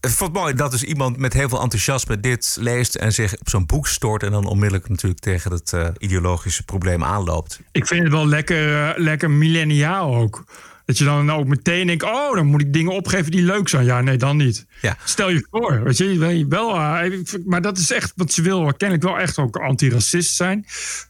Ik 0.00 0.08
vond 0.08 0.32
het 0.32 0.42
mooi 0.42 0.54
dat 0.54 0.70
dus 0.70 0.82
iemand 0.82 1.16
met 1.16 1.32
heel 1.32 1.48
veel 1.48 1.62
enthousiasme 1.62 2.20
dit 2.20 2.56
leest 2.60 2.94
en 2.94 3.12
zich 3.12 3.38
op 3.38 3.48
zo'n 3.48 3.66
boek 3.66 3.86
stort 3.86 4.22
en 4.22 4.30
dan 4.30 4.46
onmiddellijk 4.46 4.88
natuurlijk 4.88 5.20
tegen 5.20 5.52
het 5.52 5.74
ideologische 5.98 6.62
probleem 6.62 7.04
aanloopt. 7.04 7.60
Ik 7.72 7.86
vind 7.86 8.02
het 8.02 8.12
wel 8.12 8.26
lekker, 8.26 8.94
lekker 9.00 9.30
millenniaal 9.30 10.14
ook. 10.14 10.44
Dat 10.88 10.98
je 10.98 11.04
dan 11.04 11.32
ook 11.32 11.46
meteen 11.46 11.86
denkt, 11.86 12.02
oh, 12.02 12.34
dan 12.34 12.46
moet 12.46 12.60
ik 12.60 12.72
dingen 12.72 12.92
opgeven 12.92 13.30
die 13.30 13.42
leuk 13.42 13.68
zijn. 13.68 13.84
Ja, 13.84 14.00
nee, 14.00 14.16
dan 14.16 14.36
niet. 14.36 14.66
Ja. 14.80 14.96
Stel 15.04 15.30
je 15.30 15.46
voor, 15.50 15.82
weet 15.82 15.96
je, 15.96 16.18
wel- 16.18 16.48
wel, 16.48 16.74
eh, 16.74 17.20
maar 17.44 17.62
dat 17.62 17.78
is 17.78 17.90
echt 17.92 18.12
wat 18.16 18.32
ze 18.32 18.42
wil. 18.42 18.72
Kennelijk 18.76 19.06
wel 19.06 19.18
echt 19.18 19.38
ook 19.38 19.56
antiracist 19.56 20.34
zijn. 20.34 20.66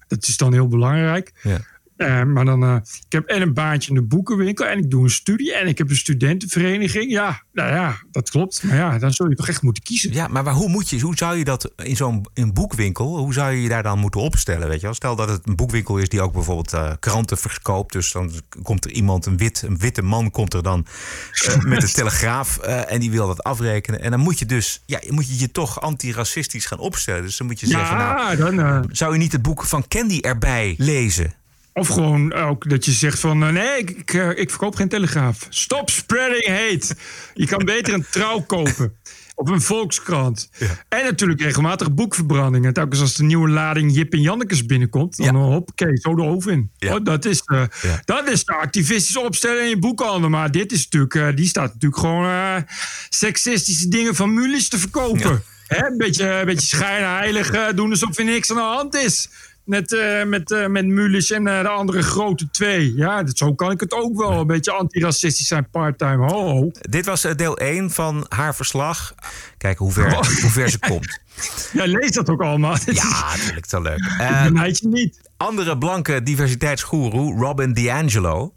Dat 0.08 0.26
is 0.26 0.36
dan 0.36 0.52
heel 0.52 0.68
belangrijk. 0.68 1.32
Ja. 1.42 1.60
Eh, 1.98 2.22
maar 2.22 2.44
dan, 2.44 2.62
eh, 2.62 2.76
ik 3.06 3.12
heb 3.12 3.26
en 3.26 3.42
een 3.42 3.54
baantje 3.54 3.88
in 3.88 3.94
de 3.94 4.02
boekenwinkel 4.02 4.66
en 4.66 4.78
ik 4.78 4.90
doe 4.90 5.04
een 5.04 5.10
studie 5.10 5.54
en 5.54 5.66
ik 5.66 5.78
heb 5.78 5.90
een 5.90 5.96
studentenvereniging. 5.96 7.10
Ja, 7.10 7.42
nou 7.52 7.72
ja, 7.72 7.96
dat 8.10 8.30
klopt. 8.30 8.62
Maar 8.62 8.76
ja, 8.76 8.98
dan 8.98 9.12
zul 9.12 9.28
je 9.28 9.34
toch 9.34 9.48
echt 9.48 9.62
moeten 9.62 9.82
kiezen. 9.82 10.12
Ja, 10.12 10.28
maar 10.28 10.48
hoe, 10.48 10.68
moet 10.68 10.88
je, 10.88 11.00
hoe 11.00 11.16
zou 11.16 11.36
je 11.36 11.44
dat 11.44 11.72
in 11.76 11.96
zo'n 11.96 12.26
in 12.34 12.52
boekwinkel, 12.52 13.16
hoe 13.16 13.32
zou 13.32 13.52
je 13.52 13.62
je 13.62 13.68
daar 13.68 13.82
dan 13.82 13.98
moeten 13.98 14.20
opstellen? 14.20 14.68
Weet 14.68 14.80
je 14.80 14.86
wel? 14.86 14.94
Stel 14.94 15.16
dat 15.16 15.28
het 15.28 15.46
een 15.46 15.56
boekwinkel 15.56 15.98
is 15.98 16.08
die 16.08 16.22
ook 16.22 16.32
bijvoorbeeld 16.32 16.72
eh, 16.72 16.92
kranten 17.00 17.38
verkoopt. 17.38 17.92
Dus 17.92 18.12
dan 18.12 18.32
komt 18.62 18.84
er 18.84 18.90
iemand, 18.90 19.26
een, 19.26 19.36
wit, 19.36 19.62
een 19.62 19.78
witte 19.78 20.02
man, 20.02 20.30
komt 20.30 20.54
er 20.54 20.62
dan 20.62 20.86
met 21.66 21.80
de 21.80 21.92
telegraaf 21.92 22.58
en 22.58 23.00
die 23.00 23.10
wil 23.10 23.26
dat 23.26 23.42
afrekenen. 23.42 24.00
En 24.00 24.10
dan 24.10 24.20
moet 24.20 24.38
je 24.38 24.46
dus, 24.46 24.82
ja, 24.86 25.00
moet 25.08 25.28
je 25.28 25.38
je 25.38 25.50
toch 25.50 25.80
antiracistisch 25.80 26.66
gaan 26.66 26.78
opstellen. 26.78 27.22
Dus 27.22 27.36
dan 27.36 27.46
moet 27.46 27.60
je 27.60 27.66
zeggen, 27.66 27.96
nou, 27.96 28.36
dan, 28.36 28.88
zou 28.92 29.12
je 29.12 29.18
niet 29.18 29.32
het 29.32 29.42
boek 29.42 29.64
van 29.64 29.88
Candy 29.88 30.18
erbij 30.20 30.74
lezen? 30.78 31.32
Of 31.78 31.88
gewoon 31.88 32.32
ook 32.32 32.68
dat 32.70 32.84
je 32.84 32.90
zegt 32.92 33.18
van... 33.20 33.42
eh, 33.42 33.48
nee, 33.48 33.78
ik, 33.78 33.90
ik, 33.90 34.14
eh, 34.14 34.28
ik 34.38 34.50
verkoop 34.50 34.74
geen 34.76 34.88
telegraaf. 34.88 35.46
Stop 35.48 35.90
spreading 35.90 36.46
hate. 36.46 36.96
Je 37.34 37.46
kan 37.46 37.64
beter 37.64 37.94
een 37.94 38.04
trouw 38.10 38.40
kopen. 38.40 38.92
Of 39.34 39.48
een 39.48 39.60
volkskrant. 39.60 40.50
En 40.88 41.04
natuurlijk 41.04 41.40
regelmatig 41.40 41.94
boekverbrandingen. 41.94 42.72
Telkens 42.72 43.00
als 43.00 43.14
de 43.14 43.22
nieuwe 43.22 43.48
lading 43.48 43.94
Jip 43.94 44.12
en 44.12 44.20
Jannekes 44.20 44.66
binnenkomt... 44.66 45.16
dan 45.16 45.26
Ja. 45.26 45.32
hoppakee, 45.32 45.96
zo 45.96 46.14
de 46.14 46.22
oven 46.22 46.52
in. 46.52 46.70
Ja. 46.78 46.94
Oh, 46.94 47.04
dat, 47.04 47.24
is, 47.24 47.40
eh, 47.44 47.62
Ja. 47.82 48.02
dat 48.04 48.28
is 48.28 48.44
de 48.44 48.52
activistische 48.52 49.20
opstelling 49.20 49.62
in 49.62 49.68
je 49.68 49.78
boekhandel. 49.78 50.30
Maar 50.30 50.50
dit 50.50 50.72
is 50.72 50.88
natuurlijk... 50.88 51.36
die 51.36 51.46
staat 51.46 51.72
natuurlijk 51.72 52.00
gewoon... 52.00 52.64
seksistische 53.08 53.88
dingen 53.88 54.14
van 54.14 54.34
Mulis 54.34 54.68
te 54.68 54.78
verkopen. 54.78 55.42
Hè, 55.66 55.86
een 55.86 55.96
beetje, 55.96 56.28
een 56.30 56.46
beetje 56.46 56.66
schijnheilig 56.76 57.72
doen 57.74 57.90
alsof 57.90 58.18
er 58.18 58.24
niks 58.24 58.50
aan 58.50 58.56
de 58.56 58.62
hand 58.62 58.94
is. 58.94 59.28
Met, 59.68 59.94
eh 59.94 60.24
met, 60.24 60.50
eh 60.50 60.66
met 60.66 60.86
Mulis 60.86 61.30
en 61.30 61.46
eh, 61.46 61.62
de 61.62 61.68
andere 61.68 62.02
grote 62.02 62.50
twee. 62.50 62.94
Ja, 62.96 63.22
dat, 63.22 63.38
zo 63.38 63.54
kan 63.54 63.70
ik 63.70 63.80
het 63.80 63.92
ook 63.92 64.16
wel. 64.16 64.32
Een 64.32 64.46
beetje 64.46 64.72
antiracistisch 64.72 65.46
zijn 65.46 65.70
part-time. 65.70 66.26
Ho, 66.26 66.48
ho. 66.48 66.70
Dit 66.72 67.06
was 67.06 67.22
deel 67.36 67.58
1 67.58 67.90
van 67.90 68.26
haar 68.28 68.54
verslag. 68.54 69.14
Kijken 69.58 69.84
hoe 69.84 69.94
ver, 69.94 70.14
hoe 70.14 70.50
ver 70.50 70.68
ze 70.68 70.78
komt. 70.78 71.18
Ja, 71.72 71.84
lees 71.84 72.10
dat 72.10 72.28
ook 72.28 72.42
allemaal. 72.42 72.76
Ja, 72.86 73.34
natuurlijk, 73.36 73.66
zo 73.68 73.82
leuk. 73.82 74.16
Benijd 74.44 74.78
je 74.78 74.88
niet. 74.88 75.30
andere 75.36 75.78
blanke 75.78 76.22
diversiteitsgoeroe, 76.22 77.38
Robin 77.38 77.72
DiAngelo, 77.72 78.54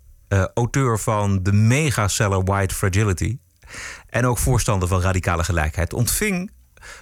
auteur 0.53 0.99
van 0.99 1.43
de 1.43 1.51
megaseller 1.51 2.43
White 2.43 2.75
Fragility 2.75 3.37
en 4.09 4.25
ook 4.25 4.37
voorstander 4.37 4.87
van 4.87 5.01
radicale 5.01 5.43
gelijkheid, 5.43 5.93
ontving 5.93 6.51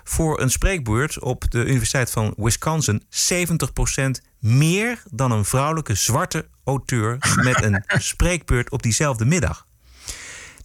voor 0.04 0.42
een 0.42 0.52
spreekbeurt 0.52 1.20
op 1.20 1.52
de 1.52 1.66
Universiteit 1.66 2.12
van 2.12 2.34
Wisconsin 2.38 3.04
70% 3.04 3.06
meer 4.40 5.04
dan 5.12 5.32
een 5.32 5.46
vrouwelijke 5.46 5.96
zwarte 5.96 6.48
auteur 6.64 7.18
met 7.36 7.64
een 7.64 7.84
spreekbeurt 8.12 8.72
op 8.72 8.84
diezelfde 8.84 9.26
middag. 9.26 9.68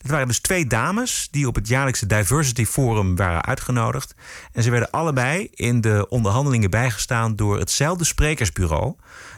Het 0.05 0.13
waren 0.13 0.29
dus 0.29 0.41
twee 0.41 0.67
dames 0.67 1.29
die 1.31 1.47
op 1.47 1.55
het 1.55 1.69
jaarlijkse 1.69 2.07
Diversity 2.07 2.65
Forum 2.65 3.17
waren 3.17 3.45
uitgenodigd. 3.45 4.15
En 4.53 4.63
ze 4.63 4.71
werden 4.71 4.91
allebei 4.91 5.49
in 5.51 5.81
de 5.81 6.07
onderhandelingen 6.09 6.71
bijgestaan 6.71 7.37
door 7.37 7.59
hetzelfde 7.59 8.05
sprekersbureau. 8.05 8.95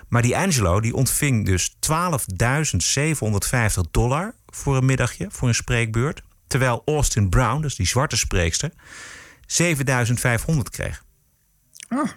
Maar 0.09 0.23
die 0.23 0.37
Angelo 0.37 0.81
die 0.81 0.95
ontving 0.95 1.47
dus 1.47 1.75
12.750 1.75 1.77
dollar 3.91 4.35
voor 4.47 4.77
een 4.77 4.85
middagje, 4.85 5.27
voor 5.31 5.49
een 5.49 5.55
spreekbeurt. 5.55 6.23
Terwijl 6.47 6.83
Austin 6.85 7.29
Brown, 7.29 7.61
dus 7.61 7.77
die 7.77 7.87
zwarte 7.87 8.17
spreekster, 8.17 8.71
7.500 9.47 10.71
kreeg. 10.71 11.05
Ah, 11.89 12.09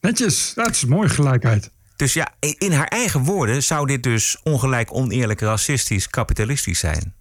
netjes. 0.00 0.52
Dat 0.54 0.70
is 0.70 0.84
mooie 0.84 1.08
gelijkheid. 1.08 1.70
Dus 1.96 2.12
ja, 2.12 2.28
in 2.58 2.72
haar 2.72 2.86
eigen 2.88 3.20
woorden 3.24 3.62
zou 3.62 3.86
dit 3.86 4.02
dus 4.02 4.40
ongelijk, 4.42 4.94
oneerlijk, 4.94 5.40
racistisch, 5.40 6.08
kapitalistisch 6.08 6.78
zijn. 6.78 7.14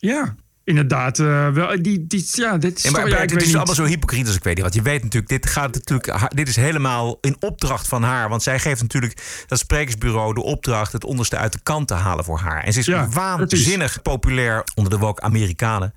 Ja, 0.00 0.34
inderdaad. 0.64 1.18
eh, 1.18 1.48
wel, 1.48 1.82
die, 1.82 2.06
die, 2.06 2.28
ja, 2.32 2.58
dit 2.58 2.76
is, 2.76 2.82
Ja, 2.82 2.90
maar 2.90 3.08
ja, 3.08 3.16
het 3.16 3.30
weet 3.32 3.42
is 3.42 3.54
allemaal 3.54 3.74
zo 3.74 3.84
hypocriet 3.84 4.26
als 4.26 4.36
ik 4.36 4.42
weet 4.44 4.54
niet. 4.54 4.62
Want 4.62 4.74
je 4.74 4.82
weet 4.82 5.02
natuurlijk, 5.02 5.28
dit, 5.32 5.46
gaat 5.46 5.74
natuurlijk, 5.74 6.28
dit 6.34 6.48
is 6.48 6.56
helemaal 6.56 7.18
in 7.20 7.36
opdracht 7.40 7.88
van 7.88 8.02
haar. 8.02 8.28
Want 8.28 8.42
zij 8.42 8.58
geeft 8.58 8.82
natuurlijk 8.82 9.44
dat 9.46 9.58
sprekersbureau 9.58 10.34
de 10.34 10.42
opdracht 10.42 10.92
het 10.92 11.04
onderste 11.04 11.36
uit 11.36 11.52
de 11.52 11.60
kant 11.62 11.88
te 11.88 11.94
halen 11.94 12.24
voor 12.24 12.38
haar. 12.38 12.62
En 12.64 12.72
ze 12.72 12.78
is 12.78 12.86
Ja, 12.86 13.08
waanzinnig 13.08 14.02
populair 14.02 14.64
onder 14.74 14.92
de 14.92 14.98
woke 14.98 15.20
Amerikanen. 15.22 15.94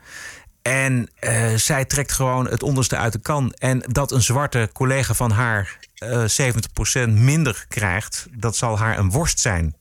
En 0.69 1.09
eh, 1.19 1.53
zij 1.55 1.85
trekt 1.85 2.11
gewoon 2.11 2.47
het 2.47 2.63
onderste 2.63 2.97
uit 2.97 3.13
de 3.13 3.19
kan. 3.19 3.53
En 3.57 3.83
dat 3.87 4.11
een 4.11 4.21
zwarte 4.21 4.69
collega 4.73 5.13
van 5.13 5.31
haar 5.31 5.77
eh 5.95 6.23
70% 7.07 7.09
minder 7.09 7.65
krijgt, 7.67 8.27
dat 8.31 8.55
zal 8.55 8.77
haar 8.79 8.97
een 8.97 9.11
worst 9.11 9.39
zijn. 9.39 9.73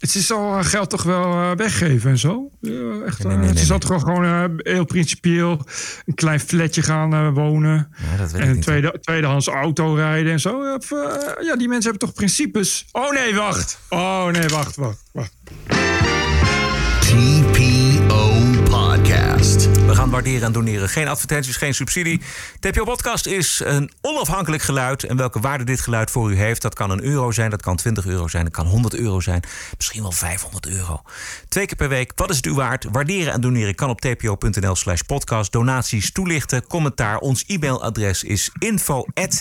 Ze 0.00 0.20
zal 0.20 0.52
haar 0.52 0.64
geld 0.64 0.90
toch 0.90 1.02
wel 1.02 1.24
eh, 1.24 1.50
weggeven 1.56 2.10
en 2.10 2.18
zo? 2.18 2.50
Ja, 2.60 2.70
echt, 3.06 3.18
Nee, 3.18 3.26
nee, 3.28 3.36
nee, 3.36 3.46
eh, 3.48 3.52
nee, 3.52 3.58
ze 3.58 3.64
zal 3.64 3.78
toch 3.78 4.00
gewoon 4.02 4.24
eh, 4.24 4.44
heel 4.72 4.84
principieel 4.84 5.66
een 6.06 6.14
klein 6.14 6.40
flatje 6.40 6.82
gaan 6.82 7.14
eh, 7.14 7.28
wonen. 7.32 7.92
Ja, 8.10 8.16
dat 8.16 8.30
weet 8.30 8.40
en 8.40 8.42
ik 8.42 8.48
een 8.48 8.54
niet. 8.54 8.62
tweede, 8.64 8.98
tweedehands 9.00 9.46
auto 9.46 9.94
rijden 9.94 10.32
en 10.32 10.40
zo. 10.40 10.74
Of, 10.74 10.90
eh, 10.90 11.44
ja, 11.44 11.56
die 11.56 11.68
mensen 11.68 11.90
hebben 11.90 12.08
toch 12.08 12.12
principes? 12.14 12.84
Oh 12.92 13.12
nee, 13.12 13.34
wacht. 13.34 13.78
Oh 13.88 14.26
nee, 14.26 14.48
wacht, 14.48 14.76
wacht, 14.76 15.02
wacht. 15.12 15.32
TPO 17.00 18.32
Podcast. 18.70 19.68
Gaan 20.04 20.12
waarderen 20.12 20.42
en 20.42 20.52
doneren. 20.52 20.88
Geen 20.88 21.08
advertenties, 21.08 21.56
geen 21.56 21.74
subsidie. 21.74 22.20
TPO 22.60 22.84
Podcast 22.84 23.26
is 23.26 23.60
een 23.64 23.90
onafhankelijk 24.00 24.62
geluid. 24.62 25.04
En 25.04 25.16
welke 25.16 25.40
waarde 25.40 25.64
dit 25.64 25.80
geluid 25.80 26.10
voor 26.10 26.30
u 26.32 26.36
heeft, 26.36 26.62
dat 26.62 26.74
kan 26.74 26.90
een 26.90 27.04
euro 27.04 27.30
zijn, 27.30 27.50
dat 27.50 27.62
kan 27.62 27.76
20 27.76 28.06
euro 28.06 28.28
zijn, 28.28 28.44
dat 28.44 28.52
kan 28.52 28.66
100 28.66 28.94
euro 28.94 29.20
zijn. 29.20 29.42
Misschien 29.76 30.02
wel 30.02 30.12
500 30.12 30.68
euro. 30.68 31.02
Twee 31.48 31.66
keer 31.66 31.76
per 31.76 31.88
week. 31.88 32.12
Wat 32.14 32.30
is 32.30 32.36
het 32.36 32.46
u 32.46 32.54
waard? 32.54 32.86
Waarderen 32.92 33.32
en 33.32 33.40
doneren 33.40 33.74
kan 33.74 33.90
op 33.90 34.00
tpo.nl 34.00 34.74
slash 34.74 35.00
podcast. 35.00 35.52
Donaties, 35.52 36.12
toelichten, 36.12 36.66
commentaar. 36.66 37.18
Ons 37.18 37.44
e-mailadres 37.46 38.24
is 38.24 38.50
info.tpo.nl. 38.58 39.32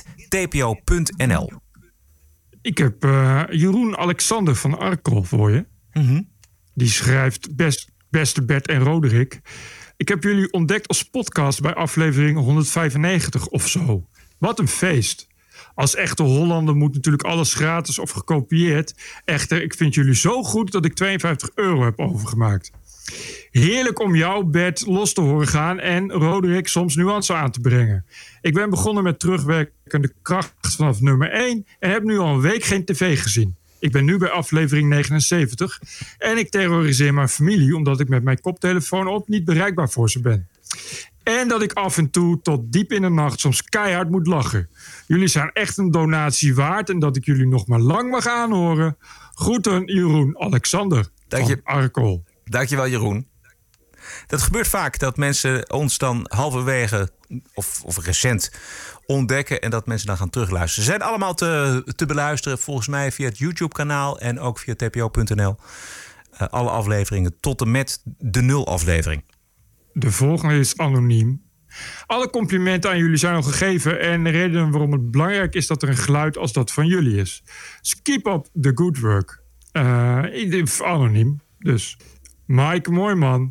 Ik 2.62 2.78
heb 2.78 3.04
eh, 3.04 3.42
Jeroen 3.50 3.98
Alexander 3.98 4.56
van 4.56 4.80
Arkel 4.80 5.24
voor 5.24 5.52
je. 5.52 5.66
Mhm. 5.94 6.22
Die 6.74 6.90
schrijft 6.90 7.56
best, 7.56 7.92
Beste 8.10 8.46
Bert 8.46 8.68
en 8.68 8.80
Roderick. 8.80 9.42
Ik 9.98 10.08
heb 10.08 10.24
jullie 10.24 10.52
ontdekt 10.52 10.88
als 10.88 11.04
podcast 11.04 11.62
bij 11.62 11.74
aflevering 11.74 12.38
195 12.38 13.48
of 13.48 13.68
zo. 13.68 14.08
Wat 14.38 14.60
een 14.60 14.68
feest. 14.68 15.28
Als 15.76 15.96
echte 15.96 16.24
Hollander 16.24 16.76
moet 16.76 16.94
natuurlijk 16.94 17.24
alles 17.24 17.54
gratis 17.54 18.00
of 18.00 18.12
gekopieerd. 18.12 18.94
Echter, 19.26 19.64
ik 19.64 19.74
vind 19.74 19.94
jullie 19.94 20.16
zo 20.16 20.44
goed 20.44 20.72
dat 20.72 20.86
ik 20.86 20.94
52 20.94 21.50
euro 21.56 21.84
heb 21.84 22.00
overgemaakt. 22.00 22.72
Heerlijk 23.52 24.00
om 24.00 24.16
jou, 24.16 24.46
Bert, 24.46 24.86
los 24.86 25.14
te 25.14 25.22
horen 25.22 25.48
gaan 25.48 25.80
en 25.80 26.12
Roderick 26.12 26.68
soms 26.68 26.96
nuance 26.96 27.34
aan 27.34 27.52
te 27.52 27.60
brengen. 27.60 28.06
Ik 28.42 28.54
ben 28.54 28.70
begonnen 28.70 29.04
met 29.04 29.20
terugwerkende 29.20 30.14
kracht 30.22 30.54
vanaf 30.62 31.02
nummer 31.02 31.32
1 31.32 31.66
en 31.80 31.92
heb 31.92 32.04
nu 32.04 32.18
al 32.18 32.34
een 32.34 32.42
week 32.42 32.64
geen 32.64 32.86
tv 32.86 33.22
gezien. 33.22 33.56
Ik 33.84 33.92
ben 33.92 34.06
nu 34.06 34.18
bij 34.18 34.30
aflevering 34.30 34.90
79 34.90 35.80
en 36.18 36.38
ik 36.38 36.50
terroriseer 36.50 37.14
mijn 37.14 37.30
familie 37.30 37.76
omdat 37.76 38.00
ik 38.00 38.10
met 38.10 38.24
mijn 38.24 38.42
koptelefoon 38.42 39.08
op 39.08 39.28
niet 39.28 39.46
bereikbaar 39.46 39.90
voor 39.90 40.10
ze 40.10 40.22
ben. 40.22 40.48
En 41.24 41.48
dat 41.48 41.62
ik 41.62 41.74
af 41.74 41.98
en 41.98 42.10
toe 42.10 42.42
tot 42.42 42.72
diep 42.72 42.92
in 42.92 43.02
de 43.02 43.10
nacht 43.10 43.40
soms 43.40 43.64
keihard 43.64 44.10
moet 44.10 44.28
lachen. 44.28 44.70
Jullie 45.08 45.28
zijn 45.28 45.52
echt 45.52 45.78
een 45.78 45.92
donatie 45.92 46.56
waard 46.56 46.90
en 46.90 47.00
dat 47.00 47.16
ik 47.16 47.26
jullie 47.26 47.48
nog 47.48 47.68
maar 47.68 47.80
lang 47.80 48.12
mag 48.12 48.28
aanhoren. 48.28 48.98
Groeten 49.34 49.86
Jeroen 49.86 50.40
Alexander 50.40 51.10
Dank 51.28 51.48
je. 51.48 51.62
Arkel. 51.64 52.24
Dankjewel, 52.44 52.88
Jeroen. 52.88 53.28
Dat 54.28 54.42
gebeurt 54.42 54.68
vaak 54.68 55.00
dat 55.00 55.18
mensen 55.18 55.72
ons 55.72 55.98
dan 55.98 56.26
halverwege 56.30 57.10
of, 57.54 57.82
of 57.84 58.06
recent 58.06 58.52
ontdekken 59.06 59.62
en 59.62 59.70
dat 59.70 59.88
mensen 59.88 60.08
dan 60.08 60.18
gaan 60.18 60.30
terugluisteren. 60.30 60.86
Ze 60.86 60.90
zijn 60.90 61.02
allemaal 61.02 61.34
te, 61.34 61.84
te 61.96 62.06
beluisteren 62.06 62.58
volgens 62.58 62.88
mij 62.88 63.12
via 63.12 63.28
het 63.28 63.38
YouTube-kanaal 63.38 64.20
en 64.20 64.40
ook 64.40 64.60
via 64.60 64.76
tpo.nl. 64.76 65.56
Eh, 66.32 66.48
alle 66.48 66.70
afleveringen 66.70 67.40
tot 67.40 67.62
en 67.62 67.72
met 67.72 68.02
de 68.18 68.42
nul 68.42 68.68
aflevering. 68.68 69.24
De 69.94 70.12
volgende 70.12 70.60
is 70.60 70.78
anoniem. 70.78 71.42
Alle 72.06 72.30
complimenten 72.30 72.90
aan 72.90 72.98
jullie 72.98 73.18
zijn 73.18 73.36
al 73.36 73.42
gegeven 73.42 74.00
en 74.00 74.24
de 74.24 74.30
reden 74.30 74.72
waarom 74.72 74.92
het 74.92 75.12
belangrijk 75.12 75.54
is 75.56 75.68
dat 75.68 75.82
er 75.82 75.90
een 75.90 75.98
geluid 75.98 76.38
als 76.38 76.54
dat 76.54 76.72
van 76.72 76.88
jullie 76.88 77.16
is. 77.16 77.44
Dus 77.82 78.02
keep 78.02 78.26
up 78.26 78.48
the 78.62 78.72
good 78.76 79.00
work. 79.00 79.44
Eh, 79.72 80.24
anoniem, 80.82 81.42
dus. 81.60 81.98
Mike, 82.46 82.92
mooi. 82.92 83.50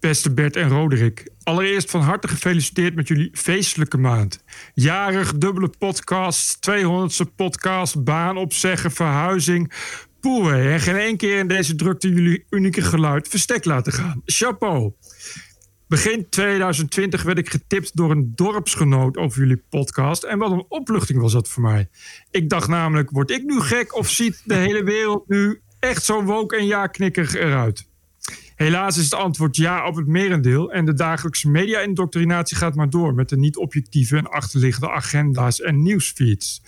Beste 0.00 0.34
Bert 0.34 0.56
en 0.56 0.68
Roderick. 0.68 1.30
Allereerst 1.42 1.90
van 1.90 2.00
harte 2.00 2.28
gefeliciteerd 2.28 2.94
met 2.94 3.08
jullie 3.08 3.30
feestelijke 3.32 3.98
maand. 3.98 4.44
Jarig, 4.74 5.38
dubbele 5.38 5.70
podcast, 5.78 6.70
200ste 6.70 7.34
podcast, 7.36 8.04
baan 8.04 8.36
opzeggen, 8.36 8.90
verhuizing. 8.90 9.72
Poeh, 10.20 10.72
en 10.72 10.80
geen 10.80 10.96
één 10.96 11.16
keer 11.16 11.38
in 11.38 11.48
deze 11.48 11.74
drukte 11.74 12.08
jullie 12.08 12.44
unieke 12.50 12.82
geluid 12.82 13.28
verstek 13.28 13.64
laten 13.64 13.92
gaan. 13.92 14.22
Chapeau. 14.24 14.92
Begin 15.88 16.28
2020 16.28 17.22
werd 17.22 17.38
ik 17.38 17.50
getipt 17.50 17.96
door 17.96 18.10
een 18.10 18.32
dorpsgenoot 18.34 19.16
over 19.16 19.38
jullie 19.38 19.62
podcast. 19.68 20.22
En 20.22 20.38
wat 20.38 20.50
een 20.50 20.64
opluchting 20.68 21.20
was 21.20 21.32
dat 21.32 21.48
voor 21.48 21.62
mij. 21.62 21.88
Ik 22.30 22.48
dacht 22.48 22.68
namelijk, 22.68 23.10
word 23.10 23.30
ik 23.30 23.42
nu 23.42 23.60
gek 23.60 23.96
of 23.96 24.10
ziet 24.10 24.42
de 24.44 24.54
hele 24.54 24.82
wereld 24.84 25.28
nu 25.28 25.60
echt 25.78 26.04
zo 26.04 26.22
woke 26.22 26.56
en 26.56 26.66
ja-knikker 26.66 27.38
eruit? 27.38 27.85
Helaas 28.56 28.96
is 28.96 29.04
het 29.04 29.14
antwoord 29.14 29.56
ja 29.56 29.86
op 29.86 29.96
het 29.96 30.06
merendeel. 30.06 30.72
En 30.72 30.84
de 30.84 30.94
dagelijkse 30.94 31.50
media-indoctrinatie 31.50 32.56
gaat 32.56 32.74
maar 32.74 32.90
door 32.90 33.14
met 33.14 33.28
de 33.28 33.36
niet-objectieve 33.36 34.16
en 34.16 34.30
achterliggende 34.30 34.90
agenda's 34.90 35.60
en 35.60 35.82
nieuwsfeeds 35.82 36.62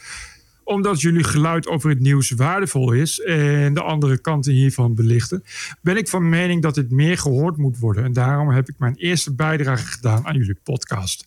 omdat 0.69 1.01
jullie 1.01 1.25
geluid 1.25 1.67
over 1.67 1.91
het 1.91 2.01
nieuws 2.01 2.31
waardevol 2.31 2.93
is 2.93 3.21
en 3.21 3.75
de 3.75 3.83
andere 3.83 4.19
kanten 4.19 4.53
hiervan 4.53 4.95
belichten, 4.95 5.45
ben 5.81 5.97
ik 5.97 6.09
van 6.09 6.29
mening 6.29 6.63
dat 6.63 6.75
dit 6.75 6.91
meer 6.91 7.19
gehoord 7.19 7.57
moet 7.57 7.79
worden. 7.79 8.05
En 8.05 8.13
daarom 8.13 8.51
heb 8.51 8.69
ik 8.69 8.79
mijn 8.79 8.95
eerste 8.95 9.35
bijdrage 9.35 9.87
gedaan 9.87 10.27
aan 10.27 10.37
jullie 10.37 10.59
podcast. 10.63 11.27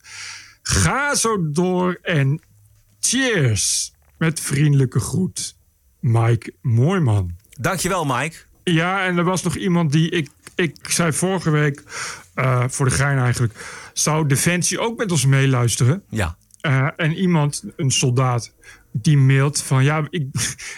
Ga 0.61 1.15
zo 1.15 1.51
door 1.51 1.99
en 2.01 2.41
cheers! 2.99 3.93
Met 4.17 4.39
vriendelijke 4.39 4.99
groet. 4.99 5.55
Mike 5.99 6.53
Mooiman. 6.61 7.35
Dankjewel, 7.49 8.05
Mike. 8.05 8.50
Ja, 8.73 9.05
en 9.05 9.17
er 9.17 9.23
was 9.23 9.43
nog 9.43 9.55
iemand 9.55 9.91
die 9.91 10.09
ik, 10.09 10.29
ik 10.55 10.75
zei 10.81 11.13
vorige 11.13 11.49
week, 11.49 11.83
eh, 12.33 12.63
voor 12.67 12.85
de 12.85 12.95
gein 12.95 13.17
eigenlijk, 13.17 13.53
zou 13.93 14.27
Defensie 14.27 14.79
ook 14.79 14.97
met 14.97 15.11
ons 15.11 15.25
meeluisteren? 15.25 16.03
Ja. 16.09 16.35
Eh, 16.61 16.87
en 16.95 17.13
iemand, 17.13 17.63
een 17.75 17.91
soldaat, 17.91 18.53
die 18.91 19.17
mailt 19.17 19.61
van 19.61 19.83
ja, 19.83 20.07
ik, 20.09 20.25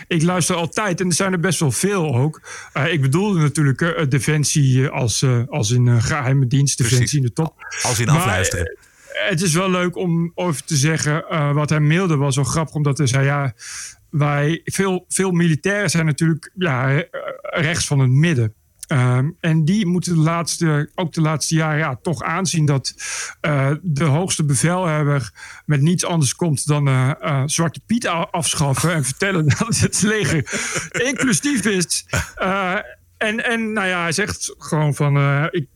ik 0.07 0.21
luister 0.21 0.55
altijd 0.55 1.01
en 1.01 1.07
er 1.07 1.13
zijn 1.13 1.31
er 1.31 1.39
best 1.39 1.59
wel 1.59 1.71
veel 1.71 2.15
ook. 2.15 2.41
Eh, 2.73 2.93
ik 2.93 3.01
bedoelde 3.01 3.39
natuurlijk 3.39 4.05
Defensie 4.09 4.87
als, 4.87 5.25
als 5.47 5.71
in 5.71 5.87
eh, 5.87 6.03
geheime 6.03 6.47
dienst, 6.47 6.77
Defensie 6.77 7.17
in 7.17 7.25
de 7.25 7.33
top. 7.33 7.53
Als 7.81 7.99
in 7.99 8.05
Maar, 8.05 8.15
afluisteren. 8.15 8.77
het 9.07 9.41
is 9.41 9.53
wel 9.53 9.69
leuk 9.69 9.95
om 9.95 10.31
over 10.35 10.63
te 10.63 10.75
zeggen. 10.75 11.25
wat 11.53 11.69
hij 11.69 11.79
mailde 11.79 12.15
was 12.15 12.35
wel 12.35 12.45
grappig, 12.45 12.75
omdat 12.75 12.97
hij 12.97 13.07
zei: 13.07 13.25
ja, 13.25 13.53
wij, 14.13 14.61
veel, 14.63 15.05
veel 15.07 15.31
militairen 15.31 15.89
zijn 15.89 16.05
natuurlijk 16.05 16.51
ja, 16.55 16.89
eh, 16.89 17.03
rechts 17.41 17.87
van 17.87 17.99
het 17.99 18.09
midden. 18.09 18.53
Ehm, 18.87 19.29
en 19.39 19.65
die 19.65 19.85
moeten 19.85 20.13
de 20.13 20.19
laatste, 20.19 20.91
ook 20.95 21.13
de 21.13 21.21
laatste 21.21 21.55
jaren 21.55 21.77
ja, 21.77 21.95
toch 22.01 22.23
aanzien 22.23 22.65
dat 22.65 22.93
eh, 23.41 23.71
de 23.81 24.03
hoogste 24.03 24.45
bevelhebber 24.45 25.31
met 25.65 25.81
niets 25.81 26.05
anders 26.05 26.35
komt 26.35 26.67
dan 26.67 26.87
eh, 26.87 27.43
Zwarte 27.45 27.79
Piet 27.85 28.07
afschaffen 28.07 28.93
en 28.93 29.03
vertellen 29.03 29.47
dat 29.59 29.77
het 29.77 30.01
leger 30.01 30.37
inclusief 30.91 31.65
is. 31.65 32.05
En, 33.23 33.45
en 33.45 33.73
nou 33.73 33.87
ja, 33.87 34.01
hij 34.01 34.11
zegt 34.11 34.55
gewoon 34.57 34.95
van, 34.95 35.17
eh, 35.17 35.45
ik, 35.49 35.67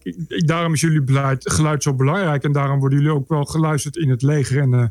daarom 0.47 0.73
is 0.73 0.81
jullie 0.81 1.03
beleid, 1.03 1.51
geluid 1.51 1.83
zo 1.83 1.93
belangrijk 1.93 2.43
en 2.43 2.51
daarom 2.51 2.79
worden 2.79 2.99
jullie 2.99 3.13
ook 3.13 3.29
wel 3.29 3.45
geluisterd 3.45 3.95
in 3.95 4.09
het 4.09 4.21
leger. 4.21 4.61
En 4.61 4.73
eh, 4.73 4.85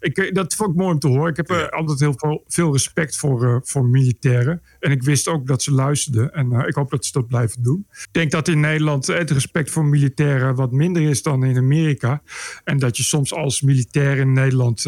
ik, 0.00 0.18
eh, 0.18 0.32
dat 0.32 0.54
vond 0.54 0.70
ik 0.70 0.76
mooi 0.76 0.92
om 0.92 0.98
te 0.98 1.08
horen. 1.08 1.30
Ik 1.30 1.36
heb 1.36 1.50
altijd 1.70 2.00
heel 2.00 2.14
veel, 2.16 2.44
veel 2.46 2.72
respect 2.72 3.16
voor, 3.16 3.60
voor 3.64 3.84
militairen. 3.84 4.62
En 4.80 4.90
ik 4.90 5.02
wist 5.02 5.28
ook 5.28 5.46
dat 5.46 5.62
ze 5.62 5.72
luisterden. 5.72 6.32
En 6.32 6.52
ik 6.52 6.74
hoop 6.74 6.90
dat 6.90 7.04
ze 7.04 7.12
dat 7.12 7.26
blijven 7.26 7.62
doen. 7.62 7.86
Ik 7.90 8.08
denk 8.10 8.30
dat 8.30 8.48
in 8.48 8.60
Nederland 8.60 9.06
het 9.06 9.30
respect 9.30 9.70
voor 9.70 9.84
militairen 9.84 10.54
wat 10.54 10.72
minder 10.72 11.02
is 11.02 11.22
dan 11.22 11.44
in 11.44 11.56
Amerika. 11.56 12.22
En 12.64 12.78
dat 12.78 12.96
je 12.96 13.02
soms 13.02 13.34
als 13.34 13.60
militair 13.60 14.16
in 14.16 14.32
Nederland 14.32 14.86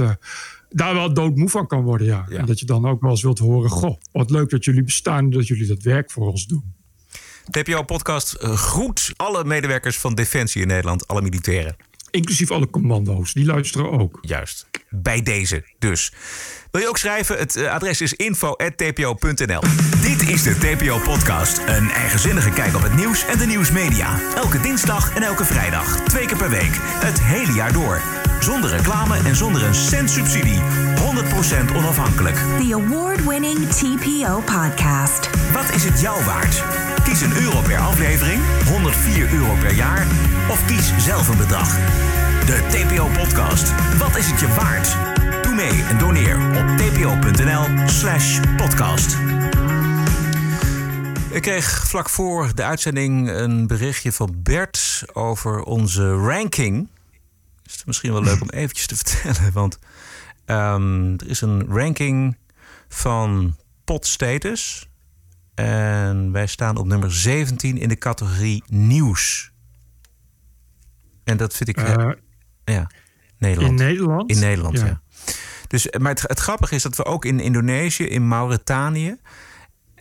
daar 0.68 0.94
wel 0.94 1.14
doodmoe 1.14 1.48
van 1.48 1.66
kan 1.66 1.82
worden. 1.82 2.06
Ja. 2.06 2.26
Ja. 2.28 2.38
En 2.38 2.46
dat 2.46 2.60
je 2.60 2.66
dan 2.66 2.86
ook 2.86 3.00
wel 3.00 3.10
eens 3.10 3.22
wilt 3.22 3.38
horen: 3.38 3.70
Goh, 3.70 3.96
wat 4.12 4.30
leuk 4.30 4.50
dat 4.50 4.64
jullie 4.64 4.82
bestaan 4.82 5.24
en 5.24 5.30
dat 5.30 5.46
jullie 5.46 5.66
dat 5.66 5.82
werk 5.82 6.10
voor 6.10 6.30
ons 6.30 6.46
doen. 6.46 6.78
TPO-podcast 7.51 8.32
eh, 8.32 8.57
groet 8.57 9.12
alle 9.16 9.44
medewerkers 9.44 9.98
van 9.98 10.14
Defensie 10.14 10.62
in 10.62 10.68
Nederland, 10.68 11.09
alle 11.09 11.22
militairen. 11.22 11.76
Inclusief 12.11 12.51
alle 12.51 12.70
commando's, 12.70 13.32
die 13.32 13.46
luisteren 13.46 13.90
ook. 13.90 14.18
Juist. 14.20 14.68
Bij 14.88 15.22
deze 15.22 15.64
dus. 15.78 16.12
Wil 16.70 16.80
je 16.80 16.88
ook 16.88 16.98
schrijven? 16.98 17.38
Het 17.38 17.57
eh, 17.57 17.72
adres 17.72 18.01
is 18.01 18.12
info.tpo.nl. 18.12 19.61
Dit 20.03 20.28
is 20.28 20.42
de 20.42 20.59
TPO-podcast. 20.59 21.61
Een 21.66 21.90
eigenzinnige 21.90 22.51
kijk 22.51 22.74
op 22.74 22.82
het 22.82 22.96
nieuws 22.96 23.24
en 23.24 23.38
de 23.38 23.46
nieuwsmedia. 23.46 24.18
Elke 24.36 24.61
dinsdag 24.61 25.14
en 25.14 25.22
elke 25.22 25.44
vrijdag. 25.44 26.01
Twee 26.01 26.26
keer 26.26 26.36
per 26.36 26.51
week. 26.51 26.78
Het 26.80 27.20
hele 27.20 27.53
jaar 27.53 27.72
door. 27.72 28.01
Zonder 28.40 28.70
reclame 28.70 29.16
en 29.16 29.36
zonder 29.36 29.64
een 29.64 29.74
cent 29.74 30.11
subsidie. 30.11 30.61
100% 31.70 31.76
onafhankelijk. 31.76 32.36
The 32.36 32.74
award 32.74 33.24
winning 33.24 33.68
TPO 33.68 34.40
podcast. 34.40 35.30
Wat 35.53 35.74
is 35.74 35.84
het 35.84 36.01
jou 36.01 36.24
waard? 36.24 36.64
Kies 37.11 37.20
een 37.20 37.42
euro 37.42 37.61
per 37.61 37.78
aflevering, 37.78 38.42
104 38.68 39.32
euro 39.32 39.54
per 39.54 39.74
jaar 39.74 40.06
of 40.50 40.66
kies 40.66 40.92
zelf 40.98 41.28
een 41.28 41.36
bedrag. 41.36 41.68
De 42.46 42.66
TPO-podcast. 42.68 43.96
Wat 43.98 44.16
is 44.16 44.30
het 44.30 44.40
je 44.40 44.48
waard? 44.48 44.96
Doe 45.42 45.54
mee 45.54 45.82
en 45.82 45.98
doneer 45.98 46.36
op 46.36 46.78
tpo.nl 46.78 47.88
slash 47.88 48.40
podcast. 48.56 49.16
Ik 51.30 51.42
kreeg 51.42 51.86
vlak 51.88 52.08
voor 52.08 52.54
de 52.54 52.62
uitzending 52.62 53.30
een 53.30 53.66
berichtje 53.66 54.12
van 54.12 54.34
Bert 54.42 55.02
over 55.12 55.62
onze 55.62 56.12
ranking. 56.12 56.88
Is 57.64 57.74
het 57.74 57.86
misschien 57.86 58.12
wel 58.12 58.22
leuk 58.22 58.40
om 58.40 58.50
eventjes 58.50 58.86
te 58.86 58.96
vertellen, 59.02 59.52
want 59.52 59.78
ehm, 60.44 61.12
er 61.12 61.28
is 61.28 61.40
een 61.40 61.66
ranking 61.68 62.36
van 62.88 63.56
Podstatus. 63.84 64.89
En 65.61 66.32
wij 66.32 66.46
staan 66.46 66.76
op 66.76 66.86
nummer 66.86 67.12
17 67.12 67.78
in 67.78 67.88
de 67.88 67.96
categorie 67.96 68.62
nieuws. 68.66 69.52
En 71.24 71.36
dat 71.36 71.56
vind 71.56 71.68
ik... 71.68 71.76
Eh, 71.76 72.11
ja, 72.64 72.90
Nederland. 73.38 73.80
in 73.80 73.86
Nederland? 73.86 74.30
In 74.30 74.38
Nederland, 74.38 74.78
ja. 74.78 74.86
Ja. 74.86 75.00
Dus, 75.66 75.90
maar 75.98 76.11
het, 76.11 76.22
het 76.22 76.38
grappige 76.38 76.74
is 76.74 76.82
dat 76.82 76.96
we 76.96 77.04
ook 77.04 77.24
in 77.24 77.40
Indonesië, 77.40 78.04
in 78.04 78.28
Mauritanië... 78.28 79.16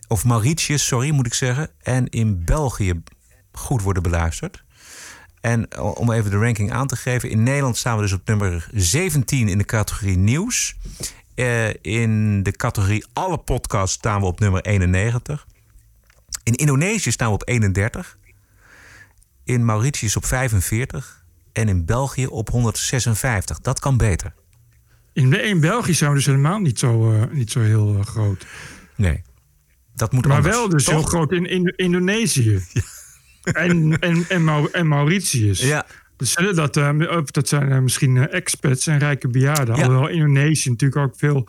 of 0.08 0.24
Mauritius, 0.24 0.86
sorry, 0.86 1.10
moet 1.10 1.26
ik 1.26 1.34
zeggen... 1.34 1.70
en 1.78 2.08
in 2.08 2.44
België 2.44 3.02
goed 3.52 3.82
worden 3.82 4.02
beluisterd. 4.02 4.64
En 5.40 5.80
om 5.80 6.12
even 6.12 6.30
de 6.30 6.38
ranking 6.38 6.72
aan 6.72 6.86
te 6.86 6.96
geven... 6.96 7.30
in 7.30 7.42
Nederland 7.42 7.76
staan 7.76 7.96
we 7.96 8.02
dus 8.02 8.12
op 8.12 8.26
nummer 8.26 8.68
17 8.72 9.48
in 9.48 9.58
de 9.58 9.64
categorie 9.64 10.16
nieuws. 10.16 10.76
Eh, 11.40 11.68
in 11.80 12.42
de 12.42 12.52
categorie 12.52 13.06
alle 13.12 13.38
podcasts 13.38 13.96
staan 13.96 14.20
we 14.20 14.26
op 14.26 14.40
nummer 14.40 14.60
91. 14.60 15.46
In 16.44 16.54
Indonesië 16.54 17.10
staan 17.10 17.28
we 17.28 17.34
op 17.34 17.48
31. 17.48 18.18
In 19.44 19.64
Mauritius 19.64 20.16
op 20.16 20.24
45. 20.24 21.24
En 21.52 21.68
in 21.68 21.84
België 21.84 22.26
op 22.26 22.48
156. 22.48 23.60
Dat 23.60 23.78
kan 23.78 23.96
beter. 23.96 24.34
In, 25.12 25.44
in 25.44 25.60
België 25.60 25.94
zijn 25.94 26.10
we 26.10 26.16
dus 26.16 26.26
helemaal 26.26 26.58
niet 26.58 26.78
zo, 26.78 27.12
eh, 27.12 27.30
niet 27.30 27.50
zo 27.50 27.60
heel 27.60 27.96
eh, 27.98 28.04
groot. 28.04 28.46
Nee. 28.96 29.22
Dat 29.94 30.12
moet 30.12 30.26
Maar 30.26 30.36
anders, 30.36 30.56
wel 30.56 30.68
dus 30.68 30.84
toch? 30.84 30.94
heel 30.94 31.02
groot 31.02 31.32
in, 31.32 31.46
in 31.46 31.72
Indonesië. 31.76 32.60
En, 33.42 33.98
en, 33.98 34.24
en, 34.28 34.44
Mau- 34.44 34.68
en 34.72 34.88
Mauritius. 34.88 35.60
Ja, 35.60 35.86
zullen 36.26 36.54
dat, 36.54 36.76
eh, 36.76 37.16
of 37.16 37.30
dat 37.30 37.48
zijn 37.48 37.72
eh, 37.72 37.78
misschien 37.78 38.16
eh, 38.16 38.34
expats 38.34 38.86
en 38.86 38.98
rijke 38.98 39.28
bejaarden. 39.28 39.76
Ja. 39.76 39.82
Alhoewel 39.82 40.08
Indonesië 40.08 40.70
natuurlijk 40.70 41.00
ook 41.00 41.14
veel 41.16 41.46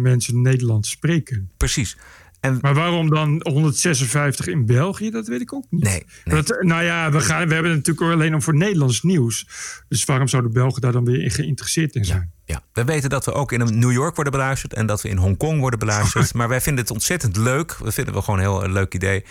mensen 0.00 0.42
Nederlands 0.42 0.90
spreken. 0.90 1.50
precies. 1.56 1.96
En 2.40 2.58
Maar 2.60 2.74
waarom 2.74 3.10
dan 3.10 3.40
156 3.42 4.46
in 4.46 4.66
België? 4.66 5.10
Dat 5.10 5.26
weet 5.26 5.40
ik 5.40 5.52
ook 5.52 5.66
niet. 5.70 5.82
Nee, 5.82 6.02
nee. 6.24 6.42
Dat, 6.42 6.62
nou 6.62 6.84
ja, 6.84 7.10
we, 7.10 7.20
gaan, 7.20 7.48
we 7.48 7.54
hebben 7.54 7.72
het 7.72 7.86
natuurlijk 7.86 8.14
alleen 8.14 8.34
om 8.34 8.42
voor 8.42 8.56
Nederlands 8.56 9.02
nieuws. 9.02 9.46
Dus 9.88 10.04
waarom 10.04 10.28
zouden 10.28 10.52
Belgen 10.52 10.80
daar 10.80 10.92
dan 10.92 11.04
weer 11.04 11.22
in 11.22 11.30
geïnteresseerd 11.30 11.94
in 11.94 12.04
zijn? 12.04 12.34
Ja, 12.44 12.62
we 12.72 12.84
weten 12.84 13.10
dat 13.10 13.24
we 13.24 13.32
ook 13.32 13.52
in 13.52 13.78
New 13.78 13.92
York 13.92 14.14
worden 14.14 14.32
beluisterd 14.32 14.74
en 14.74 14.86
dat 14.86 15.02
we 15.02 15.08
in 15.08 15.16
Hongkong 15.16 15.60
worden 15.60 15.78
beluisterd. 15.78 16.34
maar 16.34 16.48
wij 16.48 16.60
vinden 16.60 16.82
het 16.82 16.92
ontzettend 16.92 17.36
leuk. 17.36 17.76
We 17.78 17.92
vinden 17.92 18.14
het 18.14 18.24
gewoon 18.24 18.40
een 18.40 18.46
heel 18.46 18.68
leuk 18.68 18.94
idee 18.94 19.24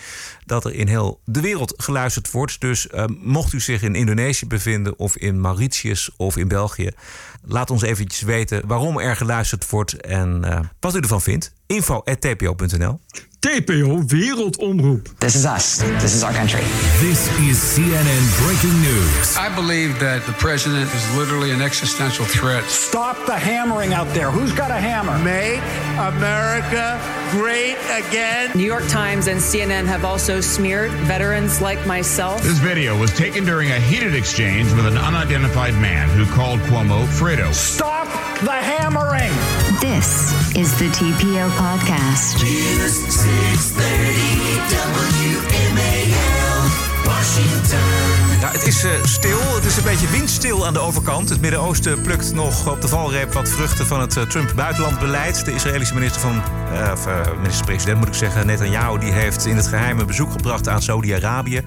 dat 0.44 0.64
er 0.64 0.74
in 0.74 0.88
heel 0.88 1.20
de 1.24 1.40
wereld 1.40 1.74
geluisterd 1.76 2.30
wordt. 2.30 2.60
Dus 2.60 2.88
eh, 2.88 3.04
mocht 3.20 3.52
u 3.52 3.60
zich 3.60 3.82
in 3.82 3.94
Indonesië 3.94 4.46
bevinden 4.46 4.98
of 4.98 5.16
in 5.16 5.40
Mauritius 5.40 6.10
of 6.16 6.36
in 6.36 6.48
België, 6.48 6.90
laat 7.48 7.70
ons 7.70 7.82
eventjes 7.82 8.20
weten 8.20 8.66
waarom 8.66 8.98
er 8.98 9.16
geluisterd 9.16 9.70
wordt 9.70 10.00
en 10.00 10.44
eh, 10.44 10.60
wat 10.80 10.94
u 10.94 10.98
ervan 10.98 11.22
vindt. 11.22 11.52
info@tpo.nl. 11.66 13.00
TPO 13.46 14.02
Wereldomroep. 14.08 15.20
This 15.20 15.36
is 15.36 15.46
us. 15.46 15.80
This 16.02 16.16
is 16.16 16.24
our 16.24 16.32
country. 16.32 16.62
This 16.98 17.28
is 17.38 17.56
CNN 17.56 18.44
breaking 18.44 18.76
news. 18.82 19.36
I 19.36 19.54
believe 19.54 20.00
that 20.00 20.26
the 20.26 20.32
president 20.32 20.92
is 20.92 21.16
literally 21.16 21.52
an 21.52 21.62
existential 21.62 22.24
threat. 22.24 22.64
Stop 22.64 23.16
the 23.24 23.38
hammering 23.38 23.94
out 23.94 24.08
there. 24.08 24.32
Who's 24.32 24.52
got 24.52 24.72
a 24.72 24.74
hammer? 24.74 25.16
Make 25.22 25.62
America 25.96 27.00
great 27.30 27.76
again. 27.86 28.50
New 28.56 28.64
York 28.64 28.88
Times 28.88 29.28
and 29.28 29.38
CNN 29.38 29.86
have 29.86 30.04
also 30.04 30.40
smeared 30.40 30.90
veterans 31.06 31.60
like 31.60 31.86
myself. 31.86 32.42
This 32.42 32.58
video 32.58 32.98
was 32.98 33.16
taken 33.16 33.44
during 33.44 33.70
a 33.70 33.78
heated 33.78 34.16
exchange 34.16 34.72
with 34.72 34.86
an 34.86 34.98
unidentified 34.98 35.74
man 35.74 36.08
who 36.08 36.26
called 36.34 36.58
Cuomo 36.62 37.06
Fredo. 37.06 37.54
Stop 37.54 38.08
the 38.40 38.50
hammering. 38.50 39.30
This 39.94 40.32
is 40.54 40.76
the 40.76 40.90
TPO 40.90 41.46
podcast. 41.56 42.42
Ja, 48.40 48.50
het 48.50 48.66
is 48.66 48.84
eh, 48.84 48.90
stil. 49.04 49.54
Het 49.54 49.64
is 49.64 49.76
een 49.76 49.82
beetje 49.82 50.08
windstil 50.08 50.66
aan 50.66 50.72
de 50.72 50.78
overkant. 50.78 51.28
Het 51.28 51.40
Midden-Oosten 51.40 52.00
plukt 52.00 52.34
nog 52.34 52.70
op 52.70 52.80
de 52.80 52.88
valreep 52.88 53.32
wat 53.32 53.48
vruchten 53.48 53.86
van 53.86 54.00
het 54.00 54.16
eh, 54.16 54.22
Trump-buitenlandbeleid. 54.22 55.44
De 55.44 55.54
Israëlische 55.54 55.94
minister 55.94 56.20
van, 56.20 56.42
eh, 56.72 56.92
minister-president 57.36 57.98
moet 57.98 58.08
ik 58.08 58.14
zeggen, 58.14 58.46
Netanyahu, 58.46 58.98
die 58.98 59.12
heeft 59.12 59.46
in 59.46 59.56
het 59.56 59.66
geheim 59.66 59.98
een 59.98 60.06
bezoek 60.06 60.32
gebracht 60.32 60.68
aan 60.68 60.82
Saudi-Arabië. 60.82 61.62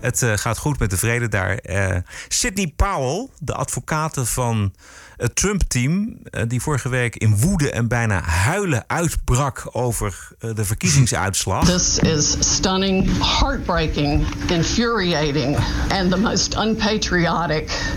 Het 0.00 0.22
eh, 0.22 0.32
gaat 0.36 0.58
goed 0.58 0.78
met 0.78 0.90
de 0.90 0.96
vrede 0.96 1.28
daar. 1.28 1.56
Eh 1.56 1.96
Sidney 2.28 2.72
Powell, 2.76 3.28
de 3.38 3.54
advocaat 3.54 4.20
van 4.22 4.72
het 5.16 5.36
Trump-team, 5.36 6.18
eh, 6.24 6.42
die 6.48 6.60
vorige 6.60 6.88
week 6.88 7.16
in 7.16 7.36
woede 7.36 7.70
en 7.70 7.88
bijna 7.88 8.20
huilen 8.22 8.84
uitbrak 8.86 9.68
over 9.72 10.28
eh, 10.38 10.54
de 10.54 10.64
verkiezingsuitslag. 10.64 11.64
This 11.64 11.98
is 11.98 12.54
stunning, 12.54 13.10
heartbreaking, 13.38 14.26
infuriating, 14.48 15.56
and 15.88 16.10
the 16.10 16.18
most 16.18 16.54
unpatriotic 16.54 17.92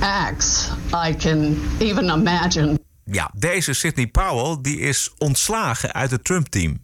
acts 0.00 0.68
I 1.06 1.16
can 1.16 1.58
even 1.78 2.04
imagine. 2.04 2.78
Ja, 3.04 3.30
deze 3.34 3.72
Sidney 3.72 4.06
Powell 4.06 4.58
die 4.62 4.78
is 4.78 5.14
ontslagen 5.18 5.92
uit 5.92 6.10
het 6.10 6.24
Trump-team. 6.24 6.80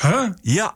Huh? 0.00 0.28
Ja. 0.42 0.74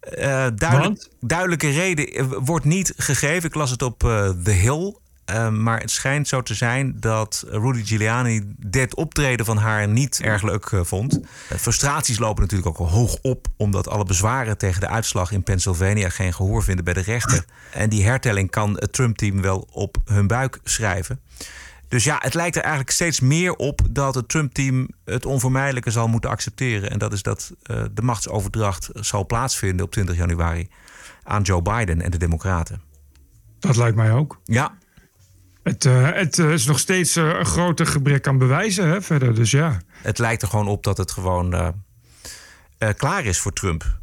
Eh, 0.00 0.46
duidelijk, 0.54 1.08
duidelijke 1.20 1.70
reden 1.70 2.06
eh, 2.06 2.24
wordt 2.38 2.64
niet 2.64 2.92
gegeven. 2.96 3.48
Ik 3.48 3.54
las 3.54 3.70
het 3.70 3.82
op 3.82 4.04
eh, 4.04 4.28
The 4.28 4.50
Hill. 4.50 4.94
Eh, 5.24 5.48
maar 5.48 5.80
het 5.80 5.90
schijnt 5.90 6.28
zo 6.28 6.42
te 6.42 6.54
zijn 6.54 6.96
dat 7.00 7.44
Rudy 7.48 7.84
Giuliani 7.84 8.54
dit 8.56 8.94
optreden 8.94 9.46
van 9.46 9.56
haar 9.56 9.88
niet 9.88 10.20
erg 10.20 10.42
leuk 10.42 10.70
vond. 10.82 11.20
Frustraties 11.56 12.18
lopen 12.18 12.42
natuurlijk 12.42 12.80
ook 12.80 12.88
hoog 12.88 13.16
op, 13.22 13.46
omdat 13.56 13.88
alle 13.88 14.04
bezwaren 14.04 14.58
tegen 14.58 14.80
de 14.80 14.88
uitslag 14.88 15.32
in 15.32 15.42
Pennsylvania 15.42 16.08
geen 16.08 16.34
gehoor 16.34 16.62
vinden 16.62 16.84
bij 16.84 16.94
de 16.94 17.00
rechter. 17.00 17.44
En 17.72 17.88
die 17.88 18.04
hertelling 18.04 18.50
kan 18.50 18.76
het 18.78 18.92
Trump-team 18.92 19.42
wel 19.42 19.68
op 19.70 19.96
hun 20.04 20.26
buik 20.26 20.58
schrijven. 20.64 21.20
Dus 21.90 22.04
ja, 22.04 22.18
het 22.20 22.34
lijkt 22.34 22.56
er 22.56 22.62
eigenlijk 22.62 22.90
steeds 22.90 23.20
meer 23.20 23.54
op 23.54 23.80
dat 23.90 24.14
het 24.14 24.28
Trump-team 24.28 24.88
het 25.04 25.26
onvermijdelijke 25.26 25.90
zal 25.90 26.08
moeten 26.08 26.30
accepteren. 26.30 26.90
En 26.90 26.98
dat 26.98 27.12
is 27.12 27.22
dat 27.22 27.52
eh, 27.62 27.84
de 27.92 28.02
machtsoverdracht 28.02 28.88
zal 28.92 29.26
plaatsvinden 29.26 29.84
op 29.84 29.92
20 29.92 30.16
januari 30.16 30.68
aan 31.22 31.42
Joe 31.42 31.62
Biden 31.62 32.02
en 32.02 32.10
de 32.10 32.18
Democraten. 32.18 32.82
Dat 33.58 33.76
lijkt 33.76 33.96
mij 33.96 34.12
ook. 34.12 34.40
Ja, 34.44 34.74
Het, 35.62 35.84
eh, 35.84 36.12
het 36.12 36.38
eh, 36.38 36.52
is 36.52 36.66
nog 36.66 36.78
steeds 36.78 37.14
een 37.14 37.46
groter 37.46 37.86
gebrek 37.86 38.26
aan 38.26 38.38
bewijzen 38.38 38.88
hè, 38.88 39.02
verder. 39.02 39.34
Dus 39.34 39.50
ja. 39.50 39.80
het 39.92 40.18
lijkt 40.18 40.42
er 40.42 40.48
gewoon 40.48 40.68
op 40.68 40.82
dat 40.82 40.96
het 40.96 41.10
gewoon 41.10 41.74
klaar 42.96 43.24
is 43.24 43.38
voor 43.38 43.52
Trump. 43.52 43.98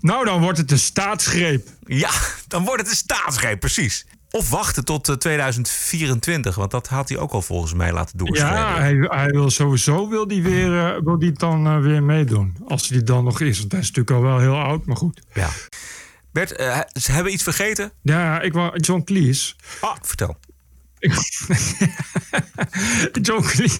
Nou, 0.00 0.24
dan 0.24 0.40
wordt 0.40 0.58
het 0.58 0.70
een 0.70 0.78
staatsgreep. 0.78 1.68
Ja, 1.84 2.10
dan 2.46 2.64
wordt 2.64 2.80
het 2.80 2.90
een 2.90 2.96
staatsgreep, 2.96 3.60
precies. 3.60 4.06
Of 4.30 4.50
wachten 4.50 4.84
tot 4.84 5.08
eh, 5.08 5.14
2024, 5.14 6.54
want 6.54 6.70
dat 6.70 6.88
had 6.88 7.08
hij 7.08 7.18
ook 7.18 7.32
al 7.32 7.42
volgens 7.42 7.74
mij 7.74 7.92
laten 7.92 8.18
doorschrijven. 8.18 8.58
Ja, 8.58 8.78
hij, 8.78 8.94
hij 9.08 9.30
wil 9.30 9.50
sowieso 9.50 10.08
wil 10.08 10.28
die 10.28 10.42
weer, 10.42 10.78
eh, 10.78 11.02
wil 11.04 11.18
die 11.18 11.32
dan 11.32 11.66
eh, 11.66 11.80
weer 11.80 12.02
meedoen. 12.02 12.56
Als 12.68 12.88
hij 12.88 13.02
dan 13.02 13.24
nog 13.24 13.40
is. 13.40 13.58
Want 13.58 13.72
hij 13.72 13.80
is 13.80 13.86
natuurlijk 13.86 14.16
al 14.16 14.22
wel 14.22 14.38
heel 14.38 14.58
oud, 14.58 14.86
maar 14.86 14.96
goed. 14.96 15.20
Ja. 15.34 15.48
Bert, 16.32 16.52
eh, 16.52 16.80
ze 16.92 17.12
hebben 17.12 17.32
iets 17.32 17.42
vergeten? 17.42 17.92
Ja, 18.02 18.40
ik 18.40 18.52
wou 18.52 18.78
John 18.78 19.02
Cleese. 19.04 19.54
Ah, 19.80 19.96
vertel. 20.02 20.36
John, 23.22 23.42
Cleese, 23.42 23.78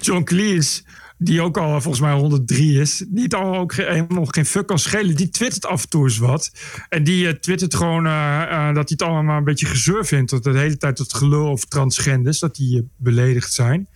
John 0.00 0.22
Cleese, 0.22 0.82
die 1.18 1.40
ook 1.40 1.58
al 1.58 1.80
volgens 1.80 2.00
mij 2.00 2.12
103 2.12 2.80
is, 2.80 3.04
niet 3.08 3.34
al 3.34 3.56
ook 3.56 3.74
helemaal 3.74 4.24
geen 4.24 4.46
fuck 4.46 4.66
kan 4.66 4.78
schelen, 4.78 5.16
die 5.16 5.28
twittert 5.28 5.66
af 5.66 5.82
en 5.82 5.88
toe 5.88 6.02
eens 6.02 6.18
wat. 6.18 6.50
En 6.88 7.04
die 7.04 7.28
eh, 7.28 7.34
twittert 7.34 7.74
gewoon 7.74 8.06
eh, 8.06 8.42
eh, 8.42 8.74
dat 8.74 8.88
hij 8.88 8.98
het 8.98 9.02
allemaal 9.02 9.38
een 9.38 9.44
beetje 9.44 9.66
gezeur 9.66 10.06
vindt. 10.06 10.30
Dat 10.30 10.44
de 10.44 10.58
hele 10.58 10.76
tijd 10.76 10.96
dat 10.96 11.14
gelul 11.14 11.46
over 11.46 11.68
transgenders, 11.68 12.38
dat 12.38 12.54
die 12.54 12.78
eh, 12.78 12.84
beledigd 12.96 13.52
zijn. 13.52 13.88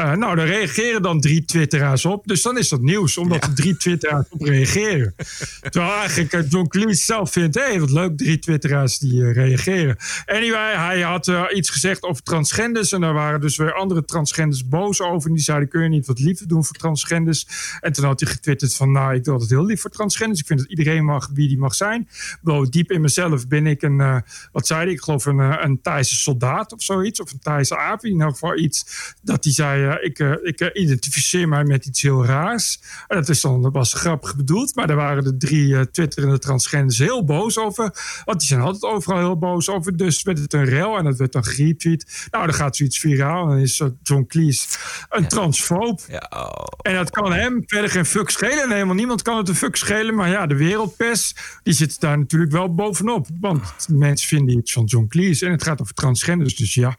Uh, 0.00 0.12
nou, 0.12 0.36
daar 0.36 0.46
reageren 0.46 1.02
dan 1.02 1.20
drie 1.20 1.44
twitteraars 1.44 2.04
op. 2.04 2.26
Dus 2.26 2.42
dan 2.42 2.58
is 2.58 2.68
dat 2.68 2.80
nieuws, 2.80 3.18
omdat 3.18 3.44
er 3.44 3.54
drie 3.54 3.76
twitteraars 3.76 4.26
op 4.30 4.42
reageren. 4.42 5.14
Terwijl 5.60 5.92
eigenlijk 5.92 6.32
uh, 6.32 6.40
John 6.48 6.68
Cleese 6.68 7.04
zelf 7.04 7.32
vindt... 7.32 7.54
hé, 7.54 7.62
hey, 7.62 7.80
wat 7.80 7.90
leuk, 7.90 8.16
drie 8.16 8.38
twitteraars 8.38 8.98
die 8.98 9.14
uh, 9.14 9.32
reageren. 9.32 9.96
Anyway, 10.26 10.74
hij 10.76 11.00
had 11.00 11.30
iets 11.54 11.70
gezegd 11.70 12.02
over 12.02 12.22
transgenders... 12.22 12.92
en 12.92 13.00
daar 13.00 13.12
waren 13.12 13.40
dus 13.40 13.56
weer 13.56 13.72
andere 13.72 14.04
transgenders 14.04 14.68
boos 14.68 15.00
over. 15.00 15.28
En 15.28 15.34
die 15.34 15.44
zeiden, 15.44 15.68
kun 15.68 15.82
je 15.82 15.88
niet 15.88 16.06
wat 16.06 16.18
liever 16.18 16.48
doen 16.48 16.64
voor 16.64 16.76
transgenders? 16.76 17.46
En 17.80 17.92
toen 17.92 18.04
had 18.04 18.20
hij 18.20 18.30
getwitterd 18.30 18.74
van... 18.74 18.92
nou, 18.92 19.14
ik 19.14 19.24
doe 19.24 19.32
altijd 19.32 19.50
heel 19.50 19.64
lief 19.64 19.80
voor 19.80 19.90
transgenders. 19.90 20.40
Ik 20.40 20.46
vind 20.46 20.58
dat 20.58 20.68
iedereen 20.68 21.04
mag 21.04 21.30
wie 21.34 21.48
die 21.48 21.58
mag 21.58 21.74
zijn. 21.74 22.08
Bro, 22.42 22.68
diep 22.68 22.90
in 22.90 23.00
mezelf 23.00 23.48
ben 23.48 23.66
ik 23.66 23.82
een... 23.82 24.22
wat 24.52 24.66
zei 24.66 24.82
hij? 24.82 24.92
Ik 24.92 25.00
geloof 25.00 25.24
een, 25.24 25.38
een 25.38 25.80
Thaise 25.82 26.14
soldaat 26.14 26.72
of 26.72 26.82
zoiets. 26.82 27.20
Of 27.20 27.32
een 27.32 27.40
Thaise 27.40 27.76
aap. 27.76 28.04
In 28.04 28.20
geval 28.20 28.58
iets 28.58 28.86
dat 29.22 29.44
hij 29.44 29.52
zei 29.52 29.89
ik, 29.98 30.18
uh, 30.18 30.32
ik 30.42 30.60
uh, 30.60 30.68
identificeer 30.72 31.48
mij 31.48 31.64
met 31.64 31.86
iets 31.86 32.02
heel 32.02 32.24
raars. 32.24 32.80
En 33.08 33.16
dat, 33.16 33.28
is 33.28 33.40
dan, 33.40 33.62
dat 33.62 33.72
was 33.72 33.92
grappig 33.92 34.36
bedoeld, 34.36 34.74
maar 34.74 34.86
daar 34.86 34.96
waren 34.96 35.24
de 35.24 35.36
drie 35.36 35.68
uh, 35.68 35.80
twitterende 35.80 36.38
transgenders 36.38 36.98
heel 36.98 37.24
boos 37.24 37.58
over. 37.58 37.94
Want 38.24 38.38
die 38.38 38.48
zijn 38.48 38.60
altijd 38.60 38.92
overal 38.92 39.18
heel 39.18 39.38
boos 39.38 39.68
over. 39.68 39.96
Dus 39.96 40.22
werd 40.22 40.38
het 40.38 40.52
een 40.52 40.64
rel 40.64 40.96
en 40.96 41.04
dat 41.04 41.16
werd 41.16 41.32
dan 41.32 41.44
geretweet. 41.44 42.28
Nou, 42.30 42.46
dan 42.46 42.54
gaat 42.54 42.76
zoiets 42.76 42.98
viraal 42.98 43.42
en 43.42 43.48
dan 43.48 43.58
is 43.58 43.82
John 44.02 44.24
Cleese 44.26 44.66
een 45.08 45.22
ja. 45.22 45.28
transfoob. 45.28 46.00
Ja, 46.08 46.30
oh. 46.30 46.64
En 46.82 46.94
dat 46.94 47.10
kan 47.10 47.32
hem 47.32 47.62
verder 47.66 47.90
geen 47.90 48.06
fuck 48.06 48.30
schelen. 48.30 48.62
En 48.62 48.72
helemaal 48.72 48.94
niemand 48.94 49.22
kan 49.22 49.36
het 49.36 49.48
een 49.48 49.54
fuck 49.54 49.76
schelen. 49.76 50.14
Maar 50.14 50.28
ja, 50.28 50.46
de 50.46 50.56
wereldpers, 50.56 51.34
die 51.62 51.74
zit 51.74 52.00
daar 52.00 52.18
natuurlijk 52.18 52.52
wel 52.52 52.74
bovenop. 52.74 53.26
Want 53.40 53.86
mensen 53.88 54.28
vinden 54.28 54.58
iets 54.58 54.72
van 54.72 54.84
John 54.84 55.06
Cleese. 55.06 55.46
En 55.46 55.52
het 55.52 55.62
gaat 55.62 55.80
over 55.80 55.94
transgenders, 55.94 56.56
dus 56.56 56.74
ja 56.74 56.96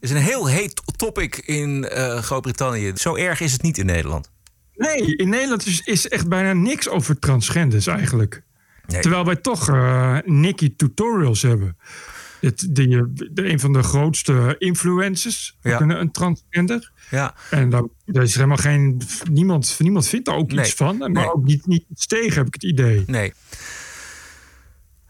is 0.00 0.10
een 0.10 0.16
heel 0.16 0.48
heet 0.48 0.82
topic 0.96 1.36
in 1.36 1.88
uh, 1.92 2.18
Groot-Brittannië. 2.18 2.92
Zo 2.94 3.16
erg 3.16 3.40
is 3.40 3.52
het 3.52 3.62
niet 3.62 3.78
in 3.78 3.86
Nederland. 3.86 4.30
Nee, 4.74 5.16
in 5.16 5.28
Nederland 5.28 5.66
is, 5.66 5.80
is 5.80 6.08
echt 6.08 6.28
bijna 6.28 6.52
niks 6.52 6.88
over 6.88 7.18
transgenders 7.18 7.86
eigenlijk. 7.86 8.42
Nee. 8.86 9.00
Terwijl 9.00 9.24
wij 9.24 9.36
toch 9.36 9.68
uh, 9.68 10.18
Nicky 10.24 10.74
Tutorials 10.76 11.42
hebben. 11.42 11.76
Het, 12.40 12.68
de, 12.70 13.12
de, 13.32 13.50
een 13.50 13.60
van 13.60 13.72
de 13.72 13.82
grootste 13.82 14.56
influencers. 14.58 15.58
Ja. 15.62 15.80
Een 15.80 16.10
transgender. 16.10 16.92
Ja. 17.10 17.34
En 17.50 17.70
daar, 17.70 17.82
daar, 18.04 18.22
is 18.22 18.34
helemaal 18.34 18.56
geen. 18.56 19.02
Niemand, 19.30 19.76
niemand 19.78 20.08
vindt 20.08 20.26
daar 20.26 20.36
ook 20.36 20.52
nee. 20.52 20.64
iets 20.64 20.74
van. 20.74 20.98
Maar 20.98 21.10
nee. 21.10 21.32
ook 21.32 21.44
niet, 21.44 21.66
niet 21.66 21.84
iets 21.90 22.06
tegen, 22.06 22.34
heb 22.34 22.46
ik 22.46 22.54
het 22.54 22.64
idee. 22.64 23.04
Nee. 23.06 23.32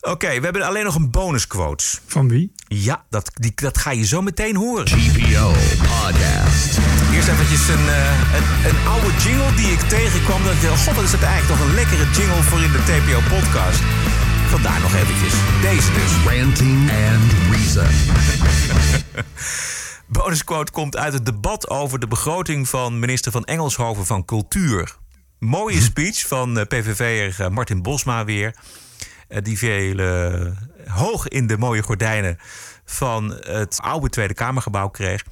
Oké, 0.01 0.28
we 0.28 0.44
hebben 0.44 0.62
alleen 0.62 0.84
nog 0.84 0.94
een 0.94 1.11
bonusquote. 1.11 1.84
Van 2.07 2.28
wie? 2.28 2.53
Ja, 2.68 3.05
dat, 3.09 3.30
die, 3.34 3.53
dat 3.55 3.78
ga 3.78 3.90
je 3.90 4.07
zo 4.07 4.22
meteen 4.22 4.57
horen. 4.57 4.86
GPO 4.88 5.53
Podcast. 5.78 6.78
Eerst 7.12 7.28
eventjes 7.28 7.68
een, 7.68 7.84
uh, 7.84 8.34
een, 8.34 8.70
een, 8.70 8.86
oude 8.86 9.11
jingle 9.22 9.55
die 9.55 9.72
ik 9.72 9.80
tegenkwam. 9.80 10.44
Dat 10.44 10.53
ik 10.53 10.62
dacht, 10.62 10.86
god, 10.86 10.94
wat 10.94 11.05
is 11.05 11.11
dat 11.11 11.22
eigenlijk 11.22 11.59
toch 11.59 11.68
een 11.68 11.74
lekkere 11.74 12.05
jingle 12.11 12.42
voor 12.42 12.61
in 12.61 12.72
de 12.72 12.82
TPO 12.84 13.36
Podcast. 13.36 13.80
Vandaar 14.48 14.80
nog 14.80 14.94
eventjes. 14.94 15.34
Deze 15.62 15.92
dus. 15.92 16.38
Ranting 16.38 16.90
and 16.90 17.32
Reason. 17.51 17.86
Bonusquote 20.07 20.72
komt 20.72 20.96
uit 20.96 21.12
het 21.12 21.26
debat 21.26 21.68
over 21.68 21.98
de 21.98 22.09
begroting 22.09 22.68
van 22.68 22.98
minister 22.98 23.32
van 23.32 23.44
Engelshoven 23.44 24.07
van 24.07 24.24
Cultuur. 24.24 24.96
Mooie 25.38 25.80
speech 25.80 26.26
van 26.26 26.59
eh, 26.59 26.66
PVV'er 26.66 27.44
eh, 27.44 27.51
Martin 27.51 27.82
Bosma 27.82 28.24
weer. 28.24 28.55
Eh, 29.31 29.43
die 29.43 29.59
vele 29.59 30.55
hoog 30.87 31.28
in 31.28 31.47
de 31.47 31.59
mooie 31.59 31.83
gordijnen 31.83 32.39
van 32.85 33.35
het 33.41 33.78
oude 33.81 34.09
Tweede 34.09 34.35
Kamergebouw 34.35 34.89
kreeg. 34.89 35.24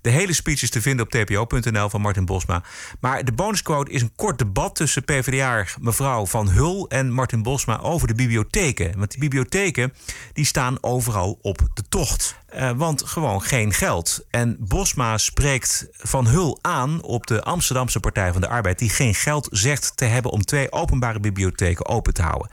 De 0.00 0.10
hele 0.10 0.32
speech 0.32 0.62
is 0.62 0.70
te 0.70 0.80
vinden 0.80 1.06
op 1.06 1.10
tpo.nl 1.10 1.88
van 1.88 2.00
Martin 2.00 2.24
Bosma. 2.24 2.62
Maar 3.00 3.24
de 3.24 3.32
bonusquote 3.32 3.90
is 3.90 4.02
een 4.02 4.12
kort 4.16 4.38
debat 4.38 4.74
tussen 4.74 5.04
PvdA 5.04 5.64
mevrouw 5.80 6.26
Van 6.26 6.50
Hul 6.50 6.88
en 6.88 7.12
Martin 7.12 7.42
Bosma 7.42 7.80
over 7.80 8.08
de 8.08 8.14
bibliotheken. 8.14 8.98
Want 8.98 9.10
die 9.10 9.20
bibliotheken 9.20 9.92
die 10.32 10.44
staan 10.44 10.78
overal 10.80 11.38
op 11.42 11.58
de 11.74 11.88
tocht. 11.88 12.36
Uh, 12.54 12.70
want 12.70 13.02
gewoon 13.02 13.42
geen 13.42 13.72
geld. 13.72 14.26
En 14.30 14.56
Bosma 14.60 15.18
spreekt 15.18 15.86
Van 15.92 16.26
Hul 16.26 16.58
aan 16.60 17.02
op 17.02 17.26
de 17.26 17.42
Amsterdamse 17.42 18.00
Partij 18.00 18.32
van 18.32 18.40
de 18.40 18.48
Arbeid... 18.48 18.78
die 18.78 18.90
geen 18.90 19.14
geld 19.14 19.48
zegt 19.50 19.96
te 19.96 20.04
hebben 20.04 20.30
om 20.30 20.44
twee 20.44 20.72
openbare 20.72 21.20
bibliotheken 21.20 21.86
open 21.86 22.14
te 22.14 22.22
houden. 22.22 22.50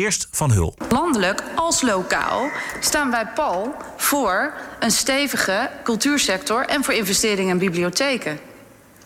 Eerst 0.00 0.28
Van 0.30 0.52
Hul. 0.52 0.74
Landelijk 0.88 1.42
als 1.54 1.82
lokaal 1.82 2.50
staan 2.80 3.10
wij 3.10 3.26
pal 3.34 3.74
voor 3.96 4.52
een 4.78 4.90
stevige 4.90 5.70
cultuursector 5.82 6.66
en 6.66 6.84
voor 6.84 6.94
investeringen 6.94 7.50
in 7.50 7.58
bibliotheken. 7.58 8.38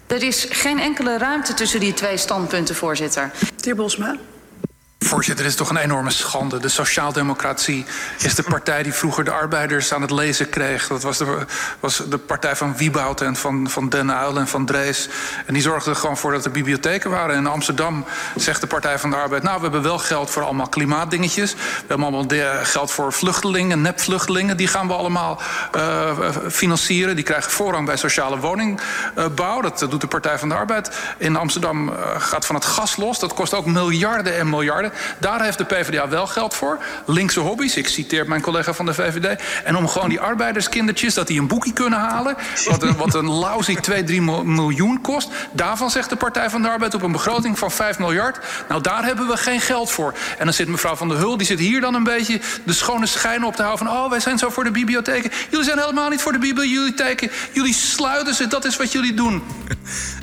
Er 0.06 0.22
is 0.22 0.46
geen 0.50 0.78
enkele 0.78 1.18
ruimte 1.18 1.54
tussen 1.54 1.80
die 1.80 1.94
twee 1.94 2.16
standpunten, 2.16 2.74
voorzitter. 2.74 3.30
De 3.40 3.46
heer 3.60 3.74
Bosma. 3.74 4.16
Voorzitter, 5.04 5.44
dit 5.44 5.52
is 5.52 5.58
toch 5.58 5.70
een 5.70 5.76
enorme 5.76 6.10
schande. 6.10 6.58
De 6.58 6.68
sociaaldemocratie 6.68 7.84
is 8.18 8.34
de 8.34 8.42
partij 8.42 8.82
die 8.82 8.92
vroeger 8.92 9.24
de 9.24 9.30
arbeiders 9.30 9.92
aan 9.92 10.00
het 10.00 10.10
lezen 10.10 10.48
kreeg. 10.48 10.86
Dat 10.86 11.02
was 11.02 11.18
de, 11.18 11.46
was 11.80 12.02
de 12.08 12.18
partij 12.18 12.56
van 12.56 12.76
Wieboud 12.76 13.20
en 13.20 13.36
van, 13.36 13.70
van 13.70 13.88
Den 13.88 14.08
Uyl 14.08 14.38
en 14.38 14.48
van 14.48 14.66
Drees. 14.66 15.08
En 15.46 15.54
die 15.54 15.62
zorgde 15.62 15.90
er 15.90 15.96
gewoon 15.96 16.16
voor 16.16 16.32
dat 16.32 16.44
er 16.44 16.50
bibliotheken 16.50 17.10
waren. 17.10 17.36
In 17.36 17.46
Amsterdam 17.46 18.04
zegt 18.36 18.60
de 18.60 18.66
Partij 18.66 18.98
van 18.98 19.10
de 19.10 19.16
Arbeid... 19.16 19.42
nou, 19.42 19.56
we 19.56 19.62
hebben 19.62 19.82
wel 19.82 19.98
geld 19.98 20.30
voor 20.30 20.42
allemaal 20.42 20.68
klimaatdingetjes. 20.68 21.54
We 21.54 21.60
hebben 21.86 22.06
allemaal 22.06 22.62
geld 22.62 22.90
voor 22.90 23.12
vluchtelingen, 23.12 23.80
nepvluchtelingen. 23.80 24.56
Die 24.56 24.68
gaan 24.68 24.86
we 24.86 24.94
allemaal 24.94 25.40
uh, 25.76 26.10
financieren. 26.50 27.14
Die 27.14 27.24
krijgen 27.24 27.50
voorrang 27.50 27.86
bij 27.86 27.96
sociale 27.96 28.38
woningbouw. 28.38 29.60
Dat 29.60 29.78
doet 29.78 30.00
de 30.00 30.06
Partij 30.06 30.38
van 30.38 30.48
de 30.48 30.54
Arbeid. 30.54 30.90
In 31.18 31.36
Amsterdam 31.36 31.92
gaat 32.18 32.46
van 32.46 32.54
het 32.54 32.64
gas 32.64 32.96
los. 32.96 33.18
Dat 33.18 33.34
kost 33.34 33.54
ook 33.54 33.66
miljarden 33.66 34.36
en 34.36 34.48
miljarden. 34.50 34.92
Daar 35.18 35.42
heeft 35.42 35.58
de 35.58 35.64
PvdA 35.64 36.08
wel 36.08 36.26
geld 36.26 36.54
voor. 36.54 36.78
Linkse 37.06 37.40
hobby's, 37.40 37.76
ik 37.76 37.88
citeer 37.88 38.28
mijn 38.28 38.40
collega 38.40 38.74
van 38.74 38.86
de 38.86 38.94
VVD. 38.94 39.42
En 39.64 39.76
om 39.76 39.88
gewoon 39.88 40.08
die 40.08 40.20
arbeiderskindertjes, 40.20 41.14
dat 41.14 41.26
die 41.26 41.40
een 41.40 41.46
boekje 41.46 41.72
kunnen 41.72 41.98
halen. 41.98 42.36
Wat 42.68 42.82
een, 42.82 42.96
wat 42.96 43.14
een 43.14 43.28
lousy 43.28 43.74
2, 43.74 44.04
3 44.04 44.22
miljoen 44.44 45.00
kost. 45.00 45.28
Daarvan 45.52 45.90
zegt 45.90 46.10
de 46.10 46.16
Partij 46.16 46.50
van 46.50 46.62
de 46.62 46.68
Arbeid 46.68 46.94
op 46.94 47.02
een 47.02 47.12
begroting 47.12 47.58
van 47.58 47.70
5 47.70 47.98
miljard. 47.98 48.38
Nou, 48.68 48.82
daar 48.82 49.04
hebben 49.04 49.26
we 49.26 49.36
geen 49.36 49.60
geld 49.60 49.90
voor. 49.90 50.14
En 50.38 50.44
dan 50.44 50.54
zit 50.54 50.68
mevrouw 50.68 50.96
Van 50.96 51.08
der 51.08 51.18
Hul, 51.18 51.36
die 51.36 51.46
zit 51.46 51.58
hier 51.58 51.80
dan 51.80 51.94
een 51.94 52.04
beetje 52.04 52.40
de 52.64 52.72
schone 52.72 53.06
schijn 53.06 53.44
op 53.44 53.56
te 53.56 53.62
houden. 53.62 53.86
Van, 53.86 53.96
oh, 53.96 54.10
wij 54.10 54.20
zijn 54.20 54.38
zo 54.38 54.50
voor 54.50 54.64
de 54.64 54.70
bibliotheken. 54.70 55.30
Jullie 55.50 55.64
zijn 55.64 55.78
helemaal 55.78 56.08
niet 56.08 56.20
voor 56.20 56.32
de 56.32 56.38
bibliotheken. 56.38 57.30
Jullie 57.52 57.74
sluiten 57.74 58.34
ze, 58.34 58.46
dat 58.46 58.64
is 58.64 58.76
wat 58.76 58.92
jullie 58.92 59.14
doen. 59.14 59.42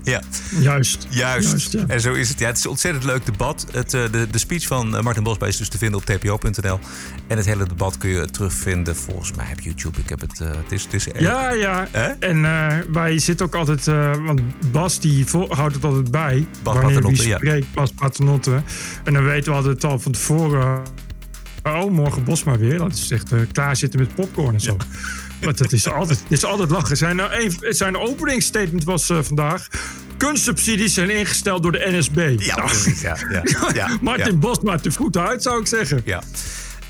Ja. 0.04 0.22
Juist. 0.60 1.06
Juist. 1.10 1.50
Juist 1.50 1.72
ja. 1.72 1.84
En 1.88 2.02
zo 2.02 2.14
is 2.14 2.30
het. 2.30 2.40
Ja, 2.40 2.48
het 2.48 2.58
is 2.58 2.64
een 2.64 2.70
ontzettend 2.70 3.04
leuk 3.04 3.26
debat. 3.26 3.66
Het, 3.72 3.94
uh, 3.94 4.04
de, 4.12 4.28
de 4.32 4.38
speech 4.38 4.61
van 4.68 4.96
eh, 4.96 5.04
Martin 5.04 5.24
Bosma 5.24 5.48
is 5.48 5.58
dus 5.58 5.70
te 5.70 5.78
vinden 5.78 6.00
op 6.00 6.06
tpo.nl. 6.06 6.80
En 7.28 7.38
het 7.38 7.46
hele 7.46 7.68
debat 7.68 7.98
kun 7.98 8.10
je 8.10 8.30
terugvinden 8.30 8.96
volgens 8.96 9.34
mij 9.34 9.48
op 9.52 9.60
YouTube. 9.60 10.00
Ik 10.00 10.10
heb 10.10 10.22
het. 10.22 10.40
Uh, 10.40 10.48
het 10.48 10.72
is, 10.72 10.84
het 10.84 10.94
is 10.94 11.08
ja, 11.20 11.52
ja. 11.52 11.88
En 12.20 12.38
uh, 12.38 12.78
wij 12.92 13.20
zitten 13.20 13.46
ook 13.46 13.56
altijd. 13.56 13.86
want 14.26 14.42
Bas 14.72 15.00
die 15.00 15.26
houdt 15.50 15.76
het 15.76 15.84
altijd 15.84 16.12
bij. 16.12 16.48
Bas 16.64 16.76
wanneer 16.76 17.08
wie 17.08 17.16
spreekt, 17.16 17.66
ja. 17.66 17.72
Bas 17.74 17.92
Paternotte. 17.92 18.62
En 19.04 19.14
dan 19.14 19.24
weten 19.24 19.52
we 19.52 19.58
altijd 19.58 19.84
al 19.84 20.00
van 20.00 20.12
tevoren. 20.12 20.82
Oh, 21.64 21.92
morgen 21.92 22.24
Bosma 22.24 22.58
weer. 22.58 22.78
Dat 22.78 22.94
is 22.94 23.12
echt 23.12 23.34
klaar 23.52 23.76
zitten 23.76 24.00
met 24.00 24.16
popcorn 24.16 24.54
en 24.54 24.62
zo. 24.62 24.78
Ja. 24.78 24.86
Want 25.46 25.60
het 25.60 25.72
is 25.72 25.88
altijd, 25.88 26.20
het 26.20 26.32
is 26.32 26.46
altijd 26.46 26.70
lachen. 26.70 26.98
Zijn, 26.98 27.16
nou 27.16 27.52
zijn 27.60 27.98
openingsstatement 27.98 28.84
was 28.84 29.06
vandaag. 29.22 29.68
Kunstsubsidies 30.22 30.94
zijn 30.94 31.10
ingesteld 31.10 31.64
door 31.64 31.72
de 31.72 31.88
NSB. 31.92 32.36
Ja, 32.38 32.56
precies. 32.56 33.02
Ja, 33.02 33.18
ja, 33.32 33.44
ja, 33.74 33.98
Martin 34.02 34.32
ja. 34.32 34.38
Bosma 34.38 34.78
te 34.78 34.92
goed 34.92 35.18
uit, 35.18 35.44
zou 35.44 35.60
ik 35.60 35.68
zeggen. 35.68 36.02
Ja. 36.06 36.24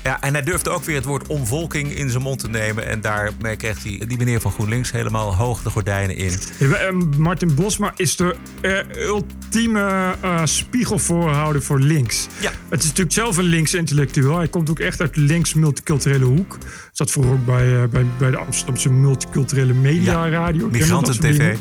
Ja, 0.02 0.20
en 0.20 0.32
hij 0.32 0.42
durfde 0.42 0.70
ook 0.70 0.84
weer 0.84 0.94
het 0.94 1.04
woord 1.04 1.26
omvolking 1.26 1.94
in 1.94 2.10
zijn 2.10 2.22
mond 2.22 2.38
te 2.38 2.48
nemen. 2.48 2.86
En 2.86 3.00
daarmee 3.00 3.56
kreeg 3.56 3.82
hij 3.82 4.02
die 4.06 4.18
meneer 4.18 4.40
van 4.40 4.52
GroenLinks 4.52 4.92
helemaal 4.92 5.34
hoog 5.34 5.62
de 5.62 5.70
gordijnen 5.70 6.16
in. 6.16 6.32
Martin 7.16 7.54
Bosma 7.54 7.92
is 7.96 8.16
de 8.16 8.36
uh, 8.62 9.06
ultieme 9.06 10.14
uh, 10.24 10.40
spiegelvoorhouder 10.44 11.62
voor 11.62 11.80
links. 11.80 12.26
Ja. 12.40 12.50
Het 12.68 12.80
is 12.80 12.88
natuurlijk 12.88 13.14
zelf 13.14 13.36
een 13.36 13.44
links 13.44 13.74
intellectueel. 13.74 14.36
Hij 14.36 14.48
komt 14.48 14.70
ook 14.70 14.78
echt 14.78 15.00
uit 15.00 15.14
de 15.14 15.20
links 15.20 15.54
multiculturele 15.54 16.24
hoek. 16.24 16.58
Zat 16.92 17.10
vroeger 17.10 17.32
ook 17.32 17.44
bij, 17.44 17.66
uh, 17.66 17.84
bij, 17.84 18.06
bij 18.18 18.30
de 18.30 18.36
Amsterdamse 18.36 18.90
multiculturele 18.90 19.72
media 19.72 20.28
radio. 20.28 20.68
Migranten 20.70 21.20
TV. 21.20 21.56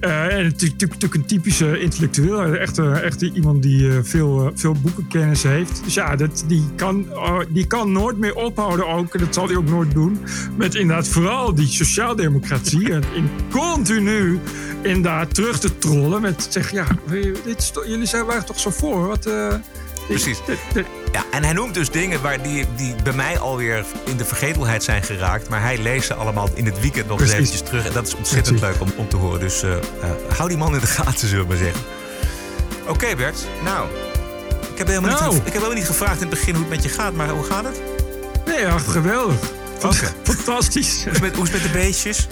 Uh, 0.00 0.36
en 0.36 0.44
natuurlijk 0.44 1.14
een 1.14 1.24
typische 1.26 1.80
intellectueel. 1.80 2.54
Echt, 2.54 2.78
echt 2.78 3.22
iemand 3.22 3.62
die 3.62 3.92
veel, 4.02 4.50
veel 4.54 4.72
boekenkennis 4.72 5.42
heeft. 5.42 5.84
Dus 5.84 5.94
ja, 5.94 6.16
dat, 6.16 6.44
die, 6.46 6.64
kan, 6.76 7.06
die 7.48 7.66
kan 7.66 7.92
nooit 7.92 8.18
meer 8.18 8.34
ophouden 8.34 8.88
ook. 8.88 9.14
En 9.14 9.20
dat 9.20 9.34
zal 9.34 9.46
hij 9.46 9.56
ook 9.56 9.68
nooit 9.68 9.92
doen. 9.92 10.18
Met 10.56 10.74
inderdaad 10.74 11.08
vooral 11.08 11.54
die 11.54 11.66
sociaaldemocratie. 11.66 12.92
en 12.94 13.02
in 13.14 13.28
continu 13.50 14.38
inderdaad 14.82 15.34
terug 15.34 15.58
te 15.58 15.78
trollen. 15.78 16.20
Met 16.20 16.46
zeggen, 16.50 16.76
ja, 16.76 16.86
dit, 17.44 17.72
jullie 17.86 18.06
zijn, 18.06 18.26
waren 18.26 18.46
toch 18.46 18.58
zo 18.58 18.70
voor? 18.70 19.06
Wat, 19.06 19.26
precies. 20.08 20.38
Ja, 21.12 21.24
en 21.30 21.44
hij 21.44 21.52
noemt 21.52 21.74
dus 21.74 21.90
dingen 21.90 22.22
waar 22.22 22.42
die, 22.42 22.66
die 22.76 22.94
bij 23.02 23.12
mij 23.12 23.38
alweer 23.38 23.84
in 24.04 24.16
de 24.16 24.24
vergetelheid 24.24 24.84
zijn 24.84 25.02
geraakt. 25.02 25.48
Maar 25.48 25.60
hij 25.62 25.78
leest 25.78 26.06
ze 26.06 26.14
allemaal 26.14 26.48
in 26.54 26.64
het 26.66 26.80
weekend 26.80 27.06
nog 27.08 27.20
eens 27.20 27.32
eventjes 27.32 27.60
terug. 27.62 27.86
En 27.86 27.92
dat 27.92 28.06
is 28.06 28.14
ontzettend 28.14 28.60
leuk 28.60 28.80
om, 28.80 28.92
om 28.96 29.08
te 29.08 29.16
horen. 29.16 29.40
Dus 29.40 29.62
eh, 29.62 29.72
eh, 29.76 29.80
hou 30.36 30.48
die 30.48 30.58
man 30.58 30.74
in 30.74 30.80
de 30.80 30.86
gaten, 30.86 31.28
zullen 31.28 31.42
we 31.42 31.48
maar 31.48 31.56
zeggen. 31.56 31.80
Oké 32.86 33.16
Bert, 33.16 33.46
nou. 33.64 33.88
Ik 34.72 34.78
heb, 34.78 34.86
helemaal 34.86 35.10
Nou. 35.10 35.28
niet, 35.28 35.38
ik 35.38 35.44
heb 35.44 35.52
helemaal 35.54 35.74
niet 35.76 35.86
gevraagd 35.86 36.14
in 36.20 36.20
het 36.20 36.30
begin 36.30 36.54
hoe 36.54 36.64
het 36.64 36.72
met 36.74 36.82
je 36.82 36.88
gaat. 36.88 37.12
Maar 37.12 37.28
hoe 37.28 37.44
gaat 37.44 37.64
het? 37.64 37.80
Nee, 38.46 38.60
ja, 38.60 38.78
geweldig. 38.78 39.36
Oké. 39.82 40.12
Fantastisch. 40.22 41.02
Hoe 41.04 41.12
is, 41.12 41.20
met, 41.20 41.36
hoe 41.36 41.44
is 41.44 41.52
het 41.52 41.62
met 41.62 41.72
de 41.72 41.78
beestjes? 41.78 42.26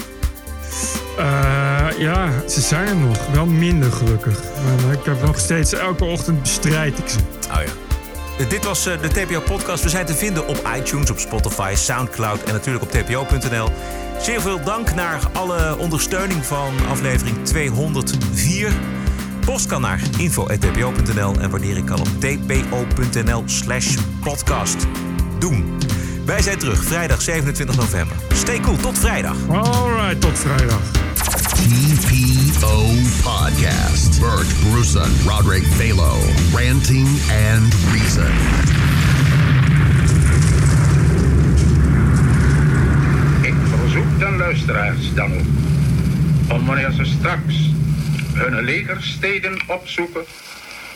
Eh, 1.18 1.98
ja, 1.98 2.30
ze 2.48 2.60
zijn 2.60 2.86
er 2.88 2.96
nog. 2.96 3.26
Wel 3.32 3.46
minder 3.46 3.92
gelukkig. 3.92 4.40
Maar 4.64 4.92
ik 4.92 5.04
heb 5.04 5.22
nog 5.22 5.38
steeds, 5.38 5.72
elke 5.72 6.04
ochtend 6.04 6.42
bestrijd 6.42 6.98
ik 6.98 7.08
ze. 7.08 7.18
Oh 7.50 7.62
ja. 7.64 8.44
Dit 8.48 8.64
was 8.64 8.86
eh, 8.86 9.00
de 9.00 9.08
TPO-podcast. 9.08 9.82
We 9.82 9.88
zijn 9.88 10.06
te 10.06 10.14
vinden 10.14 10.48
op 10.48 10.68
iTunes, 10.76 11.10
op 11.10 11.18
Spotify, 11.18 11.72
Soundcloud 11.76 12.42
en 12.42 12.52
natuurlijk 12.52 12.84
op 12.84 12.90
tpo.nl. 12.90 13.68
Zeer 14.20 14.40
veel 14.40 14.64
dank 14.64 14.94
naar 14.94 15.20
alle 15.32 15.78
ondersteuning 15.78 16.44
van 16.44 16.74
aflevering 16.88 17.44
204. 17.44 18.72
Post 19.44 19.66
kan 19.66 19.80
naar 19.80 20.00
info.tpo.nl 20.18 21.34
en 21.40 21.50
waardering 21.50 21.86
kan 21.86 22.00
op 22.00 22.08
tpo.nl 22.20 23.42
slash 23.46 23.96
podcast. 24.20 24.86
Doen. 25.38 25.78
Wij 26.26 26.42
zijn 26.42 26.58
terug 26.58 26.84
vrijdag 26.84 27.22
27 27.22 27.76
november. 27.76 28.16
Stay 28.34 28.60
cool, 28.60 28.76
tot 28.76 28.98
vrijdag. 28.98 29.36
Alright, 29.48 30.20
tot 30.20 30.38
vrijdag. 30.38 30.80
TPO 31.44 32.84
Podcast. 33.22 34.20
Bert 34.20 34.70
Bruson, 34.70 35.10
Roderick 35.26 35.64
Balo, 35.78 36.16
Ranting 36.52 37.08
and 37.52 37.74
Reason. 37.92 38.32
Ik 43.42 43.54
verzoek 43.80 44.18
de 44.18 44.36
luisteraars 44.38 45.14
dan 45.14 45.32
ook 45.32 45.46
om 46.56 46.66
wanneer 46.66 46.90
ze 46.90 47.04
straks 47.04 47.70
hun 48.32 48.64
legersteden 48.64 49.58
opzoeken, 49.66 50.24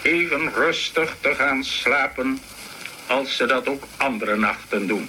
even 0.03 0.53
rustig 0.55 1.16
te 1.20 1.35
gaan 1.35 1.64
slapen 1.64 2.41
als 3.07 3.37
ze 3.37 3.47
dat 3.47 3.68
ook 3.68 3.85
andere 3.97 4.37
nachten 4.37 4.87
doen. 4.87 5.09